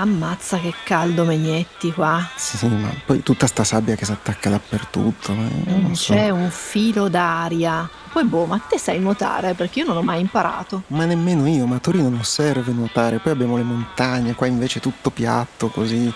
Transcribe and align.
Ammazza 0.00 0.58
che 0.58 0.72
caldo 0.84 1.24
Megnetti 1.24 1.92
qua. 1.92 2.24
Sì, 2.36 2.66
ma 2.68 2.88
poi 3.04 3.20
tutta 3.24 3.48
sta 3.48 3.64
sabbia 3.64 3.96
che 3.96 4.04
si 4.04 4.12
attacca 4.12 4.48
dappertutto. 4.48 5.32
eh, 5.32 5.72
Non 5.80 5.96
so. 5.96 6.12
c'è 6.14 6.30
un 6.30 6.50
filo 6.50 7.08
d'aria. 7.08 7.88
Poi 8.12 8.22
boh, 8.24 8.46
ma 8.46 8.58
te 8.58 8.78
sai 8.78 9.00
nuotare 9.00 9.54
perché 9.54 9.80
io 9.80 9.86
non 9.86 9.96
ho 9.96 10.02
mai 10.02 10.20
imparato. 10.20 10.84
Ma 10.88 11.04
nemmeno 11.04 11.48
io, 11.48 11.66
ma 11.66 11.76
a 11.76 11.78
Torino 11.80 12.08
non 12.08 12.22
serve 12.22 12.70
nuotare, 12.72 13.18
poi 13.18 13.32
abbiamo 13.32 13.56
le 13.56 13.64
montagne, 13.64 14.34
qua 14.34 14.46
invece 14.46 14.78
tutto 14.78 15.10
piatto, 15.10 15.66
così. 15.68 16.12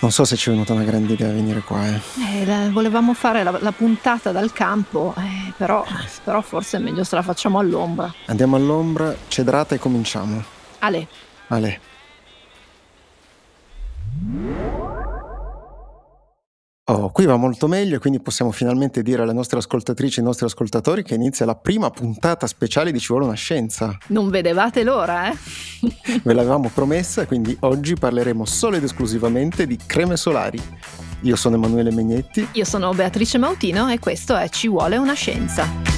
Non 0.00 0.10
so 0.12 0.26
se 0.26 0.36
ci 0.36 0.50
è 0.50 0.52
venuta 0.52 0.74
una 0.74 0.84
grande 0.84 1.14
idea 1.14 1.28
venire 1.32 1.60
qua, 1.60 1.86
eh. 1.86 2.00
Eh, 2.40 2.44
la- 2.44 2.68
volevamo 2.70 3.14
fare 3.14 3.42
la, 3.42 3.56
la 3.58 3.72
puntata 3.72 4.32
dal 4.32 4.52
campo, 4.52 5.14
eh, 5.16 5.52
però, 5.56 5.82
però 6.22 6.42
forse 6.42 6.76
è 6.76 6.80
meglio 6.80 7.04
se 7.04 7.14
la 7.16 7.22
facciamo 7.22 7.58
all'ombra. 7.58 8.12
Andiamo 8.26 8.56
all'ombra, 8.56 9.16
cedrata 9.28 9.74
e 9.74 9.78
cominciamo. 9.78 10.44
Ale, 10.80 11.08
Ale. 11.48 11.80
Oh, 16.90 17.10
qui 17.10 17.26
va 17.26 17.36
molto 17.36 17.68
meglio 17.68 17.96
e 17.96 17.98
quindi 17.98 18.18
possiamo 18.18 18.50
finalmente 18.50 19.02
dire 19.02 19.20
alle 19.20 19.34
nostre 19.34 19.58
ascoltatrici 19.58 20.18
e 20.18 20.20
ai 20.22 20.26
nostri 20.26 20.46
ascoltatori 20.46 21.02
che 21.02 21.14
inizia 21.14 21.44
la 21.44 21.54
prima 21.54 21.90
puntata 21.90 22.46
speciale 22.46 22.92
di 22.92 22.98
Ci 22.98 23.08
vuole 23.08 23.26
una 23.26 23.34
scienza. 23.34 23.98
non 24.06 24.30
vedevate 24.30 24.82
l'ora, 24.84 25.30
eh? 25.30 25.36
Ve 26.24 26.32
l'avevamo 26.32 26.70
promessa, 26.72 27.26
quindi 27.26 27.54
oggi 27.60 27.94
parleremo 27.94 28.46
solo 28.46 28.76
ed 28.76 28.84
esclusivamente 28.84 29.66
di 29.66 29.76
creme 29.84 30.16
solari. 30.16 30.58
Io 31.22 31.36
sono 31.36 31.56
Emanuele 31.56 31.92
Megnetti. 31.92 32.48
Io 32.52 32.64
sono 32.64 32.94
Beatrice 32.94 33.36
Mautino 33.36 33.88
e 33.90 33.98
questo 33.98 34.34
è 34.34 34.48
Ci 34.48 34.68
vuole 34.68 34.96
una 34.96 35.12
scienza. 35.12 35.97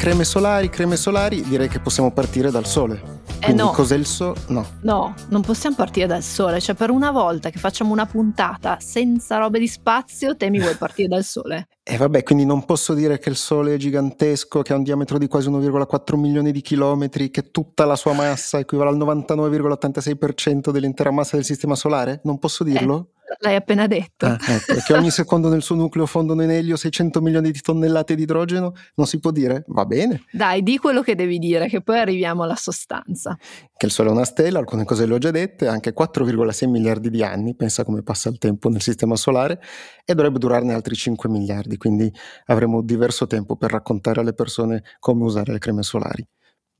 Creme 0.00 0.24
solari, 0.24 0.70
creme 0.70 0.96
solari, 0.96 1.42
direi 1.42 1.68
che 1.68 1.78
possiamo 1.78 2.10
partire 2.10 2.50
dal 2.50 2.64
sole. 2.64 3.18
Quindi 3.42 3.60
no. 3.60 3.70
cos'è 3.72 3.96
il 3.96 4.06
sole? 4.06 4.40
No. 4.46 4.66
No, 4.80 5.14
non 5.28 5.42
possiamo 5.42 5.76
partire 5.76 6.06
dal 6.06 6.22
sole, 6.22 6.58
cioè 6.58 6.74
per 6.74 6.88
una 6.88 7.10
volta 7.10 7.50
che 7.50 7.58
facciamo 7.58 7.92
una 7.92 8.06
puntata 8.06 8.78
senza 8.80 9.36
robe 9.36 9.58
di 9.58 9.68
spazio, 9.68 10.38
te 10.38 10.48
mi 10.48 10.58
vuoi 10.58 10.74
partire 10.76 11.06
dal 11.06 11.22
sole? 11.22 11.68
E 11.82 11.98
vabbè, 11.98 12.22
quindi 12.22 12.46
non 12.46 12.64
posso 12.64 12.94
dire 12.94 13.18
che 13.18 13.28
il 13.28 13.36
Sole 13.36 13.74
è 13.74 13.76
gigantesco, 13.76 14.62
che 14.62 14.72
ha 14.72 14.76
un 14.76 14.84
diametro 14.84 15.18
di 15.18 15.26
quasi 15.26 15.50
1,4 15.50 16.16
milioni 16.16 16.50
di 16.50 16.62
chilometri, 16.62 17.30
che 17.30 17.50
tutta 17.50 17.84
la 17.84 17.96
sua 17.96 18.14
massa 18.14 18.58
equivale 18.58 18.90
al 18.90 18.96
99,86% 18.96 20.70
dell'intera 20.70 21.10
massa 21.10 21.36
del 21.36 21.44
Sistema 21.44 21.74
Solare? 21.74 22.20
Non 22.24 22.38
posso 22.38 22.64
dirlo? 22.64 23.10
L'hai 23.38 23.54
appena 23.54 23.86
detto. 23.86 24.26
Ah, 24.26 24.38
ecco, 24.40 24.80
che 24.84 24.92
ogni 24.92 25.10
secondo 25.10 25.48
nel 25.48 25.62
suo 25.62 25.76
nucleo 25.76 26.06
fondono 26.06 26.42
in 26.42 26.50
elio 26.50 26.76
600 26.76 27.20
milioni 27.20 27.50
di 27.50 27.60
tonnellate 27.60 28.14
di 28.14 28.22
idrogeno? 28.22 28.72
Non 28.96 29.06
si 29.06 29.20
può 29.20 29.30
dire? 29.30 29.64
Va 29.68 29.84
bene. 29.84 30.24
Dai, 30.32 30.62
di 30.62 30.78
quello 30.78 31.02
che 31.02 31.14
devi 31.14 31.38
dire, 31.38 31.68
che 31.68 31.80
poi 31.80 31.98
arriviamo 31.98 32.42
alla 32.42 32.56
sostanza. 32.56 33.36
Che 33.76 33.86
il 33.86 33.92
Sole 33.92 34.08
è 34.08 34.12
una 34.12 34.24
stella, 34.24 34.58
alcune 34.58 34.84
cose 34.84 35.06
le 35.06 35.14
ho 35.14 35.18
già 35.18 35.30
dette, 35.30 35.68
anche 35.68 35.94
4,6 35.94 36.68
miliardi 36.68 37.08
di 37.08 37.22
anni, 37.22 37.54
pensa 37.54 37.84
come 37.84 38.02
passa 38.02 38.28
il 38.28 38.38
tempo 38.38 38.68
nel 38.68 38.82
Sistema 38.82 39.16
Solare, 39.16 39.60
e 40.04 40.14
dovrebbe 40.14 40.38
durarne 40.38 40.74
altri 40.74 40.94
5 40.94 41.28
miliardi, 41.28 41.76
quindi 41.76 42.12
avremo 42.46 42.82
diverso 42.82 43.26
tempo 43.26 43.56
per 43.56 43.70
raccontare 43.70 44.20
alle 44.20 44.34
persone 44.34 44.82
come 44.98 45.24
usare 45.24 45.52
le 45.52 45.58
creme 45.58 45.82
solari. 45.82 46.26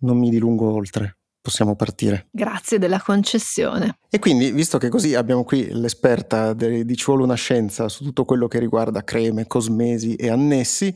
Non 0.02 0.18
mi 0.18 0.30
dilungo 0.30 0.72
oltre, 0.72 1.19
possiamo 1.40 1.74
partire. 1.74 2.28
Grazie 2.30 2.78
della 2.78 3.00
concessione. 3.00 3.98
E 4.10 4.18
quindi, 4.18 4.52
visto 4.52 4.78
che 4.78 4.88
così 4.88 5.14
abbiamo 5.14 5.44
qui 5.44 5.68
l'esperta 5.72 6.52
de- 6.52 6.84
di 6.84 6.96
Ci 6.96 7.04
vuole 7.06 7.22
una 7.22 7.34
scienza 7.34 7.88
su 7.88 8.04
tutto 8.04 8.24
quello 8.24 8.48
che 8.48 8.58
riguarda 8.58 9.02
creme, 9.04 9.46
cosmesi 9.46 10.14
e 10.14 10.28
annessi, 10.30 10.94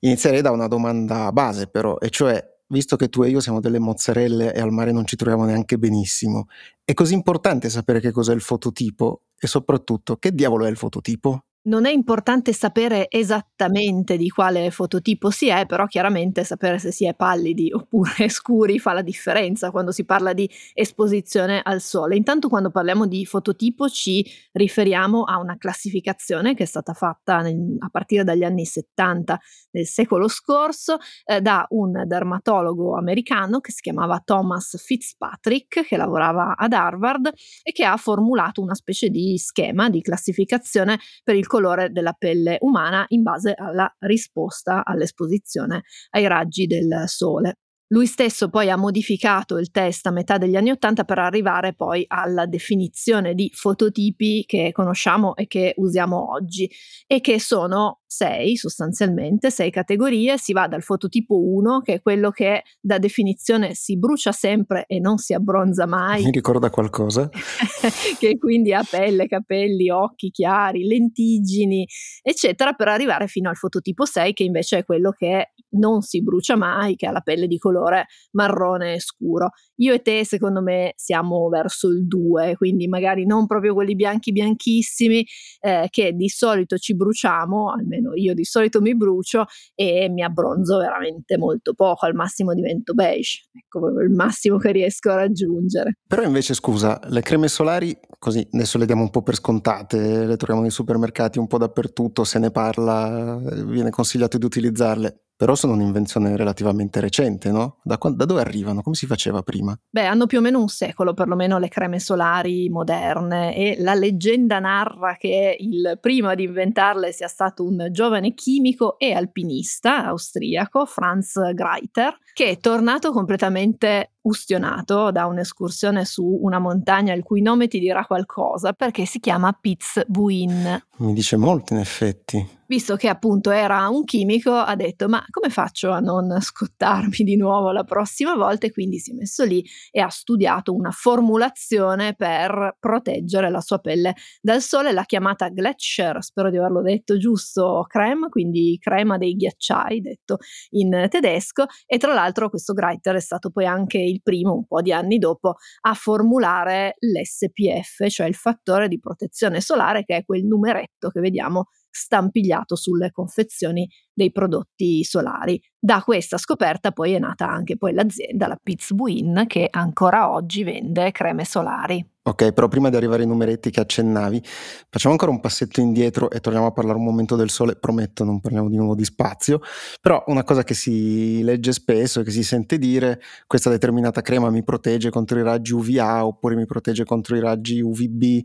inizierei 0.00 0.42
da 0.42 0.50
una 0.50 0.68
domanda 0.68 1.30
base 1.32 1.68
però, 1.68 1.98
e 1.98 2.10
cioè, 2.10 2.42
visto 2.68 2.96
che 2.96 3.08
tu 3.08 3.22
e 3.22 3.28
io 3.28 3.40
siamo 3.40 3.60
delle 3.60 3.78
mozzarelle 3.78 4.52
e 4.52 4.60
al 4.60 4.72
mare 4.72 4.92
non 4.92 5.06
ci 5.06 5.16
troviamo 5.16 5.44
neanche 5.44 5.78
benissimo, 5.78 6.46
è 6.84 6.94
così 6.94 7.14
importante 7.14 7.70
sapere 7.70 8.00
che 8.00 8.10
cos'è 8.10 8.34
il 8.34 8.40
fototipo 8.40 9.22
e 9.38 9.46
soprattutto 9.46 10.16
che 10.16 10.32
diavolo 10.32 10.64
è 10.66 10.70
il 10.70 10.76
fototipo? 10.76 11.44
Non 11.66 11.84
è 11.84 11.90
importante 11.90 12.52
sapere 12.52 13.10
esattamente 13.10 14.16
di 14.16 14.28
quale 14.28 14.70
fototipo 14.70 15.30
si 15.30 15.48
è, 15.48 15.66
però 15.66 15.86
chiaramente 15.86 16.44
sapere 16.44 16.78
se 16.78 16.92
si 16.92 17.06
è 17.06 17.14
pallidi 17.14 17.72
oppure 17.74 18.28
scuri 18.28 18.78
fa 18.78 18.92
la 18.92 19.02
differenza 19.02 19.72
quando 19.72 19.90
si 19.90 20.04
parla 20.04 20.32
di 20.32 20.48
esposizione 20.74 21.60
al 21.64 21.80
sole. 21.80 22.14
Intanto 22.14 22.48
quando 22.48 22.70
parliamo 22.70 23.06
di 23.06 23.26
fototipo 23.26 23.88
ci 23.88 24.24
riferiamo 24.52 25.24
a 25.24 25.38
una 25.38 25.56
classificazione 25.58 26.54
che 26.54 26.62
è 26.62 26.66
stata 26.66 26.92
fatta 26.92 27.40
nel- 27.40 27.74
a 27.80 27.88
partire 27.90 28.22
dagli 28.22 28.44
anni 28.44 28.64
70 28.64 29.40
del 29.68 29.86
secolo 29.86 30.28
scorso 30.28 30.98
eh, 31.24 31.40
da 31.40 31.66
un 31.70 32.04
dermatologo 32.06 32.96
americano 32.96 33.58
che 33.58 33.72
si 33.72 33.80
chiamava 33.80 34.22
Thomas 34.24 34.80
Fitzpatrick, 34.80 35.84
che 35.84 35.96
lavorava 35.96 36.54
ad 36.56 36.72
Harvard 36.72 37.32
e 37.64 37.72
che 37.72 37.84
ha 37.84 37.96
formulato 37.96 38.60
una 38.62 38.74
specie 38.76 39.08
di 39.08 39.36
schema 39.36 39.90
di 39.90 40.00
classificazione 40.00 41.00
per 41.24 41.34
il 41.34 41.54
colore 41.56 41.90
della 41.90 42.12
pelle 42.12 42.58
umana 42.60 43.06
in 43.08 43.22
base 43.22 43.54
alla 43.56 43.90
risposta 44.00 44.84
all'esposizione 44.84 45.82
ai 46.10 46.26
raggi 46.26 46.66
del 46.66 47.04
sole. 47.06 47.60
Lui 47.88 48.06
stesso 48.06 48.48
poi 48.48 48.68
ha 48.68 48.76
modificato 48.76 49.58
il 49.58 49.70
test 49.70 50.06
a 50.06 50.10
metà 50.10 50.38
degli 50.38 50.56
anni 50.56 50.70
Ottanta 50.70 51.04
per 51.04 51.18
arrivare 51.18 51.72
poi 51.72 52.04
alla 52.08 52.44
definizione 52.46 53.34
di 53.34 53.48
fototipi 53.54 54.44
che 54.44 54.72
conosciamo 54.72 55.36
e 55.36 55.46
che 55.46 55.72
usiamo 55.76 56.32
oggi 56.32 56.68
e 57.06 57.20
che 57.20 57.38
sono 57.38 58.00
sei 58.04 58.56
sostanzialmente, 58.56 59.50
sei 59.50 59.70
categorie. 59.70 60.38
Si 60.38 60.52
va 60.52 60.66
dal 60.66 60.82
fototipo 60.82 61.38
1 61.38 61.80
che 61.80 61.94
è 61.94 62.02
quello 62.02 62.30
che 62.30 62.62
da 62.80 62.98
definizione 62.98 63.74
si 63.74 63.98
brucia 63.98 64.32
sempre 64.32 64.84
e 64.88 64.98
non 64.98 65.18
si 65.18 65.32
abbronza 65.34 65.86
mai 65.86 66.24
Mi 66.24 66.30
ricorda 66.30 66.70
qualcosa? 66.70 67.28
che 68.18 68.38
quindi 68.38 68.72
ha 68.72 68.84
pelle, 68.88 69.26
capelli, 69.28 69.90
occhi 69.90 70.30
chiari, 70.30 70.84
lentiggini, 70.84 71.86
eccetera, 72.22 72.72
per 72.72 72.88
arrivare 72.88 73.28
fino 73.28 73.48
al 73.48 73.56
fototipo 73.56 74.04
6, 74.04 74.32
che 74.32 74.42
invece 74.42 74.78
è 74.78 74.84
quello 74.84 75.10
che 75.10 75.52
non 75.76 76.02
si 76.02 76.22
brucia 76.22 76.56
mai, 76.56 76.96
che 76.96 77.06
ha 77.06 77.12
la 77.12 77.20
pelle 77.20 77.46
di 77.46 77.58
colore 77.58 78.06
marrone 78.32 78.98
scuro. 78.98 79.50
Io 79.76 79.94
e 79.94 80.00
te, 80.00 80.24
secondo 80.24 80.62
me, 80.62 80.92
siamo 80.96 81.48
verso 81.48 81.88
il 81.88 82.06
2, 82.06 82.56
quindi 82.56 82.88
magari 82.88 83.26
non 83.26 83.46
proprio 83.46 83.74
quelli 83.74 83.94
bianchi 83.94 84.32
bianchissimi, 84.32 85.24
eh, 85.60 85.86
che 85.90 86.12
di 86.12 86.28
solito 86.28 86.76
ci 86.76 86.96
bruciamo, 86.96 87.70
almeno 87.70 88.14
io 88.14 88.34
di 88.34 88.44
solito 88.44 88.80
mi 88.80 88.96
brucio 88.96 89.44
e 89.74 90.08
mi 90.08 90.22
abbronzo 90.22 90.78
veramente 90.78 91.36
molto 91.36 91.74
poco, 91.74 92.06
al 92.06 92.14
massimo 92.14 92.54
divento 92.54 92.94
beige. 92.94 93.48
Ecco, 93.52 94.00
il 94.00 94.10
massimo 94.10 94.56
che 94.58 94.72
riesco 94.72 95.10
a 95.10 95.16
raggiungere. 95.16 95.98
Però 96.06 96.22
invece 96.22 96.54
scusa, 96.54 97.00
le 97.08 97.20
creme 97.20 97.48
solari, 97.48 97.96
così 98.18 98.46
adesso 98.52 98.78
le 98.78 98.86
diamo 98.86 99.02
un 99.02 99.10
po' 99.10 99.22
per 99.22 99.34
scontate, 99.34 100.24
le 100.24 100.36
troviamo 100.36 100.62
nei 100.62 100.70
supermercati 100.70 101.38
un 101.38 101.46
po' 101.46 101.58
dappertutto, 101.58 102.24
se 102.24 102.38
ne 102.38 102.50
parla, 102.50 103.40
viene 103.66 103.90
consigliato 103.90 104.38
di 104.38 104.44
utilizzarle, 104.44 105.25
però 105.36 105.54
sono 105.54 105.74
un'invenzione 105.74 106.36
relativamente 106.36 107.00
recente, 107.00 107.50
no? 107.50 107.78
Da, 107.82 107.98
da 108.00 108.24
dove 108.24 108.40
arrivano? 108.40 108.82
Come 108.82 108.94
si 108.96 109.06
faceva 109.06 109.42
prima? 109.42 109.78
Beh, 109.90 110.06
hanno 110.06 110.26
più 110.26 110.38
o 110.38 110.40
meno 110.40 110.58
un 110.58 110.68
secolo 110.68 111.12
perlomeno 111.12 111.58
le 111.58 111.68
creme 111.68 112.00
solari 112.00 112.68
moderne 112.70 113.54
e 113.54 113.76
la 113.78 113.94
leggenda 113.94 114.58
narra 114.58 115.16
che 115.18 115.56
il 115.58 115.98
primo 116.00 116.28
ad 116.28 116.40
inventarle 116.40 117.12
sia 117.12 117.28
stato 117.28 117.64
un 117.64 117.88
giovane 117.90 118.32
chimico 118.34 118.98
e 118.98 119.12
alpinista 119.12 120.06
austriaco, 120.06 120.86
Franz 120.86 121.34
Greiter, 121.52 122.16
che 122.32 122.50
è 122.50 122.58
tornato 122.58 123.12
completamente 123.12 124.15
ustionato 124.26 125.10
da 125.10 125.26
un'escursione 125.26 126.04
su 126.04 126.24
una 126.24 126.58
montagna 126.58 127.14
il 127.14 127.22
cui 127.22 127.42
nome 127.42 127.68
ti 127.68 127.78
dirà 127.78 128.04
qualcosa 128.04 128.72
perché 128.72 129.06
si 129.06 129.20
chiama 129.20 129.52
Piz-Buin. 129.52 130.84
Mi 130.98 131.12
dice 131.12 131.36
molto 131.36 131.74
in 131.74 131.80
effetti. 131.80 132.54
Visto 132.68 132.96
che 132.96 133.06
appunto 133.06 133.52
era 133.52 133.88
un 133.88 134.02
chimico, 134.02 134.50
ha 134.52 134.74
detto 134.74 135.08
ma 135.08 135.24
come 135.30 135.50
faccio 135.50 135.92
a 135.92 136.00
non 136.00 136.36
scottarmi 136.40 137.18
di 137.18 137.36
nuovo 137.36 137.70
la 137.70 137.84
prossima 137.84 138.34
volta? 138.34 138.66
E 138.66 138.72
quindi 138.72 138.98
si 138.98 139.12
è 139.12 139.14
messo 139.14 139.44
lì 139.44 139.64
e 139.92 140.00
ha 140.00 140.08
studiato 140.08 140.74
una 140.74 140.90
formulazione 140.90 142.14
per 142.16 142.76
proteggere 142.80 143.50
la 143.50 143.60
sua 143.60 143.78
pelle 143.78 144.14
dal 144.40 144.60
sole, 144.62 144.90
l'ha 144.90 145.04
chiamata 145.04 145.48
Gletscher, 145.48 146.24
spero 146.24 146.50
di 146.50 146.56
averlo 146.56 146.82
detto 146.82 147.16
giusto, 147.18 147.84
creme, 147.88 148.28
quindi 148.30 148.76
crema 148.80 149.16
dei 149.16 149.36
ghiacciai, 149.36 150.00
detto 150.00 150.38
in 150.70 151.06
tedesco, 151.08 151.66
e 151.86 151.98
tra 151.98 152.14
l'altro 152.14 152.50
questo 152.50 152.72
Greiter 152.72 153.14
è 153.14 153.20
stato 153.20 153.50
poi 153.50 153.66
anche 153.66 153.98
il 153.98 154.15
primo, 154.22 154.54
un 154.54 154.66
po' 154.66 154.82
di 154.82 154.92
anni 154.92 155.18
dopo, 155.18 155.56
a 155.82 155.94
formulare 155.94 156.96
l'SPF, 156.98 158.08
cioè 158.08 158.26
il 158.26 158.34
fattore 158.34 158.88
di 158.88 158.98
protezione 158.98 159.60
solare, 159.60 160.04
che 160.04 160.16
è 160.16 160.24
quel 160.24 160.44
numeretto 160.44 161.08
che 161.08 161.20
vediamo 161.20 161.68
stampigliato 161.90 162.76
sulle 162.76 163.10
confezioni 163.10 163.88
dei 164.12 164.30
prodotti 164.30 165.02
solari. 165.02 165.60
Da 165.78 166.02
questa 166.02 166.36
scoperta 166.36 166.92
poi 166.92 167.12
è 167.12 167.18
nata 167.18 167.48
anche 167.48 167.76
poi 167.76 167.94
l'azienda, 167.94 168.46
la 168.46 168.58
Piz-Buin, 168.62 169.44
che 169.46 169.68
ancora 169.70 170.30
oggi 170.30 170.62
vende 170.62 171.10
creme 171.12 171.44
solari. 171.44 172.15
Ok, 172.28 172.52
però 172.52 172.66
prima 172.66 172.90
di 172.90 172.96
arrivare 172.96 173.22
ai 173.22 173.28
numeretti 173.28 173.70
che 173.70 173.78
accennavi, 173.78 174.42
facciamo 174.88 175.12
ancora 175.12 175.30
un 175.30 175.38
passetto 175.38 175.80
indietro 175.80 176.28
e 176.28 176.40
torniamo 176.40 176.66
a 176.66 176.72
parlare 176.72 176.98
un 176.98 177.04
momento 177.04 177.36
del 177.36 177.50
sole. 177.50 177.76
Prometto, 177.76 178.24
non 178.24 178.40
parliamo 178.40 178.68
di 178.68 178.74
nuovo 178.74 178.96
di 178.96 179.04
spazio. 179.04 179.60
Però 180.00 180.24
una 180.26 180.42
cosa 180.42 180.64
che 180.64 180.74
si 180.74 181.40
legge 181.44 181.70
spesso 181.70 182.18
e 182.20 182.24
che 182.24 182.32
si 182.32 182.42
sente 182.42 182.78
dire, 182.78 183.20
questa 183.46 183.70
determinata 183.70 184.22
crema 184.22 184.50
mi 184.50 184.64
protegge 184.64 185.08
contro 185.08 185.38
i 185.38 185.44
raggi 185.44 185.72
UVA 185.72 186.26
oppure 186.26 186.56
mi 186.56 186.66
protegge 186.66 187.04
contro 187.04 187.36
i 187.36 187.40
raggi 187.40 187.80
UVB. 187.80 188.42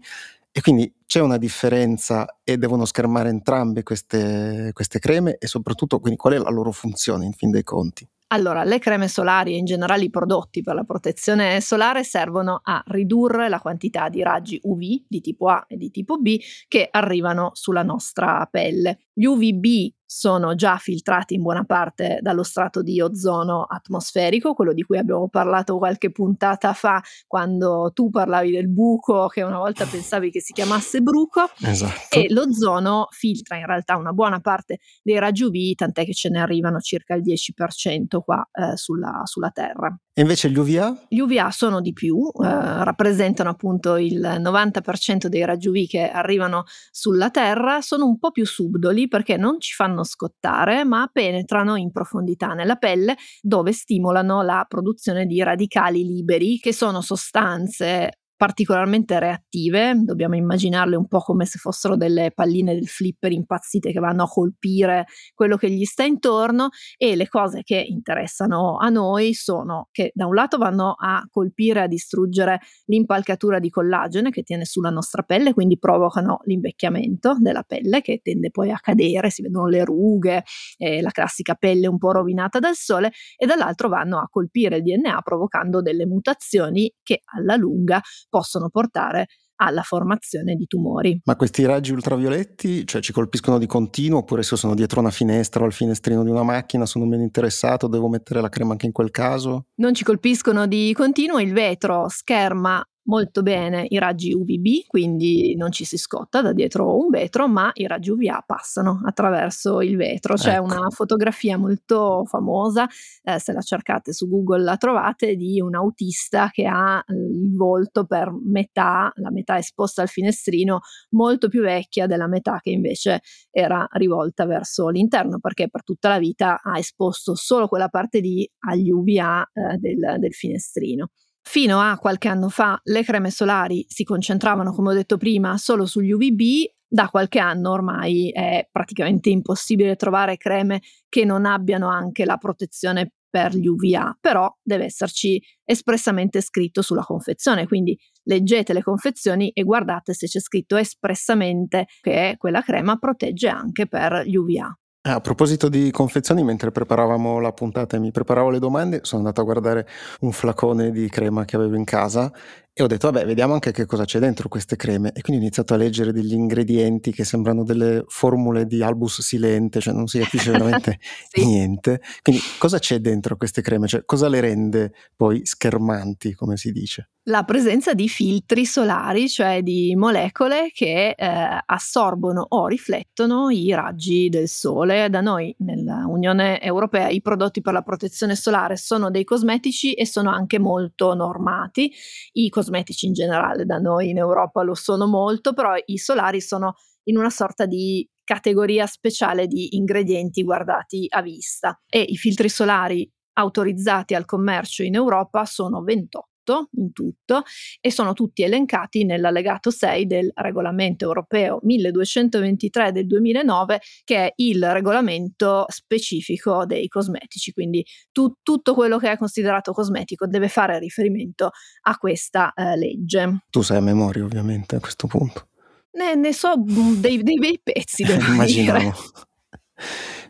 E 0.52 0.62
quindi 0.62 0.94
c'è 1.08 1.22
una 1.22 1.38
differenza 1.38 2.38
e 2.44 2.58
devono 2.60 2.86
schermare 2.86 3.30
entrambe 3.30 3.82
queste, 3.82 4.70
queste 4.74 5.00
creme 5.00 5.38
e 5.40 5.48
soprattutto 5.48 6.00
quindi 6.00 6.20
qual 6.20 6.34
è 6.34 6.38
la 6.38 6.52
loro 6.52 6.72
funzione 6.72 7.26
in 7.26 7.34
fin 7.34 7.50
dei 7.50 7.64
conti? 7.64 8.08
Allora, 8.34 8.64
le 8.64 8.80
creme 8.80 9.10
solari 9.10 9.54
e 9.54 9.58
in 9.58 9.66
generale 9.66 10.06
i 10.06 10.10
prodotti 10.10 10.62
per 10.62 10.74
la 10.76 10.86
protezione 10.86 11.60
solare 11.60 12.06
servono 12.06 12.62
a 12.64 12.82
ridurre 12.88 13.50
la 13.50 13.60
quantità 13.60 14.08
di 14.08 14.24
raggi 14.24 14.58
UV 14.64 14.80
di 15.06 15.20
tipo 15.20 15.48
A 15.50 15.66
e 15.68 15.76
di 15.76 15.92
tipo 15.92 16.18
B 16.18 16.40
che 16.70 16.88
arrivano 16.90 17.52
sulla 17.54 17.84
nostra 17.84 18.48
pelle. 18.50 19.00
Gli 19.12 19.26
UVB 19.26 19.94
sono 20.14 20.56
già 20.56 20.76
filtrati 20.76 21.36
in 21.36 21.42
buona 21.42 21.64
parte 21.64 22.20
dallo 22.22 22.44
strato 22.44 22.82
di 22.82 23.00
ozono 23.00 23.64
atmosferico, 23.64 24.54
quello 24.54 24.74
di 24.74 24.84
cui 24.84 24.98
abbiamo 24.98 25.30
parlato 25.30 25.78
qualche 25.78 26.12
puntata 26.12 26.74
fa 26.74 27.02
quando 27.28 27.92
tu 27.94 28.10
parlavi 28.10 28.52
del 28.52 28.68
buco 28.68 29.28
che 29.28 29.42
una 29.42 29.60
volta 29.60 29.86
pensavi 29.86 30.30
che 30.30 30.42
si 30.42 30.52
chiamasse 30.52 31.00
bruco 31.00 31.50
esatto. 31.62 32.20
e 32.20 32.26
l'ozono 32.30 33.08
filtra 33.12 33.56
in 33.56 33.66
realtà 33.66 33.96
una 33.96 34.12
buona 34.12 34.42
parte 34.42 34.80
dei 35.02 35.18
raggi 35.18 35.44
UV, 35.44 35.76
tant'è 35.76 36.04
che 36.04 36.14
ce 36.14 36.28
ne 36.28 36.42
arrivano 36.42 36.82
circa 36.82 37.14
il 37.14 37.22
10% 37.22 38.20
qua 38.22 38.46
eh, 38.52 38.76
sulla, 38.76 39.22
sulla 39.24 39.52
Terra. 39.52 39.98
E 40.14 40.22
invece 40.22 40.50
gli 40.50 40.58
UVA? 40.58 41.06
Gli 41.08 41.20
UVA 41.20 41.52
sono 41.52 41.80
di 41.80 41.94
più, 41.94 42.30
eh, 42.44 42.84
rappresentano 42.84 43.50
appunto 43.50 43.96
il 43.96 44.20
90% 44.40 45.30
dei 45.30 45.46
raggi 45.46 45.70
UV 45.70 45.88
che 45.88 46.10
arrivano 46.10 46.66
sulla 46.92 47.30
Terra, 47.30 47.80
sono 47.80 48.06
un 48.06 48.18
po' 48.20 48.32
più 48.32 48.46
subdoli 48.46 49.08
perché 49.08 49.38
non 49.38 49.62
ci 49.62 49.74
fanno 49.74 50.04
scottare, 50.04 50.84
ma 50.84 51.10
penetrano 51.10 51.78
in 51.78 51.92
profondità 51.92 52.54
nella 52.54 52.76
pelle 52.76 53.16
dove 53.42 53.72
stimolano 53.72 54.42
la 54.42 54.66
produzione 54.68 55.26
di 55.26 55.42
radicali 55.42 56.04
liberi, 56.04 56.58
che 56.60 56.74
sono 56.74 57.00
sostanze 57.00 58.21
particolarmente 58.42 59.20
reattive, 59.20 60.02
dobbiamo 60.04 60.36
immaginarle 60.36 60.96
un 60.96 61.08
po' 61.08 61.20
come 61.20 61.46
se 61.46 61.60
fossero 61.60 61.96
delle 61.96 62.32
palline 62.34 62.74
del 62.74 62.88
flipper 62.88 63.32
impazzite 63.32 63.92
che 63.92 64.00
vanno 64.00 64.24
a 64.24 64.28
colpire 64.28 65.06
quello 65.36 65.58
che 65.58 65.70
gli 65.70 65.84
sta 65.84 66.06
intorno 66.06 66.70
e 66.98 67.16
le 67.16 67.28
cose 67.28 67.62
che 67.62 67.76
interessano 67.88 68.78
a 68.80 68.90
noi 68.90 69.36
sono 69.36 69.90
che 69.92 70.10
da 70.16 70.26
un 70.26 70.34
lato 70.34 70.58
vanno 70.58 70.96
a 70.98 71.24
colpire, 71.30 71.82
a 71.82 71.88
distruggere 71.88 72.62
l'impalcatura 72.86 73.60
di 73.60 73.70
collagene 73.70 74.32
che 74.32 74.42
tiene 74.42 74.66
sulla 74.66 74.90
nostra 74.90 75.22
pelle, 75.22 75.54
quindi 75.54 75.78
provocano 75.78 76.40
l'invecchiamento 76.46 77.36
della 77.38 77.62
pelle 77.62 78.02
che 78.02 78.22
tende 78.24 78.50
poi 78.50 78.72
a 78.72 78.80
cadere, 78.82 79.30
si 79.30 79.44
vedono 79.44 79.68
le 79.68 79.86
rughe, 79.86 80.46
eh, 80.78 81.00
la 81.04 81.12
classica 81.12 81.54
pelle 81.54 81.86
un 81.86 82.00
po' 82.00 82.12
rovinata 82.12 82.58
dal 82.58 82.74
sole 82.74 83.12
e 83.38 83.46
dall'altro 83.46 83.88
vanno 83.88 84.18
a 84.18 84.28
colpire 84.32 84.78
il 84.78 84.82
DNA 84.82 85.22
provocando 85.22 85.84
delle 85.84 86.08
mutazioni 86.08 86.92
che 87.04 87.22
alla 87.36 87.56
lunga 87.56 88.02
possono 88.32 88.70
portare 88.70 89.28
alla 89.62 89.84
formazione 89.84 90.56
di 90.56 90.66
tumori. 90.66 91.22
Ma 91.24 91.36
questi 91.36 91.66
raggi 91.66 91.92
ultravioletti 91.92 92.86
cioè, 92.88 93.02
ci 93.02 93.14
colpiscono 93.14 93.60
di 93.60 93.68
continuo 93.68 94.20
oppure 94.20 94.42
se 94.42 94.56
sono 94.56 94.74
dietro 94.74 95.00
una 95.00 95.12
finestra 95.12 95.62
o 95.62 95.66
al 95.66 95.74
finestrino 95.74 96.24
di 96.24 96.32
una 96.32 96.42
macchina 96.44 96.88
sono 96.88 97.06
meno 97.06 97.22
interessato, 97.22 97.88
devo 97.88 98.10
mettere 98.10 98.42
la 98.42 98.50
crema 98.50 98.72
anche 98.72 98.88
in 98.88 98.92
quel 98.92 99.12
caso? 99.12 99.68
Non 99.76 99.94
ci 99.94 100.04
colpiscono 100.04 100.66
di 100.66 100.94
continuo, 100.96 101.40
il 101.40 101.54
vetro 101.54 102.08
scherma 102.10 102.84
molto 103.04 103.42
bene 103.42 103.86
i 103.90 103.98
raggi 103.98 104.34
UVB, 104.34 104.86
quindi 104.88 105.56
non 105.56 105.72
ci 105.72 105.86
si 105.86 105.98
scotta 105.98 106.42
da 106.42 106.54
dietro 106.54 106.98
un 106.98 107.10
vetro, 107.10 107.48
ma 107.48 107.72
i 107.74 107.88
raggi 107.88 108.12
UVA 108.12 108.44
passano 108.46 109.02
attraverso 109.06 109.82
il 109.82 109.96
vetro. 109.96 110.36
C'è 110.36 110.56
ecco. 110.56 110.64
una 110.64 110.90
fotografia 110.90 111.58
molto 111.58 112.24
famosa, 112.26 112.88
eh, 113.24 113.40
se 113.40 113.54
la 113.54 113.62
cercate 113.62 114.14
su 114.14 114.28
Google 114.28 114.64
la 114.64 114.78
trovate, 114.78 115.36
di 115.36 115.60
un 115.60 115.76
autista 115.76 116.50
che 116.52 116.66
ha 116.66 117.04
eh, 117.06 117.14
il 117.14 117.56
volto 117.56 118.06
per 118.06 118.32
metà, 118.32 119.12
la 119.16 119.32
metà 119.32 119.58
esposta 119.58 120.02
al 120.02 120.10
finestrino, 120.10 120.82
molto 121.12 121.48
più 121.48 121.62
vecchia 121.62 122.06
della 122.06 122.28
metà 122.28 122.60
che 122.62 122.70
invece 122.70 123.22
era 123.50 123.88
rivolta 123.94 124.46
verso 124.46 124.90
l'interno, 124.90 125.40
perché 125.40 125.70
per 125.70 125.84
tutta 125.84 126.10
la 126.10 126.20
vita 126.20 126.60
ha 126.62 126.78
esposto 126.78 127.36
solo 127.36 127.68
quella 127.68 127.90
parte 127.90 128.20
lì 128.20 128.50
agli 128.68 128.92
UVA 128.92 129.50
eh, 129.54 129.78
del, 129.78 130.20
del 130.20 130.34
finestrino. 130.34 131.10
Fino 131.42 131.80
a 131.80 131.98
qualche 131.98 132.28
anno 132.28 132.50
fa 132.50 132.80
le 132.84 133.04
creme 133.04 133.32
solari 133.32 133.86
si 133.90 134.04
concentravano, 134.04 134.74
come 134.74 134.92
ho 134.92 134.94
detto 134.94 135.18
prima, 135.18 135.58
solo 135.58 135.86
sugli 135.86 136.12
UVB, 136.12 136.72
da 136.88 137.08
qualche 137.08 137.40
anno 137.40 137.72
ormai 137.72 138.30
è 138.32 138.68
praticamente 138.70 139.30
impossibile 139.30 139.96
trovare 139.96 140.38
creme 140.38 140.82
che 141.08 141.24
non 141.24 141.46
abbiano 141.46 141.88
anche 141.88 142.26
la 142.26 142.38
protezione 142.38 143.14
per 143.30 143.56
gli 143.56 143.66
UVA, 143.66 144.18
però 144.20 144.54
deve 144.62 144.84
esserci 144.86 145.42
espressamente 145.64 146.42
scritto 146.42 146.82
sulla 146.82 147.04
confezione, 147.04 147.66
quindi 147.66 147.98
leggete 148.24 148.74
le 148.74 148.84
confezioni 148.84 149.52
e 149.52 149.64
guardate 149.64 150.14
se 150.14 150.28
c'è 150.28 150.42
scritto 150.42 150.76
espressamente 150.76 151.88
che 152.02 152.36
quella 152.38 152.62
crema 152.62 152.98
protegge 152.98 153.48
anche 153.48 153.88
per 153.88 154.24
gli 154.26 154.36
UVA. 154.36 154.76
A 155.04 155.20
proposito 155.20 155.68
di 155.68 155.90
confezioni, 155.90 156.44
mentre 156.44 156.70
preparavamo 156.70 157.40
la 157.40 157.52
puntata 157.54 157.98
e 157.98 158.00
mi 158.00 158.12
preparavo 158.12 158.52
le 158.52 158.60
domande, 158.60 159.00
sono 159.02 159.22
andato 159.22 159.42
a 159.42 159.44
guardare 159.44 159.88
un 160.20 160.32
flacone 160.32 160.92
di 160.92 161.10
crema 161.10 161.44
che 161.44 161.56
avevo 161.56 161.76
in 161.76 161.86
casa 161.86 162.32
e 162.74 162.84
ho 162.84 162.88
detto, 162.88 163.12
vabbè, 163.12 163.26
vediamo 163.26 163.52
anche 163.52 163.74
che 163.74 163.86
cosa 163.86 164.06
c'è 164.06 164.18
dentro 164.20 164.48
queste 164.48 164.78
creme. 164.78 165.10
E 165.10 165.20
quindi 165.20 165.42
ho 165.42 165.46
iniziato 165.46 165.74
a 165.74 165.78
leggere 165.78 166.14
degli 166.14 166.32
ingredienti 166.32 167.12
che 167.12 167.26
sembrano 167.26 167.66
delle 167.66 168.06
formule 168.08 168.66
di 168.66 168.82
albus 168.82 169.20
silente, 169.20 169.82
cioè 169.82 169.94
non 169.94 170.08
si 170.08 170.20
capisce 170.20 170.52
veramente 170.52 171.00
sì. 171.28 171.46
niente. 171.46 172.00
Quindi 172.22 172.42
cosa 172.58 172.80
c'è 172.80 173.00
dentro 173.00 173.36
queste 173.36 173.62
creme? 173.62 173.88
Cioè 173.88 174.06
cosa 174.06 174.30
le 174.30 174.40
rende 174.40 174.94
poi 175.18 175.46
schermanti, 175.46 176.34
come 176.34 176.56
si 176.56 176.72
dice? 176.72 177.10
La 177.26 177.44
presenza 177.44 177.94
di 177.94 178.08
filtri 178.08 178.66
solari, 178.66 179.30
cioè 179.30 179.62
di 179.62 179.94
molecole 179.96 180.72
che 180.74 181.10
eh, 181.10 181.62
assorbono 181.66 182.44
o 182.50 182.68
riflettono 182.68 183.50
i 183.52 183.72
raggi 183.76 184.30
del 184.30 184.48
sole. 184.48 185.10
Da 185.10 185.22
noi 185.22 185.54
nell'Unione 185.60 186.60
Europea 186.62 187.10
i 187.10 187.22
prodotti 187.22 187.62
per 187.62 187.74
la 187.74 187.84
protezione 187.84 188.36
solare 188.36 188.76
sono 188.78 189.12
dei 189.12 189.24
cosmetici 189.24 189.94
e 189.94 190.08
sono 190.08 190.32
anche 190.32 190.58
molto 190.58 191.14
normati. 191.14 191.92
I 192.32 192.50
cosmetici 192.50 192.61
in 193.02 193.14
generale 193.14 193.66
da 193.66 193.78
noi 193.78 194.10
in 194.10 194.18
Europa 194.18 194.62
lo 194.62 194.76
sono 194.76 195.08
molto, 195.08 195.54
però 195.54 195.74
i 195.86 195.98
solari 195.98 196.42
sono 196.42 196.76
in 197.04 197.18
una 197.18 197.30
sorta 197.30 197.66
di 197.66 198.08
categoria 198.24 198.86
speciale 198.86 199.48
di 199.48 199.76
ingredienti 199.76 200.44
guardati 200.44 201.06
a 201.10 201.22
vista. 201.22 201.80
E 201.90 202.02
i 202.02 202.16
filtri 202.16 202.50
solari 202.50 203.10
autorizzati 203.34 204.14
al 204.14 204.26
commercio 204.26 204.84
in 204.84 204.96
Europa 204.96 205.46
sono 205.46 205.82
28 205.82 206.31
in 206.74 206.92
tutto 206.92 207.44
e 207.80 207.92
sono 207.92 208.14
tutti 208.14 208.44
elencati 208.44 209.06
nell'allegato 209.06 209.70
6 209.70 210.06
del 210.06 210.32
regolamento 210.36 211.06
europeo 211.06 211.60
1223 211.64 212.92
del 212.92 213.08
2009 213.08 213.80
che 214.04 214.16
è 214.26 214.34
il 214.38 214.72
regolamento 214.72 215.66
specifico 215.68 216.66
dei 216.66 216.88
cosmetici, 216.88 217.52
quindi 217.52 217.86
tu, 218.12 218.34
tutto 218.42 218.74
quello 218.74 218.98
che 218.98 219.12
è 219.12 219.18
considerato 219.18 219.72
cosmetico 219.74 220.28
deve 220.28 220.48
fare 220.48 220.80
riferimento 220.80 221.52
a 221.84 221.98
questa 221.98 222.54
eh, 222.54 222.78
legge. 222.78 223.44
Tu 223.50 223.62
sai 223.62 223.78
a 223.78 223.82
memoria 223.82 224.24
ovviamente 224.24 224.76
a 224.76 224.80
questo 224.80 225.08
punto. 225.08 225.48
Ne, 225.94 226.16
ne 226.16 226.34
so 226.34 226.58
mm, 226.58 226.96
dei, 226.96 227.22
dei 227.22 227.38
bei 227.38 227.60
pezzi, 227.62 228.04
devo 228.04 228.22
Immaginavo. 228.32 228.94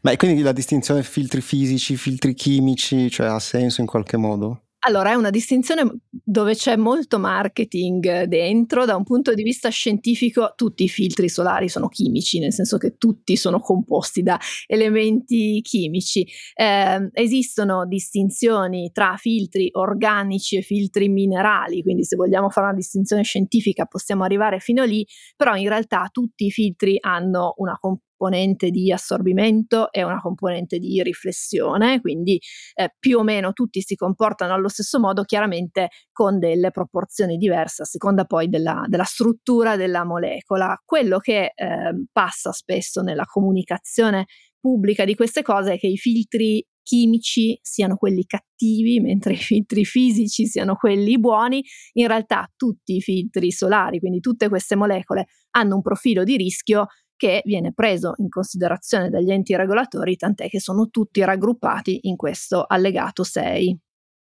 Ma 0.02 0.16
quindi 0.16 0.42
la 0.42 0.52
distinzione 0.52 1.04
filtri 1.04 1.42
fisici, 1.42 1.96
filtri 1.96 2.34
chimici, 2.34 3.10
cioè 3.10 3.28
ha 3.28 3.40
senso 3.40 3.82
in 3.82 3.88
qualche 3.88 4.18
modo? 4.18 4.64
Allora, 4.84 5.12
è 5.12 5.14
una 5.14 5.30
distinzione 5.30 6.00
dove 6.10 6.56
c'è 6.56 6.76
molto 6.76 7.20
marketing 7.20 8.24
dentro, 8.24 8.84
da 8.86 8.96
un 8.96 9.04
punto 9.04 9.32
di 9.36 9.44
vista 9.44 9.70
scientifico 9.70 10.54
tutti 10.56 10.86
i 10.86 10.90
filtri 10.90 11.30
solari 11.30 11.70
sono 11.70 11.88
chimici, 11.88 12.40
nel 12.40 12.52
senso 12.52 12.78
che 12.78 12.98
tutti 12.98 13.36
sono 13.36 13.60
composti 13.60 14.24
da 14.24 14.40
elementi 14.66 15.62
chimici. 15.62 16.26
Eh, 16.56 17.10
esistono 17.14 17.86
distinzioni 17.86 18.90
tra 18.92 19.18
filtri 19.18 19.70
organici 19.74 20.58
e 20.58 20.64
filtri 20.64 21.10
minerali, 21.10 21.84
quindi 21.84 22.04
se 22.04 22.16
vogliamo 22.16 22.50
fare 22.50 22.68
una 22.68 22.76
distinzione 22.76 23.22
scientifica 23.22 23.86
possiamo 23.86 24.24
arrivare 24.24 24.60
fino 24.60 24.84
lì, 24.84 25.06
però 25.36 25.56
in 25.56 25.68
realtà 25.68 26.10
tutti 26.12 26.46
i 26.46 26.52
filtri 26.52 26.98
hanno 27.00 27.54
una 27.58 27.78
composizione 27.80 28.10
componente 28.22 28.70
di 28.70 28.92
assorbimento 28.92 29.92
e 29.92 30.04
una 30.04 30.22
componente 30.22 30.78
di 30.78 31.02
riflessione, 31.02 32.00
quindi 32.02 32.40
eh, 32.76 32.94
più 33.00 33.18
o 33.18 33.24
meno 33.24 33.52
tutti 33.52 33.82
si 33.82 33.96
comportano 33.96 34.54
allo 34.54 34.68
stesso 34.70 35.00
modo, 35.00 35.24
chiaramente 35.24 35.90
con 36.12 36.38
delle 36.38 36.70
proporzioni 36.70 37.38
diverse 37.38 37.82
a 37.82 37.86
seconda 37.86 38.26
poi 38.26 38.48
della, 38.48 38.86
della 38.88 39.04
struttura 39.04 39.76
della 39.76 40.06
molecola. 40.06 40.80
Quello 40.86 41.18
che 41.18 41.52
eh, 41.56 42.06
passa 42.12 42.52
spesso 42.52 43.02
nella 43.02 43.26
comunicazione 43.26 44.26
pubblica 44.60 45.04
di 45.04 45.16
queste 45.16 45.42
cose 45.42 45.74
è 45.74 45.80
che 45.80 45.88
i 45.88 45.98
filtri 45.98 46.64
chimici 46.84 47.58
siano 47.62 47.96
quelli 47.96 48.26
cattivi, 48.26 49.00
mentre 49.00 49.34
i 49.34 49.38
filtri 49.38 49.86
fisici 49.86 50.46
siano 50.46 50.76
quelli 50.76 51.20
buoni, 51.20 51.64
in 51.94 52.08
realtà 52.08 52.52
tutti 52.56 52.96
i 52.96 53.02
filtri 53.02 53.52
solari, 53.52 54.00
quindi 54.00 54.20
tutte 54.20 54.50
queste 54.50 54.76
molecole, 54.76 55.28
hanno 55.52 55.76
un 55.76 55.82
profilo 55.82 56.24
di 56.24 56.38
rischio 56.38 56.88
che 57.22 57.44
viene 57.46 57.72
preso 57.72 58.16
in 58.18 58.30
considerazione 58.30 59.12
dagli 59.12 59.30
enti 59.30 59.56
regolatori, 59.56 60.16
tant'è 60.16 60.50
che 60.50 60.60
sono 60.60 60.90
tutti 60.90 61.24
raggruppati 61.24 62.08
in 62.08 62.16
questo 62.16 62.66
allegato 62.68 63.24
6. 63.24 63.78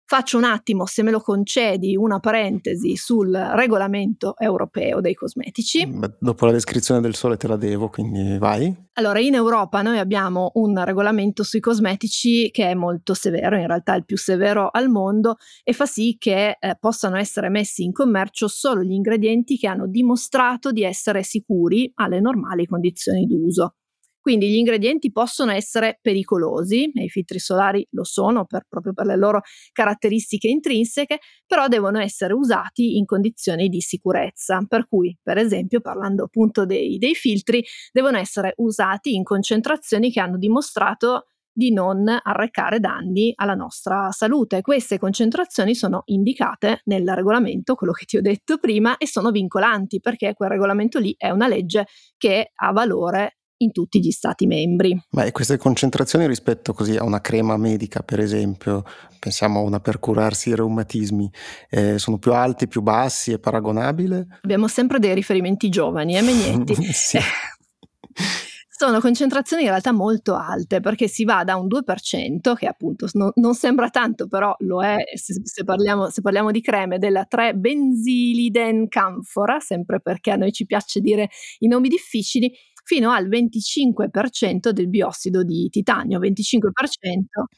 Faccio 0.07 0.37
un 0.37 0.45
attimo, 0.45 0.85
se 0.85 1.03
me 1.03 1.11
lo 1.11 1.21
concedi, 1.21 1.97
una 1.97 2.21
parentesi 2.21 2.95
sul 2.95 3.33
regolamento 3.33 4.37
europeo 4.39 5.01
dei 5.01 5.15
cosmetici. 5.15 5.87
Beh, 5.87 6.17
dopo 6.21 6.45
la 6.45 6.53
descrizione 6.53 7.01
del 7.01 7.15
sole 7.15 7.39
te 7.39 7.49
la 7.49 7.57
devo, 7.57 7.89
quindi 7.89 8.37
vai. 8.37 8.73
Allora, 8.95 9.19
in 9.19 9.33
Europa 9.33 9.81
noi 9.81 9.99
abbiamo 9.99 10.51
un 10.55 10.85
regolamento 10.85 11.43
sui 11.43 11.61
cosmetici 11.61 12.51
che 12.51 12.69
è 12.69 12.75
molto 12.75 13.15
severo, 13.15 13.57
in 13.57 13.67
realtà 13.67 13.95
è 13.95 13.97
il 13.97 14.05
più 14.05 14.19
severo 14.19 14.69
al 14.71 14.91
mondo 14.91 15.37
e 15.63 15.73
fa 15.73 15.87
sì 15.87 16.17
che 16.19 16.59
eh, 16.61 16.77
possano 16.79 17.17
essere 17.17 17.49
messi 17.49 17.83
in 17.83 17.93
commercio 17.93 18.47
solo 18.47 18.83
gli 18.83 18.93
ingredienti 18.93 19.57
che 19.57 19.69
hanno 19.69 19.87
dimostrato 19.87 20.71
di 20.71 20.85
essere 20.85 21.23
sicuri 21.23 21.91
alle 21.95 22.21
normali 22.21 22.67
condizioni 22.67 23.25
d'uso. 23.25 23.77
Quindi 24.25 24.49
gli 24.49 24.55
ingredienti 24.55 25.13
possono 25.13 25.53
essere 25.53 25.99
pericolosi, 26.01 26.91
e 26.95 27.05
i 27.05 27.09
filtri 27.11 27.39
solari 27.39 27.87
lo 27.91 28.05
sono 28.05 28.47
per, 28.47 28.65
proprio 28.67 28.95
per 28.95 29.05
le 29.05 29.19
loro 29.19 29.43
caratteristiche 29.71 30.49
intrinseche, 30.49 31.19
però 31.47 31.69
devono 31.69 31.99
essere 31.99 32.33
usati 32.33 32.97
in 32.97 33.05
condizioni 33.05 33.69
di 33.69 33.83
sicurezza. 33.83 34.65
Per 34.67 34.89
cui, 34.89 35.15
per 35.23 35.37
esempio, 35.37 35.83
parlando 35.83 36.25
appunto 36.25 36.65
dei, 36.65 36.97
dei 36.97 37.15
filtri, 37.15 37.63
devono 37.93 38.17
essere 38.17 38.55
usati 38.57 39.15
in 39.15 39.25
concentrazioni 39.25 40.11
che 40.11 40.21
hanno 40.21 40.39
dimostrato 40.39 41.27
di 41.53 41.71
non 41.71 42.09
arrecare 42.09 42.81
danni 42.81 43.31
alla 43.37 43.55
nostra 43.55 44.11
salute. 44.11 44.63
Queste 44.63 44.99
concentrazioni 44.99 45.75
sono 45.75 46.01
indicate 46.07 46.81
nel 46.85 47.07
regolamento, 47.15 47.75
quello 47.75 47.93
che 47.93 48.07
ti 48.07 48.17
ho 48.17 48.23
detto 48.23 48.57
prima, 48.57 48.97
e 48.97 49.07
sono 49.07 49.31
vincolanti 49.31 50.01
perché 50.01 50.33
quel 50.33 50.49
regolamento 50.49 50.99
lì 50.99 51.15
è 51.15 51.29
una 51.29 51.47
legge 51.47 51.85
che 52.17 52.53
ha 52.55 52.73
valore 52.73 53.37
in 53.59 53.73
tutti 53.73 54.01
gli 54.01 54.11
stati 54.11 54.47
membri. 54.47 54.99
Ma 55.11 55.25
e 55.25 55.33
queste 55.33 55.57
concentrazioni 55.57 56.27
rispetto 56.27 56.73
così 56.73 56.97
a 56.97 57.05
una 57.05 57.21
crema 57.21 57.57
medica, 57.57 58.03
per 58.03 58.21
esempio, 58.21 58.85
pensiamo 59.19 59.61
a 59.61 59.63
una 59.63 59.81
per 59.81 59.99
curarsi 59.99 60.51
i 60.51 60.55
reumatismi, 60.55 61.31
eh, 61.71 61.99
sono 61.99 62.19
più 62.19 62.33
alti, 62.33 62.69
più 62.69 62.83
bassi, 62.83 63.33
è 63.33 63.39
paragonabile? 63.39 64.27
Abbiamo 64.43 64.69
sempre 64.69 64.99
dei 64.99 65.15
riferimenti 65.15 65.69
giovani, 65.69 66.17
eh 66.17 66.23
Megnetti? 66.23 66.75
sì. 66.93 67.19
sono 68.77 68.99
concentrazioni 68.99 69.63
in 69.63 69.69
realtà 69.69 69.93
molto 69.93 70.35
alte 70.35 70.81
perché 70.81 71.07
si 71.07 71.25
va 71.25 71.45
da 71.45 71.57
un 71.57 71.69
2%, 71.69 72.55
che 72.55 72.67
appunto 72.67 73.07
no, 73.13 73.33
non 73.37 73.55
sembra 73.55 73.89
tanto, 73.89 74.27
però 74.27 74.55
lo 74.59 74.83
è 74.83 74.97
se, 75.15 75.41
se, 75.45 75.63
parliamo, 75.63 76.11
se 76.11 76.21
parliamo, 76.21 76.51
di 76.51 76.61
creme, 76.61 76.99
della 76.99 77.27
3-benziliden 77.31 78.89
canfora, 78.89 79.61
sempre 79.61 80.01
perché 80.01 80.33
a 80.33 80.37
noi 80.37 80.53
ci 80.53 80.67
piace 80.67 81.01
dire 81.01 81.31
i 81.61 81.69
nomi 81.69 81.89
difficili, 81.89 82.53
fino 82.85 83.11
al 83.11 83.29
25% 83.29 84.71
del 84.71 84.89
biossido 84.89 85.43
di 85.43 85.69
titanio, 85.71 86.21
25%. 86.21 86.69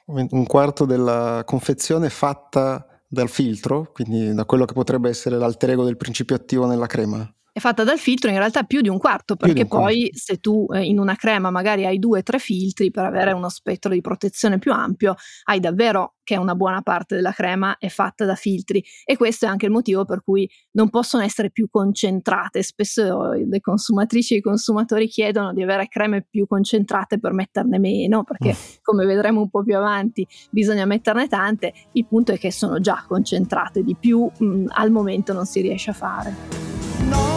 Un 0.06 0.46
quarto 0.46 0.86
della 0.86 1.42
confezione 1.44 2.08
fatta 2.08 2.86
dal 3.08 3.28
filtro, 3.28 3.90
quindi 3.92 4.32
da 4.32 4.44
quello 4.44 4.64
che 4.64 4.72
potrebbe 4.72 5.08
essere 5.08 5.36
l'alter 5.36 5.70
ego 5.70 5.84
del 5.84 5.96
principio 5.96 6.36
attivo 6.36 6.66
nella 6.66 6.86
crema 6.86 7.28
è 7.56 7.58
fatta 7.58 7.84
dal 7.84 7.98
filtro 7.98 8.28
in 8.28 8.36
realtà 8.36 8.64
più 8.64 8.82
di 8.82 8.90
un 8.90 8.98
quarto, 8.98 9.34
perché 9.34 9.62
un 9.62 9.68
poi 9.68 10.00
quarto. 10.00 10.18
se 10.18 10.36
tu 10.40 10.66
eh, 10.74 10.84
in 10.84 10.98
una 10.98 11.14
crema 11.14 11.50
magari 11.50 11.86
hai 11.86 11.98
due 11.98 12.18
o 12.18 12.22
tre 12.22 12.38
filtri 12.38 12.90
per 12.90 13.06
avere 13.06 13.32
uno 13.32 13.48
spettro 13.48 13.90
di 13.92 14.02
protezione 14.02 14.58
più 14.58 14.72
ampio, 14.72 15.14
hai 15.44 15.58
davvero 15.58 16.16
che 16.22 16.36
una 16.36 16.54
buona 16.54 16.82
parte 16.82 17.14
della 17.14 17.32
crema 17.32 17.78
è 17.78 17.88
fatta 17.88 18.26
da 18.26 18.34
filtri 18.34 18.84
e 19.06 19.16
questo 19.16 19.46
è 19.46 19.48
anche 19.48 19.64
il 19.64 19.72
motivo 19.72 20.04
per 20.04 20.22
cui 20.22 20.46
non 20.72 20.90
possono 20.90 21.22
essere 21.22 21.50
più 21.50 21.66
concentrate. 21.70 22.62
Spesso 22.62 23.30
le 23.30 23.60
consumatrici 23.60 24.34
e 24.34 24.38
i 24.38 24.42
consumatori 24.42 25.08
chiedono 25.08 25.54
di 25.54 25.62
avere 25.62 25.88
creme 25.88 26.26
più 26.28 26.46
concentrate 26.46 27.18
per 27.18 27.32
metterne 27.32 27.78
meno, 27.78 28.22
perché 28.22 28.50
mm. 28.50 28.76
come 28.82 29.06
vedremo 29.06 29.40
un 29.40 29.48
po' 29.48 29.62
più 29.62 29.78
avanti 29.78 30.28
bisogna 30.50 30.84
metterne 30.84 31.26
tante, 31.26 31.72
il 31.92 32.06
punto 32.06 32.32
è 32.32 32.38
che 32.38 32.52
sono 32.52 32.80
già 32.80 33.02
concentrate 33.08 33.82
di 33.82 33.96
più, 33.98 34.30
mh, 34.38 34.44
mm, 34.44 34.66
al 34.72 34.90
momento 34.90 35.32
non 35.32 35.46
si 35.46 35.62
riesce 35.62 35.88
a 35.88 35.94
fare. 35.94 36.66
grande 37.06 37.35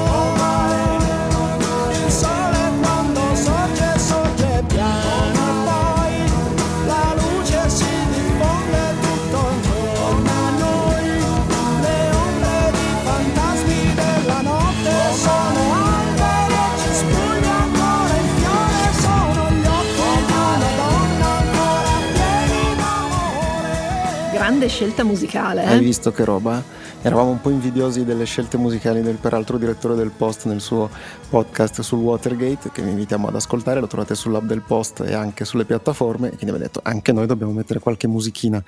scelta 24.79 25.03
musicale. 25.03 25.63
Eh? 25.63 25.67
Hai 25.67 25.83
visto 25.83 26.13
che 26.13 26.23
roba? 26.23 26.63
Eravamo 27.01 27.31
un 27.31 27.41
po' 27.41 27.49
invidiosi 27.49 28.05
delle 28.05 28.23
scelte 28.23 28.55
musicali 28.55 29.01
del 29.01 29.17
peraltro 29.17 29.57
direttore 29.57 29.93
del 29.93 30.09
Post 30.09 30.45
nel 30.45 30.61
suo 30.61 30.89
podcast 31.27 31.81
sul 31.81 31.99
Watergate, 31.99 32.71
che 32.71 32.81
vi 32.81 32.91
invitiamo 32.91 33.27
ad 33.27 33.35
ascoltare, 33.35 33.81
lo 33.81 33.87
trovate 33.87 34.15
sull'app 34.15 34.43
del 34.43 34.61
Post 34.61 35.01
e 35.05 35.13
anche 35.13 35.43
sulle 35.43 35.65
piattaforme, 35.65 36.27
e 36.27 36.37
quindi 36.37 36.51
abbiamo 36.51 36.63
detto 36.63 36.79
anche 36.81 37.11
noi 37.11 37.25
dobbiamo 37.25 37.51
mettere 37.51 37.81
qualche 37.81 38.07
musichina 38.07 38.63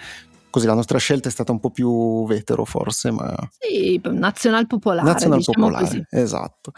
così 0.51 0.67
la 0.67 0.75
nostra 0.75 0.99
scelta 0.99 1.27
è 1.27 1.31
stata 1.31 1.51
un 1.51 1.59
po' 1.59 1.71
più 1.71 2.27
vetero 2.27 2.63
forse, 2.65 3.09
ma... 3.09 3.35
Sì, 3.57 3.99
nazional 4.03 4.67
popolare. 4.67 5.07
Nazional 5.07 5.39
diciamo 5.39 5.65
popolare, 5.65 5.85
così. 5.85 6.05
esatto. 6.11 6.73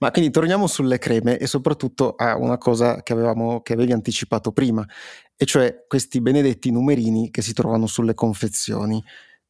Ma 0.00 0.10
quindi 0.10 0.30
torniamo 0.30 0.66
sulle 0.66 0.98
creme 0.98 1.38
e 1.38 1.46
soprattutto 1.46 2.14
a 2.14 2.36
una 2.36 2.58
cosa 2.58 3.02
che, 3.02 3.14
avevamo, 3.14 3.62
che 3.62 3.72
avevi 3.72 3.92
anticipato 3.92 4.52
prima, 4.52 4.86
e 5.34 5.46
cioè 5.46 5.86
questi 5.88 6.20
benedetti 6.20 6.70
numerini 6.70 7.30
che 7.30 7.40
si 7.40 7.54
trovano 7.54 7.86
sulle 7.86 8.12
confezioni. 8.12 9.02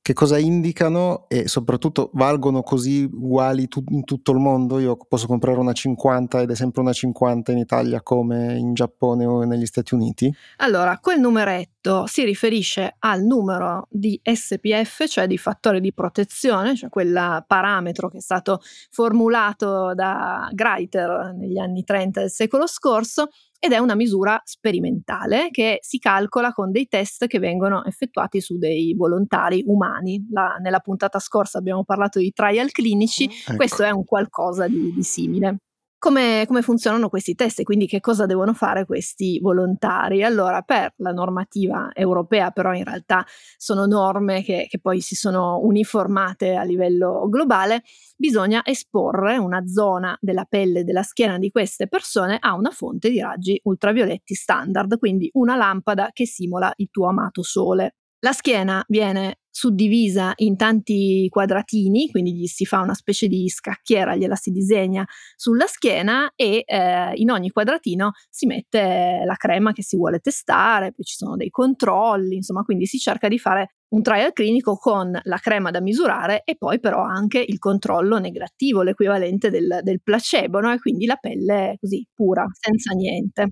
Che 0.05 0.15
cosa 0.15 0.37
indicano 0.37 1.27
e 1.29 1.47
soprattutto 1.47 2.11
valgono 2.15 2.63
così 2.63 3.05
uguali 3.05 3.69
tu- 3.69 3.85
in 3.91 4.03
tutto 4.03 4.33
il 4.33 4.39
mondo? 4.39 4.81
Io 4.81 4.97
posso 4.97 5.29
comprare 5.29 5.61
una 5.61 5.73
50 5.73 6.41
ed 6.41 6.51
è 6.51 6.57
sempre 6.57 6.81
una 6.81 6.93
50 6.93 7.53
in 7.53 7.59
Italia 7.59 8.03
come 8.03 8.59
in 8.59 8.75
Giappone 8.75 9.25
o 9.27 9.45
negli 9.45 9.65
Stati 9.65 9.95
Uniti? 9.95 10.29
Allora, 10.57 10.99
quel 10.99 11.21
numeretto 11.21 12.07
si 12.07 12.25
riferisce 12.25 12.97
al 12.99 13.23
numero 13.23 13.87
di 13.91 14.21
SPF, 14.21 15.07
cioè 15.07 15.29
di 15.29 15.39
fattore 15.39 15.79
di 15.79 15.93
protezione, 15.93 16.75
cioè 16.75 16.91
quel 16.91 17.45
parametro 17.47 18.09
che 18.09 18.17
è 18.17 18.21
stato 18.21 18.61
formulato 18.91 19.95
da 19.95 20.49
Greiter 20.51 21.33
negli 21.33 21.59
anni 21.59 21.85
30 21.85 22.19
del 22.19 22.31
secolo 22.31 22.67
scorso 22.67 23.29
ed 23.65 23.71
è 23.71 23.79
una 23.79 23.95
misura 23.95 24.43
sperimentale 24.45 25.51
che 25.53 25.79
si 25.83 26.01
calcola 26.01 26.53
con 26.53 26.73
dei 26.73 26.89
test 26.89 27.29
che 27.29 27.39
vengono 27.39 27.85
effettuati 27.85 28.41
su 28.41 28.59
dei 28.59 28.93
volontari 28.93 29.63
umani. 29.65 30.27
La, 30.33 30.57
nella 30.61 30.81
puntata 30.81 31.21
scorsa 31.21 31.59
abbiamo 31.59 31.85
parlato 31.85 32.19
di 32.19 32.33
trial 32.33 32.73
clinici, 32.73 33.23
ecco. 33.27 33.55
questo 33.55 33.85
è 33.85 33.91
un 33.91 34.05
qualcosa 34.05 34.67
di, 34.67 34.93
di 34.93 35.03
simile. 35.05 35.59
Come, 36.03 36.47
come, 36.49 36.63
funzionano 36.63 37.09
questi 37.09 37.37
test 37.37 37.61
e 37.61 37.63
quindi 37.63 37.87
che 37.87 38.01
cosa 38.01 38.27
devono 38.27 38.55
fare 38.55 38.87
questi 38.87 39.39
volontari? 39.41 40.25
Allora, 40.25 40.63
per 40.63 40.95
la 40.97 41.13
normativa 41.13 41.91
europea, 41.95 42.51
però 42.51 42.75
in 42.75 42.83
realtà 42.83 43.25
sono 43.57 43.87
norme 43.87 44.43
che, 44.43 44.67
che 44.69 44.81
poi 44.81 45.01
si 45.01 45.15
sono 45.15 45.61
uniformate 45.63 46.57
a 46.57 46.65
livello 46.65 47.29
globale, 47.29 47.85
bisogna 48.17 48.65
esporre 48.65 49.37
una 49.37 49.65
zona 49.69 50.19
della 50.21 50.45
pelle 50.45 50.81
e 50.81 50.83
della 50.83 51.05
schiena 51.05 51.39
di 51.39 51.53
queste 51.53 51.87
persone 51.87 52.37
a 52.41 52.55
una 52.55 52.71
fonte 52.71 53.09
di 53.09 53.21
raggi 53.21 53.61
ultravioletti 53.63 54.35
standard, 54.35 54.99
quindi 54.99 55.31
una 55.35 55.55
lampada 55.55 56.11
che 56.13 56.27
simula 56.27 56.73
il 56.79 56.89
tuo 56.91 57.07
amato 57.07 57.45
sole. 57.45 57.95
La 58.19 58.33
schiena 58.33 58.85
viene 58.89 59.42
suddivisa 59.53 60.33
in 60.37 60.57
tanti 60.57 61.29
quadratini, 61.29 62.09
quindi 62.11 62.35
gli 62.35 62.47
si 62.47 62.65
fa 62.65 62.81
una 62.81 62.95
specie 62.95 63.29
di 63.29 63.49
scacchiera, 63.49 64.17
gliela 64.17 64.35
si 64.35 64.51
disegna 64.51 65.07
sulla 65.37 65.67
schiena 65.67 66.33
e 66.35 66.63
eh, 66.67 67.13
in 67.15 67.31
ogni 67.31 67.51
quadratino 67.51 68.13
si 68.31 68.47
mette 68.47 69.23
la 69.25 69.35
crema 69.37 69.73
che 69.73 69.83
si 69.85 69.97
vuole 69.97 70.21
testare, 70.21 70.93
poi 70.93 71.05
ci 71.05 71.17
sono 71.17 71.37
dei 71.37 71.51
controlli, 71.51 72.37
insomma, 72.37 72.63
quindi 72.63 72.87
si 72.87 72.99
cerca 72.99 73.29
di 73.29 73.39
fare 73.39 73.75
un 73.93 74.03
trial 74.03 74.33
clinico 74.33 74.77
con 74.77 75.19
la 75.23 75.37
crema 75.37 75.71
da 75.71 75.83
misurare 75.83 76.43
e 76.45 76.57
poi 76.57 76.81
però 76.81 77.03
anche 77.03 77.45
il 77.47 77.59
controllo 77.59 78.19
negativo, 78.19 78.83
l'equivalente 78.83 79.51
del, 79.51 79.81
del 79.83 80.01
placebo, 80.03 80.61
no? 80.61 80.73
e 80.73 80.79
quindi 80.79 81.05
la 81.05 81.17
pelle 81.17 81.77
così 81.79 82.07
pura, 82.15 82.47
senza 82.59 82.95
niente. 82.95 83.51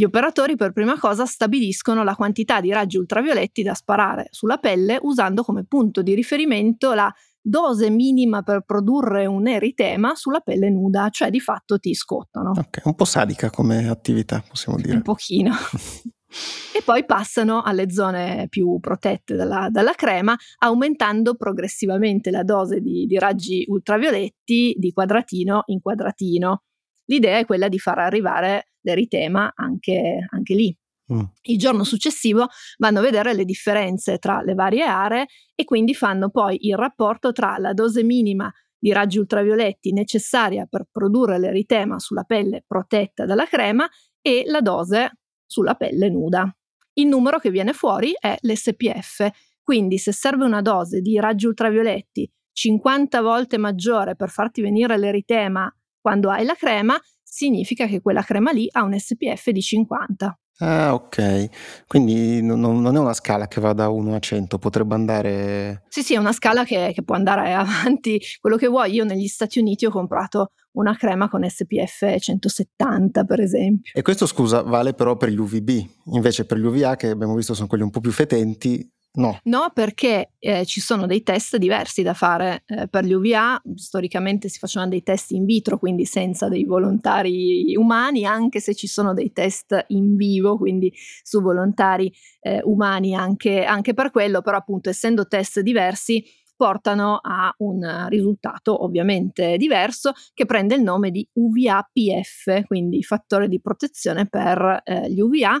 Gli 0.00 0.04
operatori 0.04 0.56
per 0.56 0.72
prima 0.72 0.98
cosa 0.98 1.26
stabiliscono 1.26 2.02
la 2.02 2.14
quantità 2.14 2.62
di 2.62 2.72
raggi 2.72 2.96
ultravioletti 2.96 3.62
da 3.62 3.74
sparare 3.74 4.28
sulla 4.30 4.56
pelle 4.56 4.98
usando 5.02 5.42
come 5.42 5.66
punto 5.66 6.00
di 6.00 6.14
riferimento 6.14 6.94
la 6.94 7.12
dose 7.38 7.90
minima 7.90 8.40
per 8.40 8.62
produrre 8.62 9.26
un 9.26 9.46
eritema 9.46 10.14
sulla 10.14 10.40
pelle 10.40 10.70
nuda, 10.70 11.10
cioè 11.10 11.28
di 11.28 11.38
fatto 11.38 11.78
ti 11.78 11.92
scottano. 11.92 12.52
Ok, 12.56 12.80
un 12.84 12.94
po' 12.94 13.04
sadica 13.04 13.50
come 13.50 13.90
attività, 13.90 14.42
possiamo 14.48 14.78
dire. 14.78 14.94
Un 14.94 15.02
pochino. 15.02 15.52
e 16.74 16.80
poi 16.82 17.04
passano 17.04 17.60
alle 17.60 17.90
zone 17.90 18.46
più 18.48 18.80
protette 18.80 19.34
dalla, 19.34 19.68
dalla 19.68 19.92
crema, 19.92 20.34
aumentando 20.60 21.34
progressivamente 21.34 22.30
la 22.30 22.42
dose 22.42 22.80
di, 22.80 23.04
di, 23.04 23.18
raggi 23.18 23.66
ultravioletti 23.68 24.74
di 24.78 24.92
quadratino 24.92 25.64
in 25.66 25.82
quadratino. 25.82 26.62
L'idea 27.10 27.38
è 27.38 27.44
quella 27.44 27.68
di 27.68 27.78
far 27.78 27.98
arrivare 27.98 28.72
l'eritema 28.82 29.52
anche, 29.54 30.26
anche 30.30 30.54
lì. 30.54 30.76
Mm. 31.12 31.22
Il 31.42 31.58
giorno 31.58 31.82
successivo 31.82 32.46
vanno 32.78 33.00
a 33.00 33.02
vedere 33.02 33.34
le 33.34 33.44
differenze 33.44 34.18
tra 34.18 34.42
le 34.42 34.54
varie 34.54 34.84
aree 34.84 35.26
e 35.56 35.64
quindi 35.64 35.92
fanno 35.92 36.30
poi 36.30 36.66
il 36.66 36.76
rapporto 36.76 37.32
tra 37.32 37.56
la 37.58 37.72
dose 37.72 38.04
minima 38.04 38.50
di 38.78 38.92
raggi 38.92 39.18
ultravioletti 39.18 39.92
necessaria 39.92 40.66
per 40.70 40.86
produrre 40.90 41.38
l'eritema 41.38 41.98
sulla 41.98 42.22
pelle 42.22 42.62
protetta 42.64 43.26
dalla 43.26 43.44
crema 43.46 43.88
e 44.22 44.44
la 44.46 44.60
dose 44.60 45.18
sulla 45.44 45.74
pelle 45.74 46.08
nuda. 46.08 46.48
Il 46.92 47.08
numero 47.08 47.40
che 47.40 47.50
viene 47.50 47.72
fuori 47.72 48.12
è 48.18 48.36
l'SPF, 48.40 49.28
quindi 49.62 49.98
se 49.98 50.12
serve 50.12 50.44
una 50.44 50.62
dose 50.62 51.00
di 51.00 51.18
raggi 51.18 51.46
ultravioletti 51.46 52.30
50 52.52 53.20
volte 53.20 53.58
maggiore 53.58 54.16
per 54.16 54.28
farti 54.28 54.60
venire 54.60 54.96
l'eritema 54.96 55.72
quando 56.00 56.30
hai 56.30 56.44
la 56.44 56.54
crema, 56.54 56.98
significa 57.22 57.86
che 57.86 58.00
quella 58.00 58.22
crema 58.22 58.50
lì 58.50 58.68
ha 58.72 58.82
un 58.82 58.98
SPF 58.98 59.50
di 59.50 59.62
50. 59.62 60.38
Ah, 60.62 60.92
ok. 60.92 61.48
Quindi 61.86 62.42
non, 62.42 62.60
non 62.60 62.94
è 62.94 62.98
una 62.98 63.14
scala 63.14 63.48
che 63.48 63.60
va 63.62 63.72
da 63.72 63.88
1 63.88 64.14
a 64.14 64.18
100, 64.18 64.58
potrebbe 64.58 64.94
andare... 64.94 65.84
Sì, 65.88 66.02
sì, 66.02 66.14
è 66.14 66.18
una 66.18 66.32
scala 66.32 66.64
che, 66.64 66.92
che 66.94 67.02
può 67.02 67.14
andare 67.14 67.52
avanti 67.54 68.20
quello 68.40 68.56
che 68.56 68.68
vuoi. 68.68 68.92
Io 68.92 69.04
negli 69.04 69.26
Stati 69.26 69.58
Uniti 69.58 69.86
ho 69.86 69.90
comprato 69.90 70.50
una 70.72 70.94
crema 70.94 71.28
con 71.30 71.48
SPF 71.48 72.18
170, 72.18 73.24
per 73.24 73.40
esempio. 73.40 73.92
E 73.94 74.02
questo, 74.02 74.26
scusa, 74.26 74.60
vale 74.60 74.92
però 74.92 75.16
per 75.16 75.30
gli 75.30 75.38
UVB. 75.38 75.70
Invece 76.12 76.44
per 76.44 76.58
gli 76.58 76.66
UVA, 76.66 76.94
che 76.96 77.08
abbiamo 77.08 77.34
visto 77.34 77.54
sono 77.54 77.66
quelli 77.66 77.84
un 77.84 77.90
po' 77.90 78.00
più 78.00 78.12
fetenti, 78.12 78.86
No. 79.12 79.40
No, 79.44 79.70
perché 79.74 80.34
eh, 80.38 80.64
ci 80.64 80.80
sono 80.80 81.06
dei 81.06 81.24
test 81.24 81.56
diversi 81.56 82.02
da 82.02 82.14
fare 82.14 82.62
eh, 82.66 82.86
per 82.86 83.04
gli 83.04 83.12
UVA. 83.12 83.60
Storicamente 83.74 84.48
si 84.48 84.60
facevano 84.60 84.90
dei 84.90 85.02
test 85.02 85.32
in 85.32 85.44
vitro, 85.44 85.78
quindi 85.78 86.04
senza 86.04 86.48
dei 86.48 86.64
volontari 86.64 87.74
umani, 87.76 88.24
anche 88.24 88.60
se 88.60 88.74
ci 88.74 88.86
sono 88.86 89.12
dei 89.12 89.32
test 89.32 89.84
in 89.88 90.14
vivo, 90.14 90.56
quindi 90.56 90.92
su 91.22 91.40
volontari 91.40 92.12
eh, 92.40 92.60
umani 92.62 93.14
anche, 93.16 93.64
anche 93.64 93.94
per 93.94 94.12
quello, 94.12 94.42
però 94.42 94.58
appunto 94.58 94.90
essendo 94.90 95.26
test 95.26 95.58
diversi 95.58 96.24
portano 96.54 97.18
a 97.22 97.52
un 97.58 98.06
risultato 98.10 98.84
ovviamente 98.84 99.56
diverso 99.56 100.12
che 100.34 100.44
prende 100.44 100.74
il 100.74 100.82
nome 100.82 101.10
di 101.10 101.26
UVA-PF, 101.32 102.66
quindi 102.66 103.02
fattore 103.02 103.48
di 103.48 103.60
protezione 103.60 104.28
per 104.28 104.82
eh, 104.84 105.10
gli 105.10 105.20
UVA, 105.20 105.60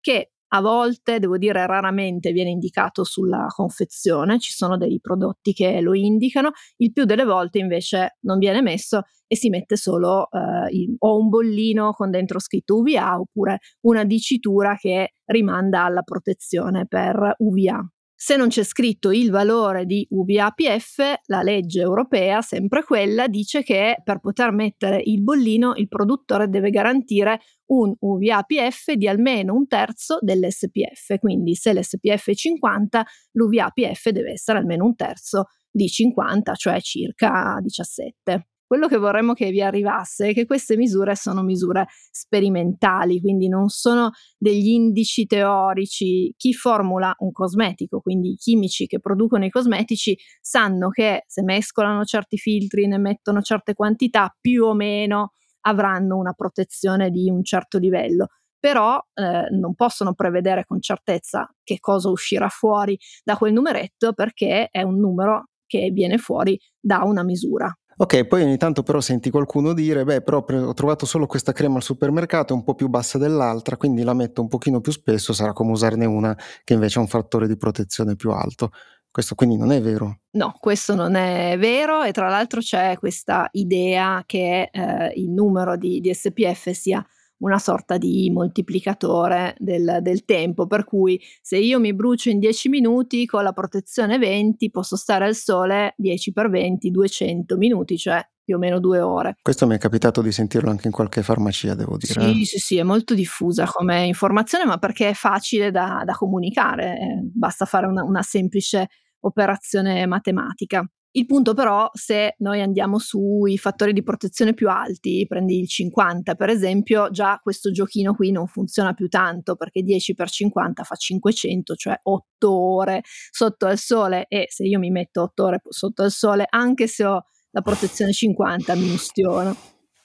che 0.00 0.30
a 0.48 0.60
volte, 0.60 1.18
devo 1.18 1.38
dire 1.38 1.66
raramente, 1.66 2.32
viene 2.32 2.50
indicato 2.50 3.04
sulla 3.04 3.46
confezione, 3.48 4.38
ci 4.38 4.52
sono 4.52 4.76
dei 4.76 5.00
prodotti 5.00 5.52
che 5.52 5.80
lo 5.80 5.94
indicano, 5.94 6.52
il 6.76 6.92
più 6.92 7.04
delle 7.04 7.24
volte 7.24 7.58
invece 7.58 8.16
non 8.20 8.38
viene 8.38 8.62
messo 8.62 9.02
e 9.26 9.36
si 9.36 9.48
mette 9.48 9.76
solo 9.76 10.28
eh, 10.30 10.68
il, 10.70 10.94
o 10.98 11.18
un 11.18 11.28
bollino 11.28 11.92
con 11.92 12.10
dentro 12.10 12.38
scritto 12.38 12.76
UVA 12.76 13.18
oppure 13.18 13.58
una 13.80 14.04
dicitura 14.04 14.76
che 14.76 15.14
rimanda 15.24 15.84
alla 15.84 16.02
protezione 16.02 16.86
per 16.86 17.34
UVA. 17.38 17.84
Se 18.18 18.34
non 18.36 18.48
c'è 18.48 18.64
scritto 18.64 19.10
il 19.10 19.30
valore 19.30 19.84
di 19.84 20.06
UVA-PF, 20.08 21.20
la 21.26 21.42
legge 21.42 21.82
europea, 21.82 22.40
sempre 22.40 22.82
quella, 22.82 23.28
dice 23.28 23.62
che 23.62 24.00
per 24.02 24.20
poter 24.20 24.52
mettere 24.52 25.02
il 25.04 25.22
bollino 25.22 25.74
il 25.76 25.86
produttore 25.86 26.48
deve 26.48 26.70
garantire 26.70 27.40
un 27.66 27.94
UVA-PF 27.98 28.92
di 28.92 29.06
almeno 29.06 29.52
un 29.52 29.66
terzo 29.66 30.16
dell'SPF, 30.22 31.18
quindi 31.18 31.54
se 31.56 31.74
l'SPF 31.74 32.30
è 32.30 32.34
50, 32.34 33.04
l'UVA-PF 33.32 34.08
deve 34.08 34.32
essere 34.32 34.58
almeno 34.58 34.86
un 34.86 34.96
terzo 34.96 35.48
di 35.70 35.86
50, 35.86 36.54
cioè 36.54 36.80
circa 36.80 37.58
17. 37.60 38.46
Quello 38.66 38.88
che 38.88 38.96
vorremmo 38.96 39.32
che 39.32 39.50
vi 39.50 39.62
arrivasse 39.62 40.30
è 40.30 40.34
che 40.34 40.44
queste 40.44 40.76
misure 40.76 41.14
sono 41.14 41.42
misure 41.42 41.86
sperimentali, 42.10 43.20
quindi 43.20 43.46
non 43.46 43.68
sono 43.68 44.10
degli 44.36 44.70
indici 44.70 45.24
teorici. 45.26 46.34
Chi 46.36 46.52
formula 46.52 47.14
un 47.18 47.30
cosmetico, 47.30 48.00
quindi 48.00 48.32
i 48.32 48.36
chimici 48.36 48.86
che 48.86 48.98
producono 48.98 49.44
i 49.44 49.50
cosmetici, 49.50 50.18
sanno 50.40 50.88
che 50.88 51.22
se 51.28 51.42
mescolano 51.44 52.02
certi 52.02 52.38
filtri, 52.38 52.88
ne 52.88 52.98
mettono 52.98 53.40
certe 53.40 53.74
quantità, 53.74 54.36
più 54.40 54.64
o 54.64 54.74
meno 54.74 55.30
avranno 55.60 56.16
una 56.16 56.32
protezione 56.32 57.10
di 57.10 57.30
un 57.30 57.44
certo 57.44 57.78
livello 57.78 58.28
però 58.58 58.98
eh, 59.14 59.48
non 59.50 59.74
possono 59.76 60.14
prevedere 60.14 60.64
con 60.64 60.80
certezza 60.80 61.48
che 61.62 61.78
cosa 61.78 62.08
uscirà 62.08 62.48
fuori 62.48 62.98
da 63.22 63.36
quel 63.36 63.52
numeretto 63.52 64.12
perché 64.12 64.68
è 64.70 64.82
un 64.82 64.98
numero 64.98 65.50
che 65.66 65.90
viene 65.92 66.18
fuori 66.18 66.58
da 66.80 67.02
una 67.04 67.22
misura. 67.22 67.72
Ok, 67.98 68.26
poi 68.26 68.42
ogni 68.42 68.58
tanto 68.58 68.82
però 68.82 69.00
senti 69.00 69.30
qualcuno 69.30 69.72
dire, 69.72 70.04
beh, 70.04 70.20
però 70.20 70.44
ho 70.46 70.74
trovato 70.74 71.06
solo 71.06 71.26
questa 71.26 71.52
crema 71.52 71.76
al 71.76 71.82
supermercato, 71.82 72.52
è 72.52 72.56
un 72.56 72.62
po' 72.62 72.74
più 72.74 72.88
bassa 72.88 73.16
dell'altra, 73.16 73.78
quindi 73.78 74.02
la 74.02 74.12
metto 74.12 74.42
un 74.42 74.48
pochino 74.48 74.82
più 74.82 74.92
spesso, 74.92 75.32
sarà 75.32 75.54
come 75.54 75.70
usarne 75.70 76.04
una 76.04 76.36
che 76.62 76.74
invece 76.74 76.98
ha 76.98 77.02
un 77.02 77.08
fattore 77.08 77.46
di 77.46 77.56
protezione 77.56 78.14
più 78.14 78.32
alto. 78.32 78.70
Questo 79.10 79.34
quindi 79.34 79.56
non 79.56 79.72
è 79.72 79.80
vero. 79.80 80.18
No, 80.32 80.54
questo 80.60 80.94
non 80.94 81.14
è 81.14 81.56
vero 81.58 82.02
e 82.02 82.12
tra 82.12 82.28
l'altro 82.28 82.60
c'è 82.60 82.98
questa 82.98 83.48
idea 83.52 84.22
che 84.26 84.68
eh, 84.70 85.12
il 85.14 85.30
numero 85.30 85.78
di, 85.78 86.00
di 86.00 86.12
SPF 86.12 86.72
sia 86.72 87.02
una 87.38 87.58
sorta 87.58 87.98
di 87.98 88.30
moltiplicatore 88.32 89.54
del, 89.58 89.98
del, 90.00 90.24
tempo, 90.24 90.66
per 90.66 90.84
cui 90.84 91.20
se 91.40 91.58
io 91.58 91.78
mi 91.78 91.94
brucio 91.94 92.30
in 92.30 92.38
10 92.38 92.68
minuti 92.68 93.26
con 93.26 93.42
la 93.42 93.52
protezione 93.52 94.18
20 94.18 94.70
posso 94.70 94.96
stare 94.96 95.26
al 95.26 95.34
sole 95.34 95.94
10 95.96 96.32
per 96.32 96.48
20, 96.48 96.90
200 96.90 97.56
minuti, 97.56 97.98
cioè 97.98 98.26
più 98.46 98.54
o 98.54 98.58
meno 98.58 98.78
due 98.78 99.00
ore. 99.00 99.36
Questo 99.42 99.66
mi 99.66 99.74
è 99.74 99.78
capitato 99.78 100.22
di 100.22 100.30
sentirlo 100.30 100.70
anche 100.70 100.86
in 100.86 100.92
qualche 100.92 101.22
farmacia, 101.22 101.74
devo 101.74 101.96
dire. 101.96 102.32
Sì, 102.32 102.44
sì, 102.44 102.58
sì, 102.58 102.76
è 102.76 102.84
molto 102.84 103.12
diffusa 103.12 103.66
come 103.66 104.06
informazione, 104.06 104.64
ma 104.64 104.78
perché 104.78 105.08
è 105.08 105.14
facile 105.14 105.72
da, 105.72 106.02
da 106.04 106.12
comunicare, 106.14 106.92
eh, 106.92 107.20
basta 107.34 107.64
fare 107.64 107.86
una, 107.86 108.04
una 108.04 108.22
semplice 108.22 108.88
operazione 109.20 110.06
matematica. 110.06 110.88
Il 111.16 111.24
punto 111.24 111.54
però, 111.54 111.88
se 111.94 112.34
noi 112.40 112.60
andiamo 112.60 112.98
sui 112.98 113.56
fattori 113.56 113.94
di 113.94 114.02
protezione 114.02 114.52
più 114.52 114.68
alti, 114.68 115.24
prendi 115.26 115.58
il 115.58 115.66
50 115.66 116.34
per 116.34 116.50
esempio, 116.50 117.08
già 117.10 117.40
questo 117.42 117.70
giochino 117.70 118.14
qui 118.14 118.30
non 118.32 118.46
funziona 118.46 118.92
più 118.92 119.08
tanto 119.08 119.56
perché 119.56 119.80
10 119.80 120.14
per 120.14 120.28
50 120.28 120.82
fa 120.84 120.94
500, 120.94 121.74
cioè 121.74 121.98
8 122.02 122.52
ore 122.52 123.00
sotto 123.30 123.64
al 123.64 123.78
sole 123.78 124.26
e 124.28 124.44
se 124.50 124.64
io 124.64 124.78
mi 124.78 124.90
metto 124.90 125.22
8 125.22 125.44
ore 125.44 125.62
sotto 125.70 126.02
al 126.02 126.10
sole, 126.10 126.44
anche 126.50 126.86
se 126.86 127.06
ho 127.06 127.24
la 127.50 127.62
protezione 127.62 128.12
50 128.12 128.74
mi 128.74 128.92
ustiono, 128.92 129.56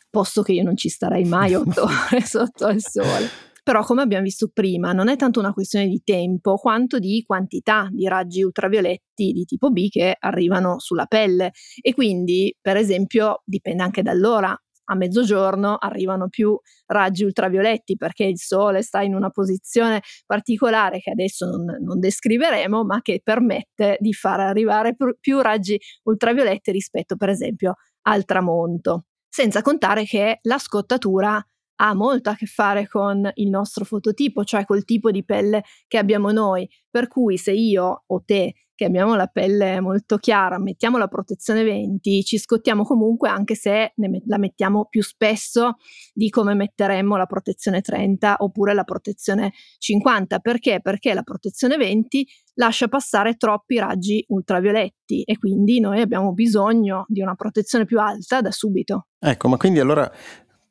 posto 0.10 0.42
che 0.44 0.54
io 0.54 0.64
non 0.64 0.78
ci 0.78 0.88
starei 0.88 1.26
mai 1.26 1.56
8 1.56 1.84
ore 1.84 2.22
sotto 2.22 2.68
al 2.68 2.80
sole. 2.80 3.51
Però, 3.64 3.84
come 3.84 4.02
abbiamo 4.02 4.24
visto 4.24 4.50
prima, 4.52 4.92
non 4.92 5.08
è 5.08 5.16
tanto 5.16 5.40
una 5.40 5.54
questione 5.54 5.88
di 5.88 6.02
tempo 6.04 6.56
quanto 6.56 6.98
di 6.98 7.24
quantità 7.26 7.88
di 7.92 8.08
raggi 8.08 8.42
ultravioletti 8.42 9.32
di 9.32 9.46
tipo 9.46 9.70
B 9.70 9.88
che 9.90 10.16
arrivano 10.18 10.80
sulla 10.80 11.06
pelle. 11.06 11.52
E 11.80 11.94
quindi, 11.94 12.56
per 12.60 12.76
esempio, 12.78 13.42
dipende 13.46 13.84
anche 13.84 14.02
dall'ora. 14.02 14.56
A 14.86 14.96
mezzogiorno 14.96 15.76
arrivano 15.78 16.28
più 16.28 16.58
raggi 16.88 17.24
ultravioletti 17.24 17.96
perché 17.96 18.26
il 18.26 18.40
sole 18.40 18.82
sta 18.82 19.02
in 19.02 19.14
una 19.14 19.30
posizione 19.30 20.02
particolare 20.26 21.00
che 21.00 21.12
adesso 21.12 21.46
non, 21.46 21.64
non 21.82 22.00
descriveremo, 22.00 22.84
ma 22.84 23.00
che 23.02 23.22
permette 23.24 23.98
di 24.00 24.12
far 24.12 24.40
arrivare 24.40 24.96
più 25.20 25.40
raggi 25.40 25.80
ultravioletti 26.04 26.72
rispetto, 26.72 27.16
per 27.16 27.30
esempio, 27.30 27.76
al 28.08 28.26
tramonto. 28.26 29.06
Senza 29.30 29.62
contare 29.62 30.04
che 30.04 30.40
la 30.42 30.58
scottatura 30.58 31.42
ha 31.84 31.96
molto 31.96 32.30
a 32.30 32.36
che 32.36 32.46
fare 32.46 32.88
con 32.88 33.30
il 33.36 33.50
nostro 33.50 33.86
fototipo, 33.86 34.44
cioè 34.44 34.66
col 34.66 34.86
tipo 34.86 35.10
di 35.10 35.26
pelle 35.26 35.64
che 35.88 35.98
abbiamo 35.98 36.32
noi. 36.32 36.70
Per 36.90 37.08
cui 37.08 37.38
se 37.38 37.52
io 37.52 38.04
o 38.06 38.24
te 38.24 38.54
che 38.76 38.86
abbiamo 38.86 39.16
la 39.16 39.28
pelle 39.28 39.80
molto 39.80 40.18
chiara, 40.18 40.60
mettiamo 40.60 40.98
la 40.98 41.08
protezione 41.08 41.64
20, 41.64 42.24
ci 42.24 42.38
scottiamo 42.38 42.84
comunque 42.84 43.30
anche 43.30 43.56
se 43.56 43.94
met- 43.96 44.24
la 44.26 44.38
mettiamo 44.38 44.86
più 44.90 45.04
spesso 45.04 45.78
di 46.14 46.30
come 46.30 46.54
metteremmo 46.56 47.16
la 47.16 47.26
protezione 47.26 47.82
30 47.82 48.38
oppure 48.40 48.74
la 48.74 48.84
protezione 48.84 49.52
50. 49.78 50.40
Perché? 50.40 50.82
Perché 50.82 51.14
la 51.14 51.24
protezione 51.24 51.78
20 51.78 52.28
lascia 52.56 52.88
passare 52.88 53.38
troppi 53.38 53.78
raggi 53.78 54.24
ultravioletti 54.28 55.24
e 55.24 55.38
quindi 55.38 55.80
noi 55.80 56.02
abbiamo 56.02 56.34
bisogno 56.34 57.06
di 57.08 57.22
una 57.22 57.36
protezione 57.36 57.86
più 57.86 58.00
alta 58.00 58.42
da 58.42 58.52
subito. 58.52 59.08
Ecco, 59.20 59.48
ma 59.48 59.58
quindi 59.58 59.80
allora 59.80 60.12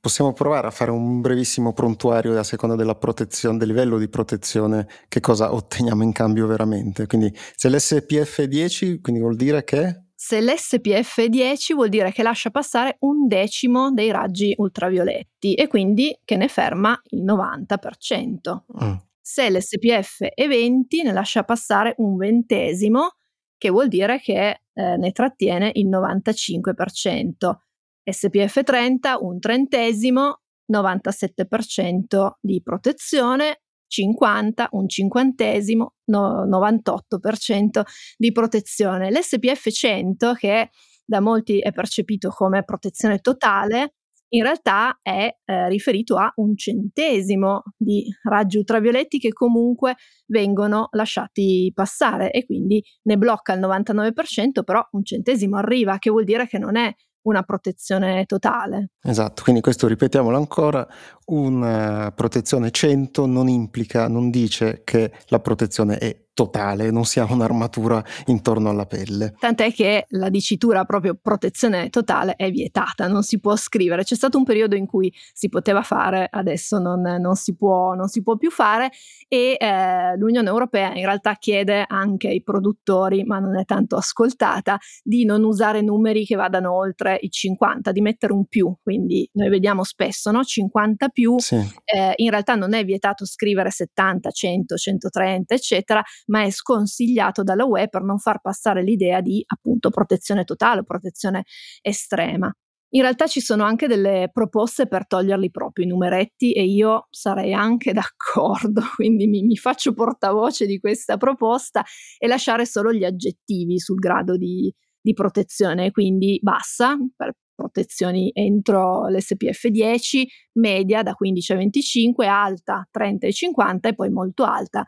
Possiamo 0.01 0.33
provare 0.33 0.67
a 0.67 0.71
fare 0.71 0.91
un 0.91 1.21
brevissimo 1.21 1.75
prontuario 1.75 2.39
a 2.39 2.43
seconda 2.43 2.75
della 2.75 2.95
protezione, 2.95 3.59
del 3.59 3.69
livello 3.69 3.99
di 3.99 4.09
protezione, 4.09 4.89
che 5.09 5.21
cosa 5.21 5.53
otteniamo 5.53 6.03
in 6.03 6.13
cambio 6.13 6.47
veramente. 6.47 7.07
Quindi 7.07 7.31
se 7.55 7.69
l'SPF 7.69 8.41
è 8.41 8.49
10, 8.49 9.01
quindi 9.03 9.21
vuol 9.21 9.37
dire 9.37 9.63
che? 9.63 10.05
Se 10.15 10.41
l'SPF 10.41 11.21
è 11.21 11.29
10 11.29 11.75
vuol 11.75 11.91
dire 11.91 12.13
che 12.13 12.23
lascia 12.23 12.51
passare 12.51 12.97
un 13.01 13.27
decimo 13.27 13.93
dei 13.93 14.11
raggi 14.11 14.55
ultravioletti 14.57 15.53
e 15.53 15.67
quindi 15.67 16.19
che 16.25 16.37
ne 16.37 16.49
ferma 16.49 16.99
il 17.09 17.23
90%. 17.23 18.85
Mm. 18.85 18.95
Se 19.21 19.51
l'SPF 19.51 20.25
è 20.25 20.47
20 20.49 21.03
ne 21.03 21.13
lascia 21.13 21.45
passare 21.45 21.95
un 21.99 22.17
ventesimo, 22.17 23.17
che 23.59 23.69
vuol 23.69 23.89
dire 23.89 24.19
che 24.19 24.61
eh, 24.73 24.97
ne 24.97 25.13
trattiene 25.13 25.71
il 25.75 25.89
95%. 25.89 27.57
SPF 28.03 28.63
30 28.63 29.19
un 29.19 29.39
trentesimo, 29.39 30.43
97% 30.71 32.33
di 32.41 32.61
protezione, 32.63 33.63
50, 33.87 34.69
un 34.73 34.89
cinquantesimo, 34.89 35.95
no, 36.07 36.47
98% 36.47 37.83
di 38.17 38.33
protezione. 38.33 39.11
L'SPF 39.11 39.69
100, 39.69 40.33
che 40.35 40.71
da 41.05 41.21
molti 41.21 41.59
è 41.59 41.73
percepito 41.73 42.31
come 42.31 42.63
protezione 42.63 43.19
totale, 43.19 43.95
in 44.33 44.45
realtà 44.45 44.99
è 45.03 45.29
eh, 45.45 45.69
riferito 45.69 46.17
a 46.17 46.33
un 46.37 46.57
centesimo 46.57 47.63
di 47.77 48.05
raggi 48.23 48.59
ultravioletti 48.59 49.19
che 49.19 49.33
comunque 49.33 49.97
vengono 50.27 50.87
lasciati 50.93 51.73
passare 51.75 52.31
e 52.31 52.47
quindi 52.47 52.81
ne 53.03 53.17
blocca 53.17 53.55
il 53.55 53.61
99%, 53.61 54.63
però 54.63 54.87
un 54.93 55.05
centesimo 55.05 55.57
arriva, 55.57 55.99
che 55.99 56.11
vuol 56.11 56.23
dire 56.23 56.47
che 56.47 56.59
non 56.59 56.77
è 56.77 56.95
una 57.23 57.43
protezione 57.43 58.25
totale. 58.27 58.91
Esatto, 59.03 59.43
quindi 59.43 59.61
questo 59.61 59.87
ripetiamolo 59.87 60.37
ancora, 60.37 60.87
una 61.27 62.13
protezione 62.15 62.71
100 62.71 63.27
non 63.27 63.49
implica, 63.49 64.09
non 64.09 64.31
dice 64.31 64.83
che 64.85 65.13
la 65.27 65.41
protezione 65.41 65.99
è 65.99 66.29
totale, 66.41 66.91
non 66.91 67.05
si 67.05 67.21
ha 67.21 67.27
un'armatura 67.29 68.03
intorno 68.27 68.71
alla 68.71 68.87
pelle. 68.87 69.35
Tant'è 69.39 69.71
che 69.75 70.07
la 70.11 70.31
dicitura 70.31 70.87
proprio 70.87 71.15
protezione 71.21 71.91
totale 71.91 72.35
è 72.35 72.51
vietata, 72.51 73.09
non 73.09 73.23
si 73.23 73.39
può 73.41 73.57
scrivere. 73.57 74.05
C'è 74.05 74.15
stato 74.15 74.39
un 74.39 74.45
periodo 74.45 74.75
in 74.75 74.87
cui 74.87 75.13
si 75.35 75.51
poteva 75.51 75.83
fare, 75.83 76.27
adesso 76.31 76.79
non, 76.79 77.03
non, 77.03 77.35
si, 77.35 77.55
può, 77.55 77.93
non 77.93 78.09
si, 78.09 78.23
può, 78.23 78.39
più 78.39 78.51
fare 78.51 78.91
e 79.29 79.59
eh, 79.61 80.17
l'Unione 80.17 80.49
Europea 80.49 80.95
in 80.95 81.05
realtà 81.05 81.35
chiede 81.35 81.85
anche 81.87 82.29
ai 82.29 82.43
produttori, 82.43 83.23
ma 83.25 83.39
non 83.39 83.59
è 83.59 83.67
tanto 83.67 83.97
ascoltata, 83.97 84.79
di 85.03 85.27
non 85.27 85.45
usare 85.45 85.83
numeri 85.83 86.25
che 86.25 86.37
vadano 86.37 86.73
oltre 86.73 87.19
i 87.21 87.29
50, 87.29 87.93
di 87.93 88.01
mettere 88.01 88.33
un 88.33 88.47
più. 88.47 88.75
Quindi 88.83 89.29
noi 89.35 89.51
vediamo 89.51 89.85
spesso 89.85 90.31
no? 90.31 90.43
50 90.43 91.09
più, 91.09 91.39
sì. 91.39 91.57
eh, 91.85 92.15
in 92.17 92.31
realtà 92.31 92.55
non 92.55 92.73
è 92.73 92.83
vietato 92.83 93.27
scrivere 93.27 93.71
70, 93.71 94.31
100, 94.31 94.77
130, 94.77 95.55
eccetera, 95.55 96.03
ma 96.31 96.43
è 96.43 96.51
sconsigliato 96.51 97.43
dalla 97.43 97.65
UE 97.65 97.89
per 97.89 98.03
non 98.03 98.19
far 98.19 98.41
passare 98.41 98.83
l'idea 98.83 99.21
di 99.21 99.43
appunto 99.47 99.91
protezione 99.91 100.45
totale 100.45 100.81
o 100.81 100.85
protezione 100.85 101.45
estrema. 101.83 102.53
In 102.93 103.03
realtà 103.03 103.29
ci 103.29 103.41
sono 103.41 103.63
anche 103.63 103.87
delle 103.87 104.31
proposte 104.33 104.89
per 104.89 105.07
toglierli 105.07 105.51
proprio 105.51 105.85
i 105.85 105.89
numeretti 105.89 106.53
e 106.53 106.65
io 106.65 107.07
sarei 107.11 107.53
anche 107.53 107.93
d'accordo, 107.95 108.83
quindi 108.97 109.29
mi, 109.29 109.43
mi, 109.43 109.57
faccio 109.57 109.93
portavoce 109.93 110.67
di 110.67 110.81
questa 110.81 111.17
proposta 111.17 111.85
e 112.19 112.27
lasciare 112.27 112.67
solo 112.67 112.93
gli 112.93 113.05
aggettivi 113.05 113.79
sul 113.79 113.99
grado 113.99 114.37
di, 114.37 114.73
di 115.01 115.13
protezione, 115.13 115.93
quindi 115.93 116.41
bassa 116.43 116.97
per 117.15 117.35
protezioni 117.55 118.31
entro 118.33 119.07
l'SPF 119.09 119.69
10, 119.69 120.27
media 120.55 121.03
da 121.03 121.13
15 121.13 121.53
a 121.53 121.57
25, 121.57 122.27
alta 122.27 122.89
30 122.91 123.27
e 123.27 123.33
50 123.33 123.89
e 123.89 123.95
poi 123.95 124.11
molto 124.11 124.45
alta 124.45 124.85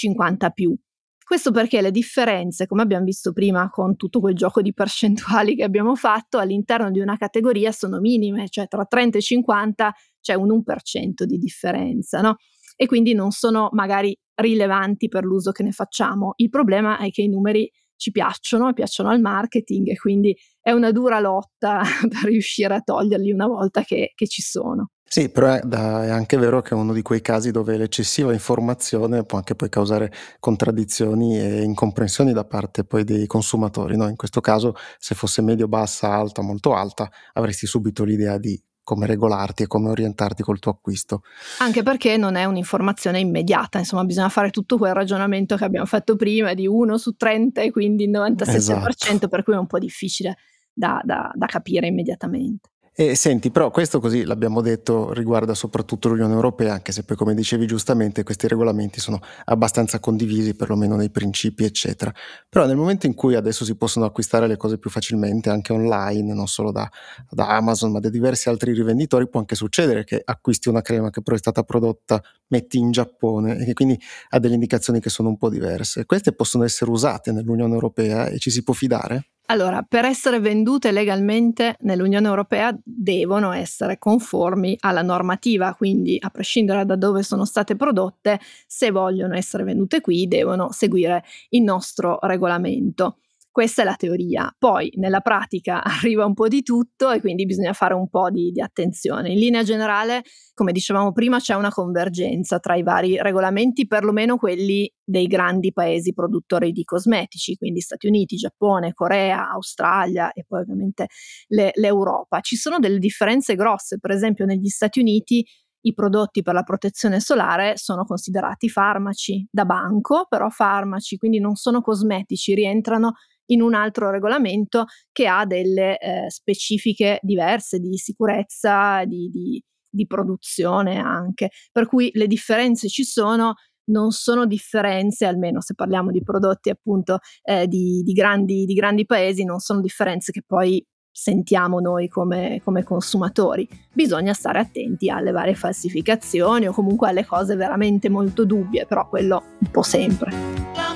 50 0.00 0.50
più. 0.50 0.74
Questo 1.22 1.52
perché 1.52 1.80
le 1.80 1.92
differenze, 1.92 2.66
come 2.66 2.82
abbiamo 2.82 3.04
visto 3.04 3.32
prima 3.32 3.68
con 3.70 3.94
tutto 3.94 4.18
quel 4.18 4.34
gioco 4.34 4.62
di 4.62 4.72
percentuali 4.72 5.54
che 5.54 5.62
abbiamo 5.62 5.94
fatto, 5.94 6.38
all'interno 6.38 6.90
di 6.90 6.98
una 7.00 7.16
categoria 7.16 7.70
sono 7.70 8.00
minime, 8.00 8.48
cioè 8.48 8.66
tra 8.66 8.84
30 8.84 9.18
e 9.18 9.20
50 9.20 9.94
c'è 10.20 10.34
un 10.34 10.48
1% 10.48 11.22
di 11.24 11.38
differenza, 11.38 12.20
no? 12.20 12.36
E 12.74 12.86
quindi 12.86 13.14
non 13.14 13.30
sono 13.30 13.68
magari 13.72 14.16
rilevanti 14.34 15.08
per 15.08 15.24
l'uso 15.24 15.52
che 15.52 15.62
ne 15.62 15.70
facciamo. 15.70 16.32
Il 16.36 16.48
problema 16.48 16.98
è 16.98 17.10
che 17.10 17.22
i 17.22 17.28
numeri 17.28 17.70
ci 17.94 18.10
piacciono, 18.10 18.72
piacciono 18.72 19.10
al 19.10 19.20
marketing 19.20 19.88
e 19.88 19.98
quindi 19.98 20.34
è 20.60 20.72
una 20.72 20.90
dura 20.90 21.20
lotta 21.20 21.82
per 22.08 22.24
riuscire 22.24 22.74
a 22.74 22.80
toglierli 22.80 23.30
una 23.30 23.46
volta 23.46 23.82
che, 23.82 24.12
che 24.14 24.26
ci 24.26 24.40
sono. 24.42 24.92
Sì, 25.12 25.28
però 25.28 25.54
è, 25.54 25.60
da, 25.64 26.04
è, 26.04 26.08
anche 26.10 26.36
vero 26.36 26.62
che 26.62 26.70
è 26.70 26.74
uno 26.74 26.92
di 26.92 27.02
quei 27.02 27.20
casi 27.20 27.50
dove 27.50 27.76
l'eccessiva 27.76 28.32
informazione 28.32 29.24
può 29.24 29.38
anche 29.38 29.56
poi 29.56 29.68
causare 29.68 30.12
contraddizioni 30.38 31.36
e 31.36 31.62
incomprensioni 31.62 32.32
da 32.32 32.44
parte 32.44 32.84
poi 32.84 33.02
dei 33.02 33.26
consumatori. 33.26 33.96
No? 33.96 34.06
In 34.06 34.14
questo 34.14 34.40
caso, 34.40 34.76
se 35.00 35.16
fosse 35.16 35.42
medio, 35.42 35.66
bassa, 35.66 36.12
alta, 36.12 36.42
molto 36.42 36.74
alta, 36.74 37.10
avresti 37.32 37.66
subito 37.66 38.04
l'idea 38.04 38.38
di 38.38 38.56
come 38.84 39.06
regolarti 39.06 39.64
e 39.64 39.66
come 39.66 39.90
orientarti 39.90 40.44
col 40.44 40.60
tuo 40.60 40.70
acquisto. 40.70 41.22
Anche 41.58 41.82
perché 41.82 42.16
non 42.16 42.36
è 42.36 42.44
un'informazione 42.44 43.18
immediata, 43.18 43.78
insomma 43.78 44.04
bisogna 44.04 44.28
fare 44.28 44.50
tutto 44.50 44.78
quel 44.78 44.94
ragionamento 44.94 45.56
che 45.56 45.64
abbiamo 45.64 45.86
fatto 45.86 46.14
prima 46.14 46.54
di 46.54 46.68
1 46.68 46.96
su 46.98 47.16
30 47.16 47.62
e 47.62 47.72
quindi 47.72 48.04
il 48.04 48.10
97%, 48.10 48.54
esatto. 48.54 49.28
per 49.28 49.42
cui 49.42 49.54
è 49.54 49.58
un 49.58 49.66
po' 49.66 49.80
difficile 49.80 50.36
da, 50.72 51.00
da, 51.02 51.32
da 51.34 51.46
capire 51.46 51.88
immediatamente. 51.88 52.70
E 53.00 53.14
senti, 53.14 53.50
però 53.50 53.70
questo 53.70 53.98
così 53.98 54.24
l'abbiamo 54.24 54.60
detto 54.60 55.14
riguarda 55.14 55.54
soprattutto 55.54 56.10
l'Unione 56.10 56.34
Europea, 56.34 56.74
anche 56.74 56.92
se 56.92 57.02
poi 57.02 57.16
come 57.16 57.32
dicevi 57.32 57.64
giustamente 57.66 58.22
questi 58.24 58.46
regolamenti 58.46 59.00
sono 59.00 59.18
abbastanza 59.46 59.98
condivisi, 60.00 60.54
perlomeno 60.54 60.96
nei 60.96 61.08
principi, 61.08 61.64
eccetera. 61.64 62.12
Però 62.46 62.66
nel 62.66 62.76
momento 62.76 63.06
in 63.06 63.14
cui 63.14 63.36
adesso 63.36 63.64
si 63.64 63.74
possono 63.74 64.04
acquistare 64.04 64.46
le 64.46 64.58
cose 64.58 64.76
più 64.76 64.90
facilmente, 64.90 65.48
anche 65.48 65.72
online, 65.72 66.34
non 66.34 66.46
solo 66.46 66.72
da, 66.72 66.86
da 67.30 67.48
Amazon, 67.48 67.90
ma 67.90 68.00
da 68.00 68.10
diversi 68.10 68.50
altri 68.50 68.74
rivenditori, 68.74 69.30
può 69.30 69.40
anche 69.40 69.54
succedere 69.54 70.04
che 70.04 70.20
acquisti 70.22 70.68
una 70.68 70.82
crema 70.82 71.08
che 71.08 71.22
però 71.22 71.36
è 71.36 71.38
stata 71.38 71.62
prodotta, 71.62 72.22
metti 72.48 72.76
in 72.76 72.90
Giappone 72.90 73.56
e 73.60 73.64
che 73.64 73.72
quindi 73.72 73.98
ha 74.28 74.38
delle 74.38 74.52
indicazioni 74.52 75.00
che 75.00 75.08
sono 75.08 75.30
un 75.30 75.38
po' 75.38 75.48
diverse. 75.48 76.04
Queste 76.04 76.34
possono 76.34 76.64
essere 76.64 76.90
usate 76.90 77.32
nell'Unione 77.32 77.72
Europea 77.72 78.26
e 78.26 78.38
ci 78.38 78.50
si 78.50 78.62
può 78.62 78.74
fidare? 78.74 79.29
Allora, 79.50 79.82
per 79.82 80.04
essere 80.04 80.38
vendute 80.38 80.92
legalmente 80.92 81.76
nell'Unione 81.80 82.28
Europea 82.28 82.72
devono 82.84 83.50
essere 83.50 83.98
conformi 83.98 84.76
alla 84.78 85.02
normativa, 85.02 85.74
quindi 85.74 86.16
a 86.20 86.30
prescindere 86.30 86.84
da 86.84 86.94
dove 86.94 87.24
sono 87.24 87.44
state 87.44 87.74
prodotte, 87.74 88.38
se 88.68 88.92
vogliono 88.92 89.34
essere 89.34 89.64
vendute 89.64 90.00
qui 90.00 90.28
devono 90.28 90.70
seguire 90.70 91.24
il 91.48 91.62
nostro 91.62 92.20
regolamento. 92.22 93.16
Questa 93.52 93.82
è 93.82 93.84
la 93.84 93.96
teoria. 93.96 94.54
Poi 94.56 94.92
nella 94.96 95.20
pratica 95.20 95.82
arriva 95.84 96.24
un 96.24 96.34
po' 96.34 96.46
di 96.46 96.62
tutto 96.62 97.10
e 97.10 97.20
quindi 97.20 97.46
bisogna 97.46 97.72
fare 97.72 97.94
un 97.94 98.08
po' 98.08 98.30
di, 98.30 98.52
di, 98.52 98.60
attenzione. 98.60 99.30
In 99.30 99.38
linea 99.38 99.64
generale, 99.64 100.22
come 100.54 100.70
dicevamo 100.70 101.10
prima, 101.10 101.38
c'è 101.38 101.54
una 101.54 101.70
convergenza 101.70 102.60
tra 102.60 102.76
i 102.76 102.82
vari 102.82 103.20
regolamenti, 103.20 103.88
perlomeno 103.88 104.36
quelli 104.36 104.92
dei 105.02 105.26
grandi 105.26 105.72
paesi 105.72 106.12
produttori 106.12 106.70
di 106.70 106.84
cosmetici, 106.84 107.56
quindi 107.56 107.80
Stati 107.80 108.06
Uniti, 108.06 108.36
Giappone, 108.36 108.92
Corea, 108.94 109.50
Australia 109.50 110.30
e 110.32 110.44
poi 110.46 110.60
ovviamente 110.60 111.08
le, 111.48 111.72
l'Europa. 111.74 112.40
Ci 112.40 112.54
sono 112.54 112.78
delle 112.78 112.98
differenze 112.98 113.56
grosse, 113.56 113.98
per 113.98 114.12
esempio 114.12 114.44
negli 114.44 114.68
Stati 114.68 115.00
Uniti 115.00 115.44
i 115.82 115.94
prodotti 115.94 116.42
per 116.42 116.54
la 116.54 116.62
protezione 116.62 117.20
solare 117.20 117.76
sono 117.76 118.04
considerati 118.04 118.68
farmaci 118.68 119.46
da 119.50 119.64
banco, 119.64 120.26
però 120.28 120.50
farmaci, 120.50 121.16
quindi 121.16 121.40
non 121.40 121.54
sono 121.54 121.80
cosmetici, 121.80 122.54
rientrano 122.54 123.14
in 123.50 123.62
un 123.62 123.74
altro 123.74 124.10
regolamento 124.10 124.86
che 125.12 125.26
ha 125.26 125.44
delle 125.44 125.98
eh, 125.98 126.30
specifiche 126.30 127.18
diverse 127.22 127.78
di 127.78 127.96
sicurezza, 127.96 129.04
di, 129.04 129.28
di, 129.30 129.62
di 129.88 130.06
produzione 130.06 130.98
anche. 130.98 131.50
Per 131.70 131.86
cui 131.86 132.10
le 132.14 132.26
differenze 132.26 132.88
ci 132.88 133.04
sono, 133.04 133.54
non 133.90 134.10
sono 134.10 134.46
differenze, 134.46 135.26
almeno 135.26 135.60
se 135.60 135.74
parliamo 135.74 136.10
di 136.10 136.22
prodotti 136.22 136.70
appunto 136.70 137.18
eh, 137.42 137.66
di, 137.66 138.02
di, 138.02 138.12
grandi, 138.12 138.64
di, 138.64 138.74
grandi, 138.74 139.04
paesi, 139.04 139.44
non 139.44 139.58
sono 139.58 139.80
differenze 139.80 140.32
che 140.32 140.42
poi 140.46 140.84
sentiamo 141.12 141.80
noi 141.80 142.08
come, 142.08 142.60
come, 142.64 142.84
consumatori. 142.84 143.68
Bisogna 143.92 144.32
stare 144.32 144.60
attenti 144.60 145.10
alle 145.10 145.32
varie 145.32 145.54
falsificazioni 145.54 146.68
o 146.68 146.72
comunque 146.72 147.08
alle 147.08 147.26
cose 147.26 147.56
veramente 147.56 148.08
molto 148.08 148.44
dubbie, 148.44 148.86
però 148.86 149.08
quello 149.08 149.42
un 149.58 149.70
po' 149.70 149.82
sempre. 149.82 150.89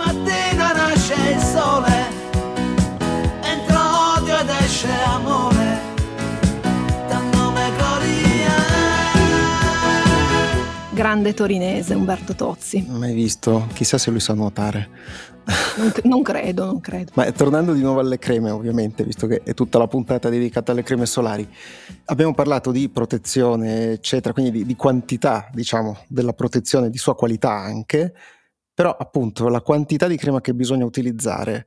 Grande 11.05 11.35
torinese 11.35 11.93
Umberto 11.93 12.35
Tozzi 12.35 12.83
mai 12.88 13.12
visto 13.12 13.69
chissà 13.75 13.99
se 13.99 14.11
lui 14.11 14.21
sa 14.21 14.33
nuotare 14.33 14.88
non, 15.77 15.93
non, 16.05 16.23
credo, 16.23 16.64
non 16.64 16.81
credo. 16.81 17.12
Ma 17.14 17.31
tornando 17.31 17.75
di 17.75 17.83
nuovo 17.83 18.01
alle 18.01 18.17
creme, 18.17 18.49
ovviamente, 18.49 19.05
visto 19.05 19.27
che 19.27 19.43
è 19.45 19.53
tutta 19.53 19.77
la 19.77 19.87
puntata 19.87 20.31
dedicata 20.31 20.73
alle 20.73 20.83
creme 20.83 21.05
solari, 21.05 21.47
abbiamo 22.07 22.33
parlato 22.33 22.71
di 22.71 22.88
protezione, 22.88 23.90
eccetera, 23.90 24.33
quindi 24.33 24.51
di, 24.51 24.64
di 24.64 24.75
quantità, 24.75 25.51
diciamo, 25.53 25.99
della 26.09 26.33
protezione, 26.33 26.88
di 26.88 26.97
sua 26.97 27.14
qualità 27.14 27.51
anche, 27.51 28.14
però 28.73 28.97
appunto 28.99 29.49
la 29.49 29.61
quantità 29.61 30.07
di 30.07 30.17
crema 30.17 30.40
che 30.40 30.55
bisogna 30.55 30.87
utilizzare 30.87 31.67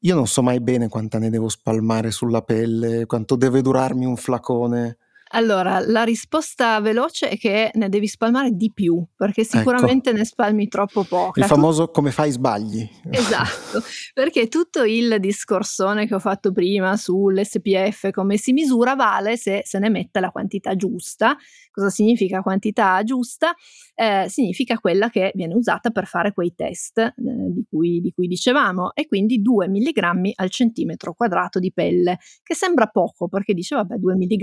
io 0.00 0.14
non 0.16 0.26
so 0.26 0.42
mai 0.42 0.58
bene 0.58 0.88
quanta 0.88 1.20
ne 1.20 1.30
devo 1.30 1.48
spalmare 1.48 2.10
sulla 2.10 2.42
pelle, 2.42 3.06
quanto 3.06 3.36
deve 3.36 3.62
durarmi 3.62 4.04
un 4.04 4.16
flacone. 4.16 4.98
Allora, 5.34 5.80
la 5.80 6.04
risposta 6.04 6.80
veloce 6.80 7.28
è 7.28 7.36
che 7.36 7.70
ne 7.74 7.88
devi 7.88 8.06
spalmare 8.06 8.52
di 8.52 8.70
più, 8.72 9.04
perché 9.16 9.40
Ecco. 9.40 9.58
sicuramente 9.58 10.12
ne 10.12 10.24
spalmi 10.24 10.68
troppo 10.68 11.00
Il 11.00 11.08
poca. 11.08 11.40
Tu 11.40 11.46
famoso 11.48 11.88
come 11.88 12.12
fai 12.12 12.30
sbagli. 12.30 12.88
Esatto, 13.10 13.82
perché 14.14 14.46
tutto 14.46 14.84
il 14.84 15.16
discorsone 15.18 16.06
che 16.06 16.14
ho 16.14 16.20
fatto 16.20 16.52
prima 16.52 16.96
sull'SPF, 16.96 18.10
come 18.10 18.36
si 18.36 18.52
misura, 18.52 18.94
vale 18.94 19.36
se 19.36 19.62
se 19.64 19.78
ne 19.80 19.88
mette 19.88 20.20
la 20.20 20.30
quantità 20.30 20.76
giusta. 20.76 21.36
Cosa 21.72 21.90
significa 21.90 22.40
quantità 22.40 23.02
giusta? 23.02 23.52
Eh, 23.96 24.26
significa 24.28 24.78
quella 24.78 25.10
che 25.10 25.32
viene 25.34 25.54
usata 25.54 25.90
per 25.90 26.06
fare 26.06 26.32
quei 26.32 26.54
test 26.54 26.98
eh, 26.98 27.12
di, 27.16 27.64
cui, 27.68 28.00
di 28.00 28.12
cui 28.12 28.28
dicevamo, 28.28 28.94
e 28.94 29.08
quindi 29.08 29.42
2 29.42 29.68
mg 29.68 30.30
al 30.36 30.50
centimetro 30.50 31.12
quadrato 31.14 31.58
di 31.58 31.72
pelle, 31.72 32.18
che 32.44 32.54
sembra 32.54 32.86
poco 32.86 33.26
perché 33.26 33.52
dice 33.52 33.74
vabbè 33.74 33.96
2 33.96 34.14
mg. 34.14 34.42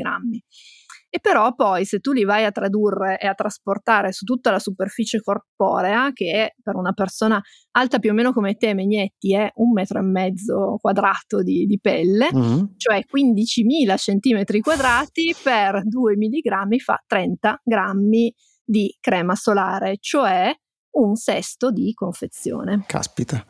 E 1.13 1.19
però 1.19 1.53
poi 1.55 1.83
se 1.83 1.99
tu 1.99 2.13
li 2.13 2.23
vai 2.23 2.45
a 2.45 2.51
tradurre 2.51 3.19
e 3.19 3.27
a 3.27 3.33
trasportare 3.33 4.13
su 4.13 4.23
tutta 4.23 4.49
la 4.49 4.59
superficie 4.59 5.19
corporea, 5.19 6.11
che 6.13 6.55
per 6.63 6.75
una 6.75 6.93
persona 6.93 7.41
alta 7.71 7.99
più 7.99 8.11
o 8.11 8.13
meno 8.13 8.31
come 8.31 8.55
te, 8.55 8.73
Megnetti, 8.73 9.35
è 9.35 9.51
un 9.55 9.73
metro 9.73 9.99
e 9.99 10.03
mezzo 10.03 10.77
quadrato 10.79 11.43
di, 11.43 11.65
di 11.65 11.79
pelle, 11.81 12.29
Mhm. 12.31 12.75
cioè 12.77 13.03
15.000 13.05 13.97
centimetri 13.97 14.61
quadrati 14.61 15.35
per 15.43 15.81
2 15.85 16.15
mg 16.15 16.77
fa 16.79 17.03
30 17.05 17.59
grammi 17.61 18.33
di 18.63 18.95
crema 19.01 19.35
solare, 19.35 19.97
cioè 19.99 20.55
un 20.91 21.15
sesto 21.15 21.71
di 21.71 21.91
confezione. 21.93 22.85
Caspita. 22.87 23.45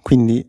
Quindi 0.00 0.48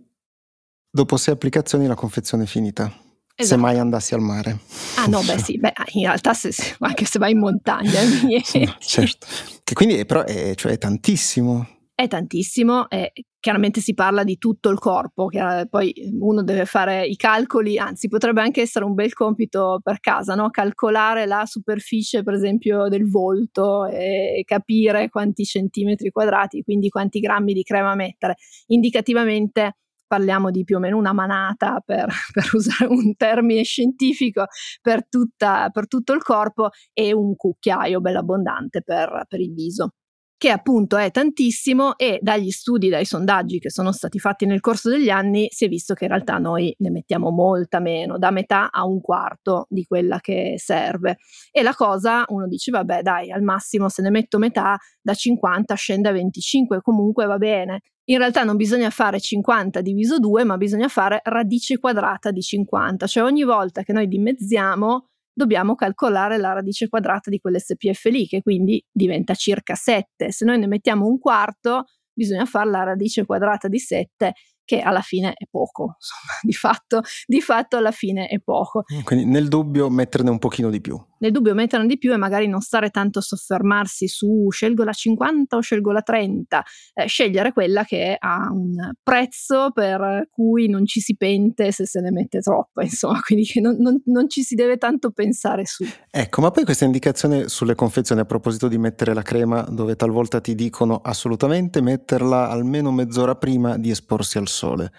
dopo 0.91 1.17
sei 1.17 1.33
applicazioni 1.33 1.87
la 1.87 1.95
confezione 1.95 2.43
è 2.43 2.47
finita. 2.47 2.91
Se 3.37 3.43
Esatto. 3.43 3.61
mai 3.61 3.77
andassi 3.77 4.13
al 4.13 4.21
mare. 4.21 4.59
Ah 4.97 5.07
no, 5.07 5.21
beh 5.21 5.37
sì, 5.39 5.57
beh, 5.59 5.73
in 5.93 6.03
realtà 6.05 6.33
se- 6.33 6.53
se- 6.53 6.75
anche 6.79 7.03
se 7.03 7.19
vai 7.19 7.31
in 7.33 7.39
montagna. 7.39 7.99
No, 8.65 8.75
certo. 8.79 9.27
Che 9.61 9.73
quindi 9.73 9.95
è, 9.95 10.05
però 10.05 10.23
è, 10.23 10.53
cioè, 10.55 10.71
è 10.71 10.77
tantissimo. 10.77 11.67
È 11.93 12.07
tantissimo 12.07 12.89
e 12.89 13.11
chiaramente 13.39 13.79
si 13.81 13.93
parla 13.93 14.23
di 14.23 14.37
tutto 14.37 14.69
il 14.69 14.79
corpo, 14.79 15.27
chiar- 15.27 15.67
poi 15.67 15.93
uno 16.19 16.43
deve 16.43 16.65
fare 16.65 17.05
i 17.05 17.15
calcoli, 17.17 17.77
anzi 17.77 18.07
potrebbe 18.07 18.41
anche 18.41 18.61
essere 18.61 18.85
un 18.85 18.93
bel 18.93 19.13
compito 19.13 19.79
per 19.83 19.99
casa, 19.99 20.33
no? 20.35 20.49
calcolare 20.49 21.25
la 21.25 21.43
superficie 21.45 22.23
per 22.23 22.33
esempio 22.35 22.87
del 22.87 23.09
volto 23.09 23.85
e 23.85 24.43
capire 24.45 25.09
quanti 25.09 25.43
centimetri 25.45 26.09
quadrati, 26.09 26.63
quindi 26.63 26.87
quanti 26.89 27.19
grammi 27.19 27.53
di 27.53 27.63
crema 27.63 27.95
mettere. 27.95 28.35
Indicativamente 28.67 29.77
parliamo 30.07 30.51
di 30.51 30.63
più 30.63 30.77
o 30.77 30.79
meno 30.79 30.97
una 30.97 31.13
manata 31.13 31.81
per, 31.85 32.07
per 32.33 32.49
usare 32.53 32.85
un 32.85 33.15
termine 33.15 33.63
scientifico 33.63 34.45
per, 34.81 35.07
tutta- 35.07 35.69
per 35.71 35.87
tutto 35.87 36.13
il 36.13 36.23
corpo 36.23 36.69
e 36.93 37.13
un 37.13 37.35
cucchiaio 37.35 38.01
bello 38.01 38.19
abbondante 38.19 38.81
per- 38.81 39.25
per 39.27 39.39
il 39.39 39.53
viso 39.53 39.91
che 40.37 40.49
appunto 40.49 40.97
è 40.97 41.11
tantissimo 41.11 41.97
e 41.97 42.19
dagli 42.21 42.49
studi, 42.49 42.89
dai 42.89 43.05
sondaggi 43.05 43.59
che 43.59 43.69
sono 43.69 43.91
stati 43.91 44.19
fatti 44.19 44.45
nel 44.45 44.59
corso 44.59 44.89
degli 44.89 45.09
anni 45.09 45.47
si 45.49 45.65
è 45.65 45.67
visto 45.69 45.93
che 45.93 46.05
in 46.05 46.09
realtà 46.09 46.37
noi 46.37 46.75
ne 46.79 46.89
mettiamo 46.89 47.29
molta 47.31 47.79
meno, 47.79 48.17
da 48.17 48.31
metà 48.31 48.69
a 48.69 48.85
un 48.85 48.99
quarto 48.99 49.65
di 49.69 49.83
quella 49.85 50.19
che 50.19 50.55
serve. 50.57 51.17
E 51.51 51.61
la 51.63 51.73
cosa, 51.73 52.25
uno 52.27 52.47
dice 52.47 52.71
vabbè 52.71 53.01
dai, 53.01 53.31
al 53.31 53.43
massimo 53.43 53.87
se 53.87 54.01
ne 54.01 54.09
metto 54.09 54.37
metà, 54.37 54.77
da 55.01 55.13
50 55.13 55.73
scende 55.75 56.09
a 56.09 56.11
25, 56.11 56.81
comunque 56.81 57.25
va 57.25 57.37
bene. 57.37 57.81
In 58.07 58.17
realtà 58.17 58.43
non 58.43 58.55
bisogna 58.55 58.89
fare 58.89 59.19
50 59.19 59.81
diviso 59.81 60.19
2, 60.19 60.43
ma 60.43 60.57
bisogna 60.57 60.89
fare 60.89 61.21
radice 61.23 61.79
quadrata 61.79 62.31
di 62.31 62.41
50, 62.41 63.07
cioè 63.07 63.23
ogni 63.23 63.43
volta 63.43 63.83
che 63.83 63.93
noi 63.93 64.07
dimezziamo 64.07 65.07
dobbiamo 65.35 65.75
calcolare 65.75 66.37
la 66.37 66.53
radice 66.53 66.87
quadrata 66.87 67.29
di 67.29 67.39
quell'SPF 67.39 68.05
lì, 68.05 68.25
che 68.25 68.41
quindi 68.41 68.83
diventa 68.91 69.35
circa 69.35 69.75
7. 69.75 70.31
Se 70.31 70.45
noi 70.45 70.57
ne 70.57 70.67
mettiamo 70.67 71.05
un 71.05 71.19
quarto, 71.19 71.83
bisogna 72.13 72.45
fare 72.45 72.69
la 72.69 72.83
radice 72.83 73.25
quadrata 73.25 73.67
di 73.67 73.77
7, 73.77 74.33
che 74.63 74.79
alla 74.79 75.01
fine 75.01 75.33
è 75.33 75.45
poco. 75.49 75.97
Insomma, 75.99 76.39
di 76.41 76.53
fatto, 76.53 77.01
di 77.25 77.41
fatto 77.41 77.77
alla 77.77 77.91
fine 77.91 78.27
è 78.27 78.39
poco. 78.39 78.83
Quindi 79.03 79.25
nel 79.25 79.47
dubbio 79.49 79.89
metterne 79.89 80.29
un 80.29 80.39
pochino 80.39 80.69
di 80.69 80.81
più. 80.81 80.99
Nel 81.19 81.31
dubbio 81.31 81.53
metterne 81.53 81.87
di 81.87 81.97
più 81.97 82.13
e 82.13 82.17
magari 82.17 82.47
non 82.47 82.61
stare 82.61 82.89
tanto 82.89 83.19
a 83.19 83.21
soffermarsi 83.21 84.07
su 84.07 84.47
scelgo 84.49 84.83
la 84.83 84.91
50 84.91 85.55
o 85.55 85.61
scelgo 85.61 85.91
la 85.91 86.01
30, 86.01 86.63
eh, 86.93 87.05
scegliere 87.07 87.53
quella 87.53 87.83
che 87.83 88.15
ha 88.19 88.49
un 88.51 88.91
prezzo 89.01 89.71
per 89.71 90.27
cui 90.29 90.67
non 90.67 90.85
ci 90.85 90.99
si 90.99 91.15
pente 91.15 91.71
se 91.71 91.85
se 91.85 92.01
ne 92.01 92.11
mette 92.11 92.39
troppa, 92.39 92.83
insomma, 92.83 93.21
quindi 93.21 93.45
che 93.45 93.61
non, 93.61 93.77
non- 93.79 94.01
non 94.05 94.29
ci 94.29 94.43
si 94.43 94.55
deve 94.55 94.77
tanto 94.77 95.11
pensare 95.11 95.65
su. 95.65 95.85
Ecco, 96.09 96.41
ma 96.41 96.51
poi 96.51 96.63
questa 96.65 96.85
indicazione 96.85 97.47
sulle 97.47 97.75
confezioni 97.75 98.21
a 98.21 98.25
proposito 98.25 98.67
di 98.67 98.77
mettere 98.77 99.13
la 99.13 99.21
crema, 99.21 99.61
dove 99.61 99.95
talvolta 99.95 100.41
ti 100.41 100.55
dicono 100.55 100.99
assolutamente 101.01 101.81
metterla 101.81 102.49
almeno 102.49 102.91
mezz'ora 102.91 103.35
prima 103.35 103.77
di 103.77 103.89
esporsi 103.89 104.37
al 104.37 104.47
sole. 104.47 104.91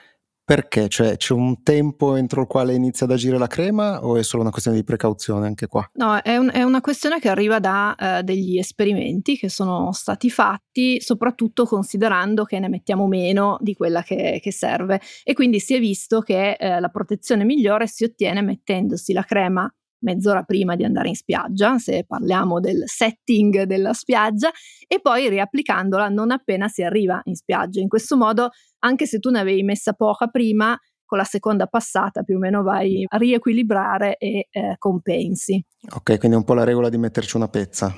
Perché? 0.47 0.89
Cioè 0.89 1.17
c'è 1.17 1.33
un 1.35 1.65
tempo 1.65 2.15
entro 2.15 2.43
il 2.43 2.47
quale 2.47 2.73
inizia 2.73 3.05
ad 3.05 3.11
agire 3.11 3.37
la 3.37 3.49
crema 3.49 4.05
o 4.05 4.17
è 4.17 4.23
solo 4.23 4.43
una 4.43 4.53
questione 4.53 4.77
di 4.79 4.85
precauzione 4.85 5.45
anche 5.45 5.67
qua? 5.67 5.91
No, 5.95 6.23
è, 6.23 6.37
un- 6.37 6.53
è 6.53 6.63
una 6.63 6.81
questione 6.81 7.19
che 7.19 7.29
arriva 7.29 7.59
da 7.59 7.97
eh, 7.97 8.23
degli 8.23 8.57
esperimenti 8.57 9.37
che 9.37 9.49
sono 9.49 9.91
stati 9.91 10.31
fatti, 10.31 11.01
soprattutto 11.01 11.65
considerando 11.65 12.45
che 12.45 12.61
ne 12.61 12.69
mettiamo 12.69 13.09
meno 13.09 13.57
di 13.61 13.75
quella 13.75 14.03
che, 14.03 14.39
che 14.41 14.53
serve. 14.53 15.01
E 15.25 15.33
quindi 15.33 15.59
si 15.59 15.75
è 15.75 15.81
visto 15.81 16.21
che 16.21 16.53
eh, 16.53 16.79
la 16.79 16.91
protezione 16.91 17.43
migliore 17.43 17.89
si 17.89 18.05
ottiene 18.05 18.41
mettendosi 18.41 19.13
la 19.13 19.25
crema 19.25 19.69
mezz'ora 20.01 20.43
prima 20.43 20.77
di 20.77 20.85
andare 20.85 21.09
in 21.09 21.15
spiaggia, 21.15 21.79
se 21.79 22.05
parliamo 22.07 22.61
del 22.61 22.83
setting 22.87 23.63
della 23.63 23.93
spiaggia, 23.93 24.51
e 24.87 25.01
poi 25.01 25.29
riapplicandola 25.29 26.09
non 26.09 26.31
appena 26.31 26.69
si 26.69 26.83
arriva 26.83 27.21
in 27.25 27.35
spiaggia. 27.35 27.81
In 27.81 27.89
questo 27.89 28.17
modo, 28.17 28.51
anche 28.81 29.07
se 29.07 29.19
tu 29.19 29.31
ne 29.31 29.41
avevi 29.41 29.63
messa 29.63 29.93
poca 29.93 30.27
prima, 30.29 30.79
con 31.07 31.19
la 31.19 31.25
seconda 31.25 31.67
passata 31.67 32.23
più 32.23 32.37
o 32.37 32.39
meno 32.39 32.63
vai 32.63 33.05
a 33.07 33.17
riequilibrare 33.17 34.17
e 34.17 34.49
eh, 34.51 34.75
compensi. 34.77 35.65
Ok, 35.95 36.19
quindi 36.19 36.37
è 36.37 36.41
un 36.41 36.45
po' 36.45 36.55
la 36.55 36.65
regola 36.65 36.89
di 36.89 36.99
metterci 36.99 37.37
una 37.37 37.49
pezza. 37.49 37.95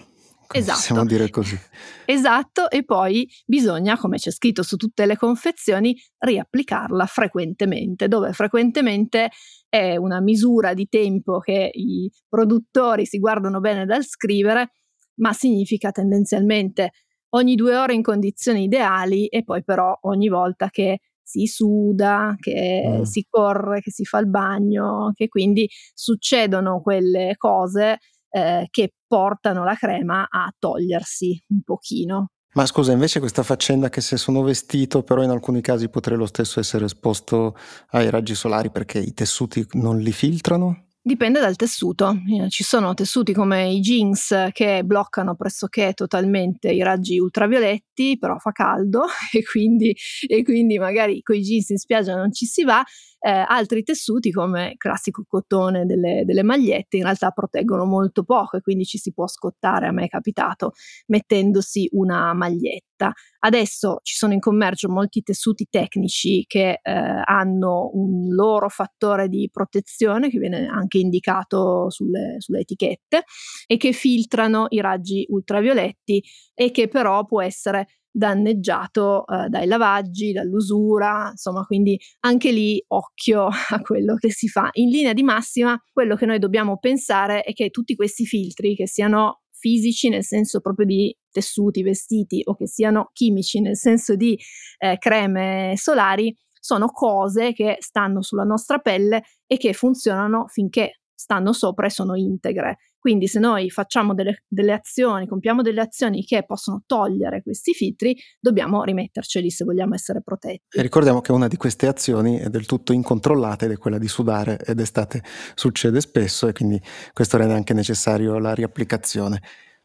Esatto. 0.51 0.79
Possiamo 0.79 1.05
dire 1.05 1.29
così. 1.31 1.59
Esatto, 2.07 2.71
e 2.71 2.85
poi 2.85 3.29
bisogna, 3.45 3.99
come 3.99 4.17
c'è 4.17 4.31
scritto 4.31 4.63
su 4.63 4.77
tutte 4.77 5.05
le 5.05 5.17
confezioni, 5.17 5.95
riapplicarla 6.19 7.05
frequentemente, 7.07 8.09
dove 8.09 8.33
frequentemente 8.33 9.31
è 9.69 9.97
una 9.97 10.21
misura 10.21 10.73
di 10.73 10.89
tempo 10.89 11.39
che 11.39 11.71
i 11.73 12.11
produttori 12.29 13.05
si 13.05 13.19
guardano 13.19 13.61
bene 13.61 13.85
dal 13.85 14.05
scrivere, 14.05 14.71
ma 15.17 15.33
significa 15.35 15.91
tendenzialmente 15.91 16.93
ogni 17.35 17.55
due 17.55 17.77
ore 17.77 17.93
in 17.93 18.03
condizioni 18.03 18.65
ideali 18.65 19.27
e 19.27 19.45
poi 19.45 19.63
però 19.63 19.97
ogni 20.03 20.29
volta 20.29 20.71
che 20.71 21.01
si 21.23 21.45
suda, 21.47 22.35
che 22.41 23.01
Mm. 23.01 23.03
si 23.03 23.27
corre, 23.29 23.83
che 23.83 23.91
si 23.91 24.07
fa 24.07 24.19
il 24.19 24.29
bagno, 24.31 25.13
che 25.15 25.29
quindi 25.29 25.69
succedono 25.93 26.81
quelle 26.81 27.35
cose 27.37 27.99
eh, 28.31 28.67
che 28.71 28.93
portano 29.07 29.65
la 29.65 29.75
crema 29.75 30.27
a 30.29 30.53
togliersi 30.59 31.43
un 31.49 31.63
pochino. 31.63 32.31
Ma 32.55 32.67
scusa, 32.67 32.93
invece 32.93 33.21
questa 33.21 33.43
faccenda 33.43 33.89
che 33.89 34.01
se 34.01 34.17
sono 34.17 34.43
vestito, 34.43 35.03
però 35.03 35.23
in 35.23 35.31
alcuni 35.31 35.61
casi 35.61 35.89
potrei 35.89 36.17
lo 36.17 36.27
stesso 36.27 36.61
essere 36.61 36.87
esposto 36.87 37.57
ai 37.91 38.11
raggi 38.11 38.35
solari 38.35 38.71
perché 38.71 38.99
i 38.99 39.13
tessuti 39.13 39.65
non 39.73 39.99
li 39.99 40.13
filtrano? 40.13 40.87
Dipende 41.01 41.41
dal 41.41 41.57
tessuto, 41.57 42.11
Eh, 42.11 42.51
ci 42.51 42.65
sono 42.65 42.93
tessuti 42.93 43.33
come 43.33 43.71
i 43.71 43.81
jeans 43.81 44.49
che 44.53 44.83
bloccano 44.85 45.37
pressoché 45.37 45.93
totalmente 45.95 46.71
i 46.71 46.83
raggi 46.83 47.19
ultravioletti, 47.19 48.19
però 48.19 48.37
fa 48.39 48.51
caldo 48.51 49.05
e 49.33 49.43
quindi, 49.43 49.95
e 50.27 50.43
quindi 50.43 50.79
magari 50.79 51.23
con 51.23 51.37
i 51.37 51.41
jeans 51.41 51.71
in 51.71 51.79
spiaggia 51.79 52.15
non 52.15 52.33
ci 52.33 52.45
si 52.45 52.65
va, 52.65 52.85
Eh, 53.21 53.31
altri 53.31 53.83
tessuti 53.83 54.31
come 54.31 54.71
il 54.73 54.77
classico 54.77 55.25
cotone 55.27 55.85
delle, 55.87 56.23
delle 56.25 56.43
magliette 56.45 56.97
in 56.99 57.03
realtà 57.03 57.31
proteggono 57.31 57.85
molto 57.85 58.23
poco 58.23 58.57
e 58.57 58.61
quindi 58.61 58.85
ci 58.85 58.99
si 58.99 59.13
può 59.13 59.27
scottare, 59.27 59.87
a 59.89 59.93
me 59.93 60.05
è 60.05 60.09
capitato, 60.09 60.73
mettendosi 61.07 61.89
una 61.93 62.33
maglietta. 62.35 63.13
Adesso 63.41 64.01
ci 64.03 64.17
sono 64.17 64.33
in 64.33 64.41
commercio 64.41 64.89
molti 64.89 65.23
tessuti 65.23 65.67
tecnici 65.71 66.45
che 66.47 66.81
eh, 66.83 67.23
hanno 67.25 67.91
un 67.93 68.29
loro 68.35 68.69
fattore 68.69 69.29
di 69.29 69.49
protezione 69.53 70.31
che 70.31 70.39
viene 70.39 70.67
anche 70.67 70.99
indicato 70.99 71.91
sulle, 71.91 72.37
sulle 72.39 72.61
etichette 72.61 73.25
e 73.67 73.77
che 73.77 73.93
filtrano 73.93 74.67
i 74.71 74.81
raggi 74.81 75.25
ultravioletti 75.29 76.23
e 76.55 76.71
che 76.71 76.89
però 76.89 77.25
può 77.25 77.41
essere 77.43 77.87
danneggiato 78.11 79.27
eh, 79.27 79.49
dai 79.49 79.67
lavaggi, 79.67 80.33
dall'usura, 80.33 81.29
insomma, 81.31 81.65
quindi 81.65 81.99
anche 82.21 82.51
lì 82.51 82.83
occhio 82.89 83.49
a 83.71 83.81
quello 83.81 84.17
che 84.17 84.31
si 84.31 84.49
fa. 84.49 84.69
In 84.73 84.89
linea 84.91 85.13
di 85.13 85.23
massima, 85.23 85.81
quello 85.93 86.17
che 86.17 86.27
noi 86.27 86.39
dobbiamo 86.39 86.79
pensare 86.79 87.43
è 87.43 87.53
che 87.53 87.71
tutti 87.71 87.95
questi 87.95 88.25
filtri, 88.27 88.75
che 88.75 88.87
siano 88.87 89.43
fisici 89.59 90.09
nel 90.09 90.25
senso 90.25 90.61
proprio 90.61 90.87
di 90.87 91.15
tessuti, 91.31 91.83
vestiti 91.83 92.43
o 92.45 92.55
che 92.55 92.69
siano 92.69 93.11
chimici 93.13 93.61
nel 93.61 93.77
senso 93.77 94.15
di 94.15 94.39
eh, 94.79 94.97
creme 94.99 95.75
solari, 95.77 96.35
sono 96.61 96.89
cose 96.89 97.53
che 97.53 97.77
stanno 97.81 98.23
sulla 98.23 98.45
nostra 98.45 98.79
pelle 98.79 99.23
e 99.47 99.57
che 99.57 99.73
funzionano 99.73 100.47
finché 100.49 101.01
stanno 101.15 101.53
sopra 101.53 101.87
e 101.87 101.91
sono 101.91 102.15
integre. 102.15 102.79
Quindi 102.99 103.27
se 103.29 103.39
noi 103.39 103.71
facciamo 103.71 104.15
delle, 104.15 104.43
delle 104.49 104.73
azioni, 104.73 105.27
compiamo 105.27 105.63
delle 105.63 105.81
azioni 105.81 106.25
che 106.25 106.45
possono 106.45 106.83
togliere 106.87 107.43
questi 107.43 107.73
filtri, 107.73 108.17
dobbiamo 108.41 108.83
rimetterceli 108.83 109.51
se 109.51 109.65
vogliamo 109.65 109.95
essere 109.95 110.21
protetti. 110.23 110.77
E 110.77 110.83
ricordiamo 110.83 111.21
che 111.21 111.33
una 111.33 111.49
di 111.49 111.57
queste 111.57 111.87
azioni 111.87 112.39
è 112.39 112.49
del 112.49 112.67
tutto 112.67 112.93
incontrollata 112.93 113.65
ed 113.65 113.73
è 113.73 113.77
quella 113.77 113.99
di 113.99 114.09
sudare 114.09 114.59
ed 114.65 114.81
estate 114.81 115.23
succede 115.55 116.01
spesso 116.01 116.49
e 116.49 116.53
quindi 116.53 116.81
questo 117.13 117.37
rende 117.37 117.55
anche 117.55 117.75
necessario 117.75 118.39
la 118.39 118.55
riapplicazione. 118.55 119.41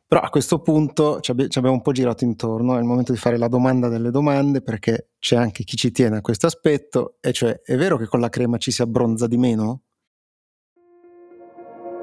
Però 0.06 0.21
a 0.26 0.30
questo 0.30 0.62
punto 0.62 1.19
ci 1.21 1.32
abbiamo 1.32 1.71
un 1.71 1.82
po' 1.82 1.91
girato 1.91 2.23
intorno, 2.23 2.76
è 2.76 2.80
il 2.80 2.84
momento 2.84 3.12
di 3.12 3.17
fare 3.17 3.38
la 3.38 3.47
domanda 3.47 3.88
delle 3.88 4.12
domande 4.12 4.62
perché 4.62 5.10
c'è 5.17 5.36
anche 5.36 5.63
chi 5.63 5.76
ci 5.76 5.91
tiene 5.91 6.17
a 6.17 6.21
questo 6.21 6.45
aspetto, 6.45 7.17
e 7.19 7.32
cioè 7.32 7.62
è 7.63 7.76
vero 7.76 7.97
che 7.97 8.06
con 8.06 8.19
la 8.19 8.30
crema 8.30 8.58
ci 8.58 8.69
si 8.69 8.84
abbronza 8.84 9.26
di 9.26 9.38
meno? 9.38 9.86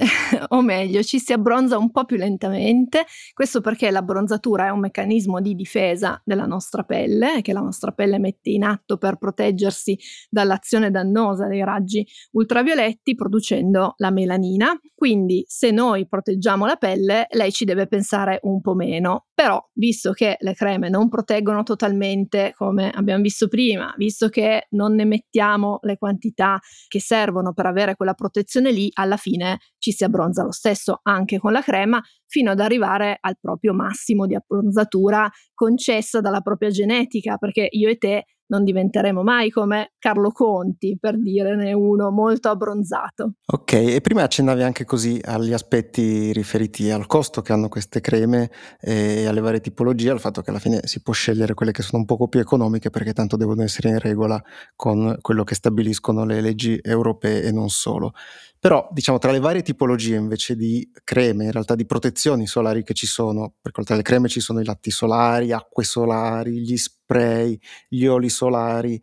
o 0.48 0.62
meglio, 0.62 1.02
ci 1.02 1.18
si 1.18 1.32
abbronza 1.32 1.76
un 1.76 1.90
po' 1.90 2.04
più 2.04 2.16
lentamente. 2.16 3.04
Questo 3.32 3.60
perché 3.60 3.90
l'abbronzatura 3.90 4.66
è 4.66 4.70
un 4.70 4.80
meccanismo 4.80 5.40
di 5.40 5.54
difesa 5.54 6.20
della 6.24 6.46
nostra 6.46 6.82
pelle, 6.84 7.40
che 7.42 7.52
la 7.52 7.60
nostra 7.60 7.92
pelle 7.92 8.18
mette 8.18 8.50
in 8.50 8.64
atto 8.64 8.96
per 8.96 9.16
proteggersi 9.16 9.98
dall'azione 10.28 10.90
dannosa 10.90 11.46
dei 11.46 11.62
raggi 11.64 12.06
ultravioletti, 12.32 13.14
producendo 13.14 13.94
la 13.98 14.10
melanina. 14.10 14.78
Quindi, 14.94 15.44
se 15.46 15.70
noi 15.70 16.06
proteggiamo 16.06 16.66
la 16.66 16.76
pelle, 16.76 17.26
lei 17.30 17.52
ci 17.52 17.64
deve 17.64 17.86
pensare 17.86 18.38
un 18.42 18.60
po' 18.60 18.74
meno. 18.74 19.26
Però, 19.34 19.62
visto 19.74 20.12
che 20.12 20.36
le 20.40 20.54
creme 20.54 20.88
non 20.88 21.08
proteggono 21.08 21.62
totalmente, 21.62 22.52
come 22.56 22.90
abbiamo 22.90 23.22
visto 23.22 23.48
prima, 23.48 23.92
visto 23.96 24.28
che 24.28 24.66
non 24.70 24.94
ne 24.94 25.04
mettiamo 25.04 25.78
le 25.82 25.96
quantità 25.96 26.58
che 26.88 27.00
servono 27.00 27.54
per 27.54 27.66
avere 27.66 27.96
quella 27.96 28.12
protezione 28.14 28.70
lì, 28.70 28.90
alla 28.92 29.16
fine 29.16 29.58
ci 29.78 29.89
si 29.92 30.04
abbronza 30.04 30.42
lo 30.42 30.52
stesso 30.52 31.00
anche 31.02 31.38
con 31.38 31.52
la 31.52 31.62
crema, 31.62 32.00
fino 32.26 32.50
ad 32.50 32.60
arrivare 32.60 33.16
al 33.20 33.38
proprio 33.40 33.72
massimo 33.72 34.26
di 34.26 34.34
abbronzatura 34.34 35.28
concessa 35.54 36.20
dalla 36.20 36.40
propria 36.40 36.70
genetica, 36.70 37.36
perché 37.36 37.66
io 37.70 37.88
e 37.88 37.96
te 37.96 38.24
non 38.50 38.64
diventeremo 38.64 39.22
mai 39.22 39.50
come 39.50 39.92
Carlo 39.98 40.30
Conti, 40.30 40.98
per 41.00 41.20
dirne 41.20 41.72
uno 41.72 42.10
molto 42.10 42.48
abbronzato. 42.48 43.34
Ok, 43.46 43.72
e 43.72 44.00
prima 44.00 44.22
accennavi 44.22 44.62
anche 44.62 44.84
così 44.84 45.20
agli 45.24 45.52
aspetti 45.52 46.32
riferiti 46.32 46.90
al 46.90 47.06
costo 47.06 47.42
che 47.42 47.52
hanno 47.52 47.68
queste 47.68 48.00
creme 48.00 48.50
e 48.80 49.26
alle 49.26 49.40
varie 49.40 49.60
tipologie, 49.60 50.10
al 50.10 50.20
fatto 50.20 50.42
che 50.42 50.50
alla 50.50 50.58
fine 50.58 50.80
si 50.84 51.00
può 51.02 51.12
scegliere 51.12 51.54
quelle 51.54 51.72
che 51.72 51.82
sono 51.82 51.98
un 51.98 52.04
poco 52.06 52.28
più 52.28 52.40
economiche 52.40 52.90
perché 52.90 53.12
tanto 53.12 53.36
devono 53.36 53.62
essere 53.62 53.90
in 53.90 53.98
regola 53.98 54.40
con 54.74 55.16
quello 55.20 55.44
che 55.44 55.54
stabiliscono 55.54 56.24
le 56.24 56.40
leggi 56.40 56.78
europee 56.82 57.42
e 57.42 57.52
non 57.52 57.68
solo. 57.68 58.12
Però, 58.58 58.86
diciamo, 58.92 59.16
tra 59.16 59.30
le 59.30 59.40
varie 59.40 59.62
tipologie 59.62 60.16
invece 60.16 60.54
di 60.54 60.86
creme, 61.02 61.44
in 61.44 61.52
realtà 61.52 61.74
di 61.74 61.86
protezioni 61.86 62.46
solari 62.46 62.82
che 62.82 62.92
ci 62.92 63.06
sono, 63.06 63.54
perché 63.58 63.80
oltre 63.80 63.94
alle 63.94 64.02
creme 64.02 64.28
ci 64.28 64.40
sono 64.40 64.60
i 64.60 64.66
latti 64.66 64.90
solari, 64.90 65.50
acque 65.50 65.82
solari, 65.82 66.60
gli 66.60 66.76
spray, 67.10 67.58
gli 67.88 68.06
oli 68.06 68.28
solari, 68.28 69.00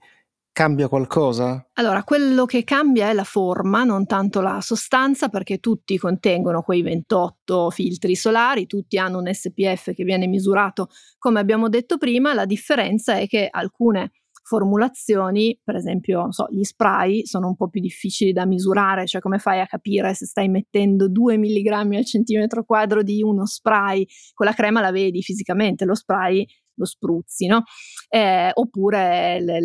cambia 0.54 0.88
qualcosa? 0.88 1.70
Allora, 1.74 2.04
quello 2.04 2.46
che 2.46 2.64
cambia 2.64 3.10
è 3.10 3.14
la 3.14 3.26
forma, 3.26 3.84
non 3.84 4.06
tanto 4.06 4.40
la 4.40 4.62
sostanza, 4.62 5.28
perché 5.28 5.58
tutti 5.58 5.98
contengono 5.98 6.62
quei 6.62 6.82
28 6.82 7.70
filtri 7.70 8.16
solari, 8.16 8.66
tutti 8.66 8.98
hanno 8.98 9.20
un 9.20 9.32
SPF 9.32 9.94
che 9.94 10.04
viene 10.06 10.26
misurato 10.26 10.88
come 11.18 11.40
abbiamo 11.40 11.68
detto 11.68 11.98
prima, 11.98 12.34
la 12.34 12.46
differenza 12.46 13.18
è 13.18 13.28
che 13.28 13.48
alcune 13.52 14.12
formulazioni, 14.48 15.60
per 15.62 15.76
esempio, 15.76 16.32
so, 16.32 16.48
gli 16.50 16.64
spray 16.64 17.26
sono 17.26 17.48
un 17.48 17.58
po' 17.58 17.68
più 17.68 17.82
difficili 17.82 18.32
da 18.32 18.46
misurare, 18.46 19.06
cioè 19.06 19.20
come 19.20 19.40
fai 19.40 19.60
a 19.60 19.68
capire 19.68 20.14
se 20.14 20.26
stai 20.26 20.48
mettendo 20.48 21.10
2 21.10 21.38
mg 21.38 21.68
al 21.94 22.06
centimetro 22.06 22.64
quadro 22.64 23.04
di 23.04 23.22
uno 23.22 23.46
spray, 23.46 24.06
con 24.34 24.46
la 24.46 24.54
crema 24.54 24.80
la 24.80 24.92
vedi 24.92 25.22
fisicamente, 25.22 25.84
lo 25.84 25.96
spray 25.96 26.46
lo 26.78 26.86
spruzzi, 26.86 27.48
no? 27.48 27.64
Eh, 28.10 28.52
oppure 28.54 29.42
le, 29.42 29.60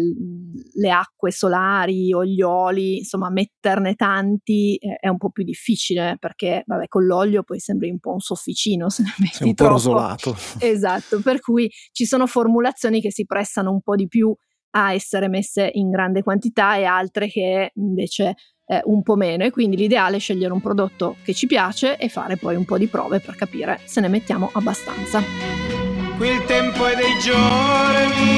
le, 0.75 0.91
acque 0.91 1.31
solari 1.31 2.13
o 2.13 2.25
gli 2.25 2.43
oli, 2.43 2.99
insomma, 2.99 3.31
metterne 3.31 3.95
tanti 3.95 4.77
eh, 4.77 4.97
è 4.99 5.09
un 5.09 5.19
po' 5.19 5.31
più 5.31 5.45
difficile 5.45 6.17
perché, 6.19 6.65
vabbè, 6.67 6.89
con 6.89 7.05
l'olio 7.05 7.43
poi 7.43 7.61
sembri 7.61 7.91
un 7.91 8.01
po' 8.01 8.13
un 8.13 8.21
sofficino 8.21 8.89
se 8.91 9.03
ne 9.03 9.15
metti 9.19 9.37
Sei 9.37 9.49
un 9.49 9.55
troppo. 9.55 9.71
po' 9.71 9.77
rosolato. 9.77 10.37
Esatto, 10.59 11.21
per 11.21 11.41
cui 11.41 11.71
ci 11.93 12.05
sono 12.05 12.27
formulazioni 12.27 13.01
che 13.01 13.13
si 13.13 13.25
prestano 13.25 13.71
un 13.71 13.81
po' 13.81 13.95
di 13.95 14.09
più 14.09 14.35
a 14.75 14.95
essere 14.95 15.29
messe 15.29 15.69
in 15.75 15.91
grande 15.91 16.23
quantità 16.23 16.77
e 16.77 16.85
altre 16.85 17.29
che 17.29 17.73
invece 17.75 18.35
eh, 18.67 18.81
un 18.85 19.03
po' 19.03 19.17
meno 19.17 19.45
e 19.45 19.51
quindi 19.51 19.77
l'ideale 19.77 20.17
è 20.17 20.21
scegliere 20.21 20.53
un 20.53 20.61
prodotto 20.61 21.17
che 21.23 21.35
ci 21.35 21.47
piace 21.47 21.99
e 21.99 22.09
fare 22.09 22.37
poi 22.37 22.57
un 22.57 22.65
po' 22.65 22.79
di 22.79 22.87
prove 22.87 23.21
per 23.21 23.35
capire 23.35 23.81
se 23.85 24.01
ne 24.01 24.09
mettiamo 24.09 24.51
abbastanza. 24.53 25.82
Il 26.23 26.45
tempo 26.45 26.87
è 26.87 26.95
dei 26.95 27.19
giorni 27.19 28.31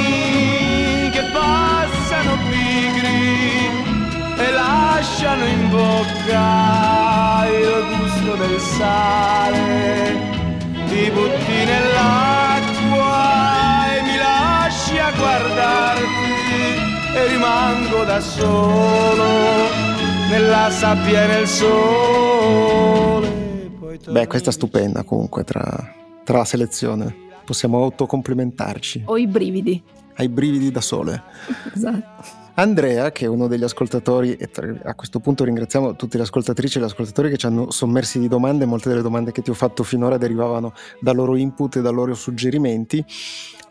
che 1.11 1.23
passano 1.33 2.39
pigri 2.49 3.69
e 4.39 4.51
lasciano 4.53 5.45
in 5.45 5.69
bocca 5.69 7.47
il 7.47 7.85
gusto 7.99 8.37
del 8.37 8.59
sale. 8.59 10.17
Ti 10.89 11.11
butti 11.11 11.65
nell'acqua 11.65 13.13
e 13.95 14.03
mi 14.03 14.17
lasci 14.17 14.99
a 14.99 15.11
guardarti 15.11 16.33
e 17.15 17.27
rimango 17.27 18.05
da 18.05 18.21
solo 18.21 19.25
nella 20.31 20.71
sabbia 20.71 21.25
e 21.25 21.27
nel 21.27 21.47
sole. 21.47 23.29
Beh, 24.09 24.27
questa 24.27 24.49
è 24.49 24.53
stupenda 24.53 25.03
comunque 25.03 25.45
tra, 25.45 25.63
tra 26.25 26.39
la 26.39 26.45
selezione. 26.47 27.23
Possiamo 27.45 27.83
autocomplimentarci. 27.83 29.03
Ho 29.07 29.17
i 29.17 29.27
brividi. 29.27 29.83
Hai 30.17 30.29
brividi 30.29 30.71
da 30.71 30.81
sole. 30.81 31.23
esatto. 31.75 32.43
Andrea, 32.57 33.11
che 33.11 33.25
è 33.25 33.29
uno 33.29 33.49
degli 33.49 33.65
ascoltatori, 33.65 34.37
e 34.37 34.49
a 34.85 34.95
questo 34.95 35.19
punto 35.19 35.43
ringraziamo 35.43 35.97
tutte 35.97 36.19
le 36.19 36.23
ascoltatrici 36.23 36.79
e 36.79 36.81
gli 36.83 36.85
ascoltatori 36.85 37.29
che 37.29 37.37
ci 37.37 37.47
hanno 37.47 37.73
sommersi 37.73 38.21
di 38.21 38.29
domande, 38.29 38.65
molte 38.65 38.89
delle 38.89 39.03
domande 39.03 39.33
che 39.33 39.43
ti 39.43 39.51
ho 39.51 39.55
fatto 39.55 39.83
finora 39.83 40.19
derivavano 40.19 40.73
dal 41.01 41.17
loro 41.17 41.35
input 41.35 41.77
e 41.77 41.81
dai 41.81 41.93
loro 41.93 42.15
suggerimenti. 42.15 43.05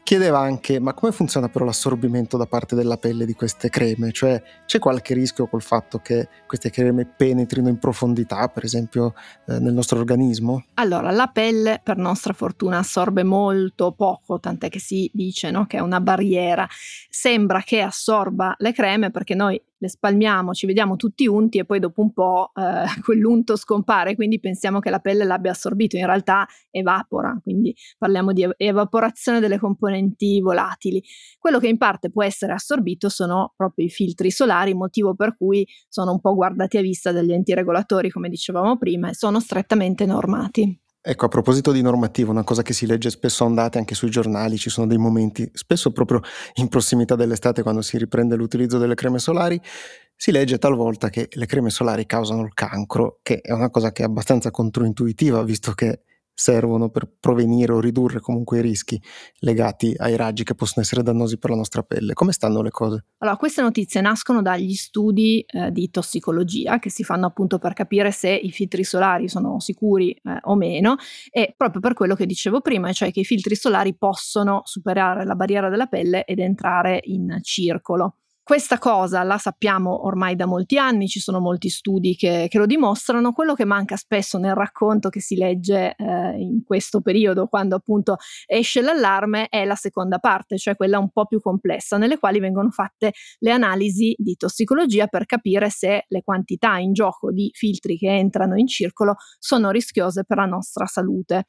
Chiedeva 0.04 0.40
anche, 0.40 0.82
ma 0.82 0.94
come 0.94 1.14
funziona 1.14 1.48
però 1.48 1.64
l'assorbimento 1.64 2.36
da 2.36 2.46
parte 2.46 2.76
della 2.76 2.98
pelle 2.98 3.26
di 3.26 3.34
queste 3.34 3.70
creme? 3.70 4.12
Cioè 4.12 4.44
c'è 4.66 4.78
qualche 4.78 5.14
rischio 5.14 5.48
col 5.48 5.62
fatto 5.62 6.00
che 6.00 6.28
queste 6.46 6.70
creme 6.70 7.06
penetrino 7.06 7.70
in 7.70 7.80
profondità, 7.80 8.50
per 8.50 8.66
esempio 8.66 9.14
eh, 9.48 9.60
nel 9.60 9.74
nostro 9.74 10.00
organismo? 10.00 10.66
Allora, 10.74 11.10
la 11.12 11.28
pelle 11.28 11.80
per 11.82 11.96
nostra 11.96 12.34
fortuna 12.34 12.80
assorbe 12.80 13.24
molto 13.24 13.94
poco, 13.94 14.42
tant'è 14.42 14.68
che 14.68 14.80
si 14.80 15.10
dice 15.14 15.52
no, 15.52 15.68
che 15.68 15.78
è 15.78 15.82
una 15.82 16.02
barriera. 16.02 16.68
Sembra 17.10 17.62
che 17.62 17.80
assorba 17.80 18.56
le 18.58 18.74
creme 18.74 19.10
perché 19.10 19.36
noi 19.36 19.60
le 19.84 19.90
spalmiamo, 19.90 20.54
ci 20.54 20.66
vediamo 20.66 20.96
tutti 20.96 21.28
unti 21.28 21.58
e 21.58 21.66
poi 21.66 21.80
dopo 21.80 22.02
un 22.02 22.14
po' 22.14 22.52
eh, 22.56 22.86
quell'unto 23.04 23.58
scompare, 23.58 24.16
quindi 24.16 24.40
pensiamo 24.40 24.80
che 24.80 24.90
la 24.90 25.00
pelle 25.00 25.26
l'abbia 25.26 25.52
assorbito, 25.52 25.98
in 25.98 26.06
realtà 26.06 26.48
evapora, 26.72 27.38
quindi 27.44 27.76
parliamo 27.98 28.32
di 28.32 28.48
evaporazione 28.58 29.40
delle 29.40 29.60
componenti 29.60 30.40
volatili. 30.40 31.04
Quello 31.38 31.60
che 31.60 31.68
in 31.68 31.78
parte 31.78 32.10
può 32.10 32.24
essere 32.24 32.54
assorbito 32.54 33.10
sono 33.10 33.54
proprio 33.56 33.86
i 33.86 33.90
filtri 33.90 34.32
solari, 34.32 34.74
motivo 34.74 35.16
per 35.16 35.36
cui 35.36 35.68
sono 35.90 36.12
un 36.14 36.22
po' 36.22 36.34
guardati 36.34 36.78
a 36.78 36.82
vista 36.82 37.12
dagli 37.12 37.34
enti 37.34 37.54
regolatori, 37.54 38.10
come 38.10 38.30
dicevamo 38.30 38.78
prima, 38.78 39.10
e 39.10 39.14
sono 39.14 39.40
strettamente 39.40 40.06
normati. 40.06 40.83
Ecco, 41.06 41.26
a 41.26 41.28
proposito 41.28 41.74
di 41.74 41.82
normativa, 41.82 42.32
una 42.32 42.46
cosa 42.46 42.62
che 42.62 42.72
si 42.72 42.86
legge 42.86 43.10
spesso 43.10 43.44
a 43.44 43.48
ondate 43.48 43.78
anche 43.78 43.94
sui 43.94 44.10
giornali, 44.10 44.58
ci 44.58 44.70
sono 44.70 44.88
dei 44.88 44.98
momenti, 44.98 45.50
spesso 45.54 45.92
proprio 45.92 46.22
in 46.56 46.70
prossimità 46.70 47.18
dell'estate, 47.18 47.62
quando 47.62 47.82
si 47.82 47.98
riprende 47.98 48.38
l'utilizzo 48.38 48.78
delle 48.78 48.96
creme 48.96 49.20
solari, 49.20 49.60
si 50.16 50.32
legge 50.32 50.58
talvolta 50.58 51.10
che 51.10 51.28
le 51.30 51.46
creme 51.46 51.70
solari 51.70 52.06
causano 52.06 52.44
il 52.44 52.54
cancro, 52.54 53.20
che 53.22 53.42
è 53.42 53.52
una 53.52 53.70
cosa 53.70 53.92
che 53.92 54.04
è 54.04 54.06
abbastanza 54.06 54.50
controintuitiva, 54.50 55.44
visto 55.44 55.74
che 55.74 56.04
servono 56.34 56.90
per 56.90 57.10
prevenire 57.20 57.74
o 57.74 57.80
ridurre 57.80 58.20
comunque 58.20 58.60
i 58.60 58.62
rischi 58.62 59.02
legati 59.40 59.94
ai 59.98 60.16
raggi 60.16 60.44
che 60.44 60.56
possono 60.56 60.84
essere 60.84 61.04
dannosi 61.04 61.38
per 61.38 61.52
la 61.52 61.56
nostra 61.56 61.84
pelle. 61.84 62.14
Come 62.14 62.32
stanno 62.32 62.62
le 62.62 62.72
cose? 62.72 63.06
Allora, 63.20 63.38
queste 63.38 63.62
notizie 63.62 64.02
nascono 64.02 64.42
dagli 64.42 64.74
studi 64.74 65.42
eh, 65.42 65.72
di 65.72 65.90
tossicologia 65.90 66.80
che 66.80 66.90
si 66.90 67.04
fanno 67.04 67.28
appunto 67.28 67.60
per 67.60 67.74
capire 67.74 68.12
se 68.12 68.30
i 68.30 68.52
filtri 68.52 68.84
solari 68.84 69.30
sono 69.30 69.60
sicuri 69.60 70.12
eh, 70.12 70.40
o 70.42 70.56
meno 70.56 70.96
e 71.30 71.54
proprio 71.56 71.82
per 71.82 71.94
quello 71.94 72.16
che 72.16 72.26
dicevo 72.26 72.62
prima, 72.62 72.92
cioè 72.92 73.12
che 73.12 73.22
i 73.22 73.26
filtri 73.26 73.56
solari 73.56 73.96
possono 73.96 74.62
superare 74.64 75.26
la 75.26 75.36
barriera 75.36 75.70
della 75.70 75.88
pelle 75.88 76.26
ed 76.26 76.40
entrare 76.40 77.00
in 77.04 77.40
circolo. 77.42 78.18
Questa 78.46 78.78
cosa 78.78 79.24
la 79.24 79.38
sappiamo 79.38 80.06
ormai 80.06 80.36
da 80.36 80.46
molti 80.46 80.78
anni, 80.78 81.08
ci 81.08 81.22
sono 81.22 81.40
molti 81.40 81.70
studi 81.70 82.14
che, 82.18 82.48
che 82.50 82.58
lo 82.58 82.66
dimostrano, 82.66 83.32
quello 83.32 83.54
che 83.54 83.64
manca 83.64 83.96
spesso 83.96 84.38
nel 84.38 84.54
racconto 84.54 85.08
che 85.08 85.22
si 85.22 85.38
legge 85.38 85.96
eh, 85.96 86.36
in 86.42 86.62
questo 86.66 87.00
periodo, 87.00 87.48
quando 87.48 87.78
appunto 87.78 88.18
esce 88.46 88.82
l'allarme, 88.82 89.48
è 89.48 89.64
la 89.64 89.76
seconda 89.76 90.20
parte, 90.20 90.58
cioè 90.58 90.76
quella 90.76 91.00
un 91.00 91.10
po' 91.10 91.26
più 91.26 91.40
complessa, 91.40 91.96
nelle 91.96 92.20
quali 92.20 92.42
vengono 92.42 92.70
fatte 92.72 93.14
le 93.40 93.52
analisi 93.52 94.14
di 94.18 94.36
tossicologia 94.36 95.08
per 95.08 95.26
capire 95.26 95.70
se 95.70 96.04
le 96.10 96.22
quantità 96.22 96.78
in 96.80 96.92
gioco 96.92 97.32
di 97.32 97.50
filtri 97.54 97.98
che 97.98 98.10
entrano 98.10 98.58
in 98.58 98.68
circolo 98.68 99.16
sono 99.40 99.72
rischiose 99.72 100.26
per 100.26 100.36
la 100.36 100.46
nostra 100.48 100.86
salute 100.86 101.46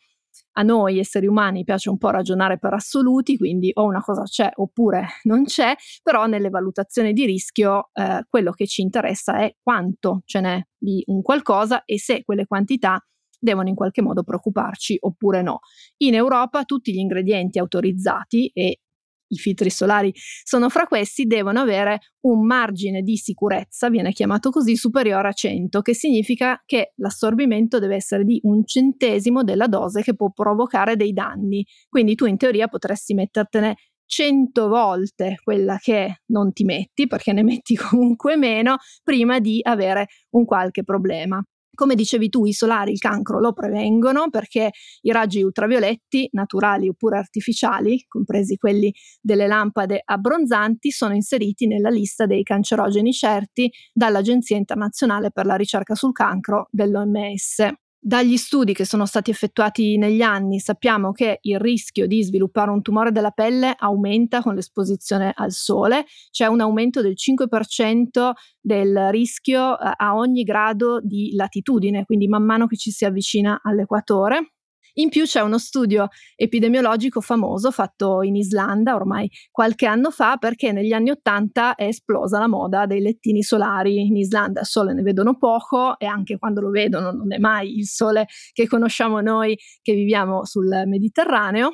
a 0.53 0.63
noi 0.63 0.99
esseri 0.99 1.27
umani 1.27 1.65
piace 1.65 1.91
un 1.91 1.99
po' 1.99 2.11
ragionare 2.11 2.59
per 2.59 2.75
assoluti, 2.75 3.37
quindi 3.37 3.71
o 3.75 3.85
una 3.85 4.01
cosa 4.01 4.23
c'è 4.23 4.51
oppure 4.55 5.07
non 5.25 5.45
c'è, 5.45 5.75
però 6.03 6.27
nelle 6.27 6.51
valutazioni 6.51 7.13
di 7.13 7.25
rischio 7.27 7.91
eh, 7.93 8.25
quello 8.29 8.53
che 8.53 8.67
ci 8.67 8.83
interessa 8.83 9.39
è 9.39 9.55
quanto 9.63 10.23
ce 10.25 10.41
n'è 10.41 10.61
di 10.77 11.03
un 11.07 11.23
qualcosa 11.23 11.85
e 11.85 11.99
se 11.99 12.25
quelle 12.25 12.47
quantità 12.47 12.99
devono 13.39 13.69
in 13.69 13.75
qualche 13.75 14.03
modo 14.03 14.23
preoccuparci 14.23 14.97
oppure 15.01 15.43
no. 15.43 15.61
In 15.99 16.15
Europa 16.15 16.65
tutti 16.65 16.93
gli 16.93 16.99
ingredienti 16.99 17.59
autorizzati 17.59 18.51
e 18.55 18.81
i 19.29 19.37
filtri 19.37 19.71
solari 19.71 20.13
sono 20.43 20.69
fra 20.69 20.87
questi, 20.87 21.25
devono 21.25 21.61
avere 21.61 21.99
un 22.25 22.47
margine 22.47 23.03
di 23.03 23.17
sicurezza, 23.17 23.91
viene 23.91 24.13
chiamato 24.13 24.51
così, 24.51 24.77
superiore 24.77 25.29
a 25.29 25.33
100, 25.33 25.81
che 25.83 25.95
significa 25.95 26.63
che 26.65 26.93
l'assorbimento 26.97 27.79
deve 27.79 27.97
essere 27.97 28.25
di 28.25 28.41
un 28.45 28.65
centesimo 28.65 29.43
della 29.43 29.67
dose 29.67 30.03
che 30.03 30.15
può 30.15 30.31
provocare 30.31 30.97
dei 30.97 31.13
danni. 31.13 31.65
Quindi 31.89 32.15
tu 32.15 32.27
in 32.27 32.37
teoria 32.37 32.69
potresti 32.69 33.15
mettertene 33.15 33.77
100 34.07 34.69
volte 34.69 35.37
quella 35.43 35.79
che 35.79 36.23
non 36.27 36.53
ti 36.53 36.65
metti, 36.65 37.07
perché 37.07 37.33
ne 37.33 37.43
metti 37.43 37.75
comunque 37.77 38.37
meno, 38.37 38.77
prima 39.03 39.41
di 39.41 39.61
avere 39.63 40.07
un 40.31 40.45
qualche 40.45 40.85
problema. 40.85 41.43
Come 41.75 41.95
dicevi 41.95 42.29
tu, 42.29 42.45
i 42.47 42.53
solari 42.53 42.93
il 42.93 42.99
cancro 42.99 43.41
lo 43.41 43.53
prevengono 43.53 44.31
perché 44.31 44.71
i 45.03 45.13
raggi 45.13 45.43
ultravioletti, 45.43 46.29
naturali 46.33 46.89
oppure 46.89 47.19
artificiali, 47.19 48.05
compresi 48.09 48.57
quelli 48.57 48.93
delle 49.21 49.47
lampade 49.47 50.01
abbronzanti, 50.05 50.91
sono 50.91 51.15
inseriti 51.15 51.67
nella 51.67 51.91
lista 51.91 52.27
dei 52.27 52.43
cancerogeni 52.43 53.13
certi 53.13 53.71
dall'Agenzia 53.93 54.57
internazionale 54.57 55.31
per 55.31 55.47
la 55.47 55.57
ricerca 55.57 55.95
sul 55.95 56.13
cancro 56.13 56.69
dell'OMS. 56.71 57.84
Dagli 58.07 58.37
studi 58.37 58.75
che 58.75 58.85
sono 58.85 59.07
stati 59.07 59.31
effettuati 59.31 59.97
negli 59.97 60.21
anni 60.21 60.59
sappiamo 60.59 61.13
che 61.13 61.39
il 61.41 61.59
rischio 61.59 62.07
di 62.07 62.23
sviluppare 62.23 62.71
un 62.71 62.83
tumore 62.83 63.13
della 63.13 63.31
pelle 63.31 63.75
aumenta 63.79 64.43
con 64.43 64.55
l'esposizione 64.55 65.33
al 65.35 65.53
sole, 65.53 66.05
c'è 66.31 66.45
un 66.45 66.61
aumento 66.61 67.01
del 67.01 67.15
5% 67.17 68.33
del 68.61 69.09
rischio 69.11 69.81
eh, 69.81 69.91
a 69.97 70.17
ogni 70.17 70.43
grado 70.43 71.01
di 71.03 71.33
latitudine, 71.35 72.05
quindi 72.05 72.29
man 72.29 72.43
mano 72.43 72.67
che 72.67 72.77
ci 72.77 72.91
si 72.91 73.07
avvicina 73.07 73.61
all'equatore. 73.63 74.54
In 74.95 75.09
più 75.09 75.25
c'è 75.25 75.41
uno 75.41 75.59
studio 75.59 76.09
epidemiologico 76.37 77.21
famoso 77.21 77.73
fatto 77.73 78.23
in 78.23 78.37
Islanda 78.37 78.95
ormai 78.95 79.29
qualche 79.51 79.87
anno 79.87 80.11
fa 80.11 80.37
perché 80.37 80.71
negli 80.71 80.93
anni 80.93 81.11
Ottanta 81.11 81.75
è 81.75 81.87
esplosa 81.87 82.39
la 82.39 82.47
moda 82.47 82.87
dei 82.87 83.01
lettini 83.01 83.43
solari 83.43 84.07
in 84.07 84.17
Islanda. 84.17 84.61
Il 84.61 84.67
sole 84.67 84.95
ne 84.95 85.03
vedono 85.03 85.37
poco 85.37 85.99
e 85.99 86.07
anche 86.07 86.39
quando 86.39 86.61
lo 86.61 86.71
vedono 86.71 87.11
non 87.11 87.33
è 87.33 87.39
mai 87.39 87.77
il 87.77 87.87
sole 87.87 88.27
che 88.53 88.69
conosciamo 88.69 89.21
noi 89.21 89.59
che 89.83 89.95
viviamo 89.95 90.45
sul 90.45 90.85
Mediterraneo. 90.87 91.71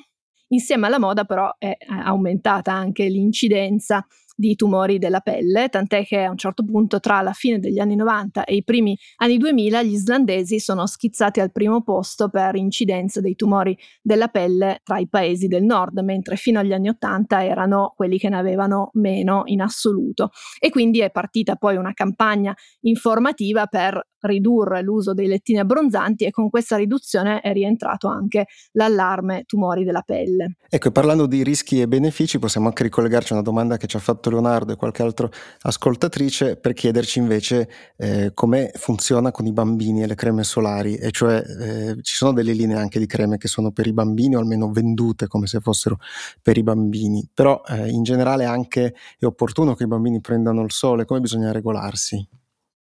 Insieme 0.53 0.87
alla 0.87 0.99
moda 0.99 1.25
però 1.25 1.55
è 1.59 1.77
aumentata 1.87 2.73
anche 2.73 3.07
l'incidenza 3.09 4.05
di 4.41 4.57
tumori 4.57 4.99
della 4.99 5.21
pelle, 5.21 5.69
tant'è 5.69 6.03
che 6.07 6.23
a 6.23 6.31
un 6.31 6.39
certo 6.39 6.65
punto 6.65 6.99
tra 6.99 7.21
la 7.21 7.35
fine 7.35 7.59
degli 7.59 7.79
anni 7.79 7.95
90 7.95 8.45
e 8.45 8.55
i 8.55 8.65
primi 8.65 8.97
anni 9.17 9.37
2000 9.37 9.83
gli 9.83 9.93
islandesi 9.93 10.59
sono 10.59 10.87
schizzati 10.87 11.41
al 11.41 11.53
primo 11.53 11.83
posto 11.83 12.31
per 12.31 12.55
incidenza 12.55 13.21
dei 13.21 13.35
tumori 13.35 13.77
della 14.01 14.29
pelle 14.29 14.81
tra 14.83 14.99
i 14.99 15.09
paesi 15.09 15.47
del 15.47 15.63
nord, 15.63 15.99
mentre 15.99 16.37
fino 16.37 16.59
agli 16.59 16.73
anni 16.73 16.89
80 16.89 17.45
erano 17.45 17.93
quelli 17.95 18.17
che 18.17 18.31
ne 18.31 18.39
avevano 18.39 18.89
meno 18.95 19.43
in 19.45 19.61
assoluto. 19.61 20.31
E 20.59 20.71
quindi 20.71 21.01
è 21.01 21.11
partita 21.11 21.57
poi 21.57 21.77
una 21.77 21.93
campagna 21.93 22.57
informativa 22.81 23.67
per 23.67 24.03
ridurre 24.21 24.83
l'uso 24.83 25.15
dei 25.15 25.27
lettini 25.27 25.59
abbronzanti 25.59 26.25
e 26.25 26.31
con 26.31 26.51
questa 26.51 26.77
riduzione 26.77 27.41
è 27.41 27.53
rientrato 27.53 28.09
anche 28.09 28.47
l'allarme 28.73 29.45
tumori 29.47 29.85
della 29.85 30.03
pelle. 30.03 30.57
Ecco, 30.69 30.91
parlando 30.91 31.27
di 31.27 31.43
rischi 31.43 31.81
e 31.81 31.89
benefici, 31.89 32.39
possiamo 32.39 32.69
anche 32.69 32.83
ricollegarci 32.85 33.33
a 33.33 33.37
una 33.37 33.45
domanda 33.45 33.77
che 33.77 33.87
ci 33.87 33.97
ha 33.97 34.01
fatto 34.01 34.31
Leonardo 34.31 34.73
e 34.73 34.77
qualche 34.77 35.03
altro 35.03 35.31
ascoltatrice 35.63 36.57
per 36.57 36.73
chiederci 36.73 37.19
invece 37.19 37.69
eh, 37.97 38.31
come 38.35 38.71
funziona 38.75 39.31
con 39.31 39.47
i 39.47 39.53
bambini 39.53 40.03
e 40.03 40.07
le 40.07 40.15
creme 40.15 40.45
solari, 40.45 40.97
e 40.97 41.11
cioè 41.11 41.43
eh, 41.43 41.97
ci 42.03 42.15
sono 42.15 42.33
delle 42.33 42.53
linee 42.53 42.77
anche 42.77 42.99
di 42.99 43.07
creme 43.07 43.37
che 43.37 43.49
sono 43.49 43.73
per 43.73 43.87
i 43.87 43.93
bambini 43.93 44.37
o 44.37 44.39
almeno 44.39 44.71
vendute 44.71 45.27
come 45.27 45.47
se 45.47 45.61
fossero 45.61 45.99
per 46.43 46.57
i 46.57 46.63
bambini, 46.63 47.29
però 47.33 47.63
eh, 47.67 47.89
in 47.89 48.03
generale 48.03 48.45
anche 48.45 48.95
è 49.19 49.25
opportuno 49.25 49.75
che 49.75 49.85
i 49.85 49.89
bambini 49.89 50.21
prendano 50.21 50.63
il 50.63 50.73
sole, 50.73 51.05
come 51.05 51.21
bisogna 51.21 51.53
regolarsi? 51.53 52.39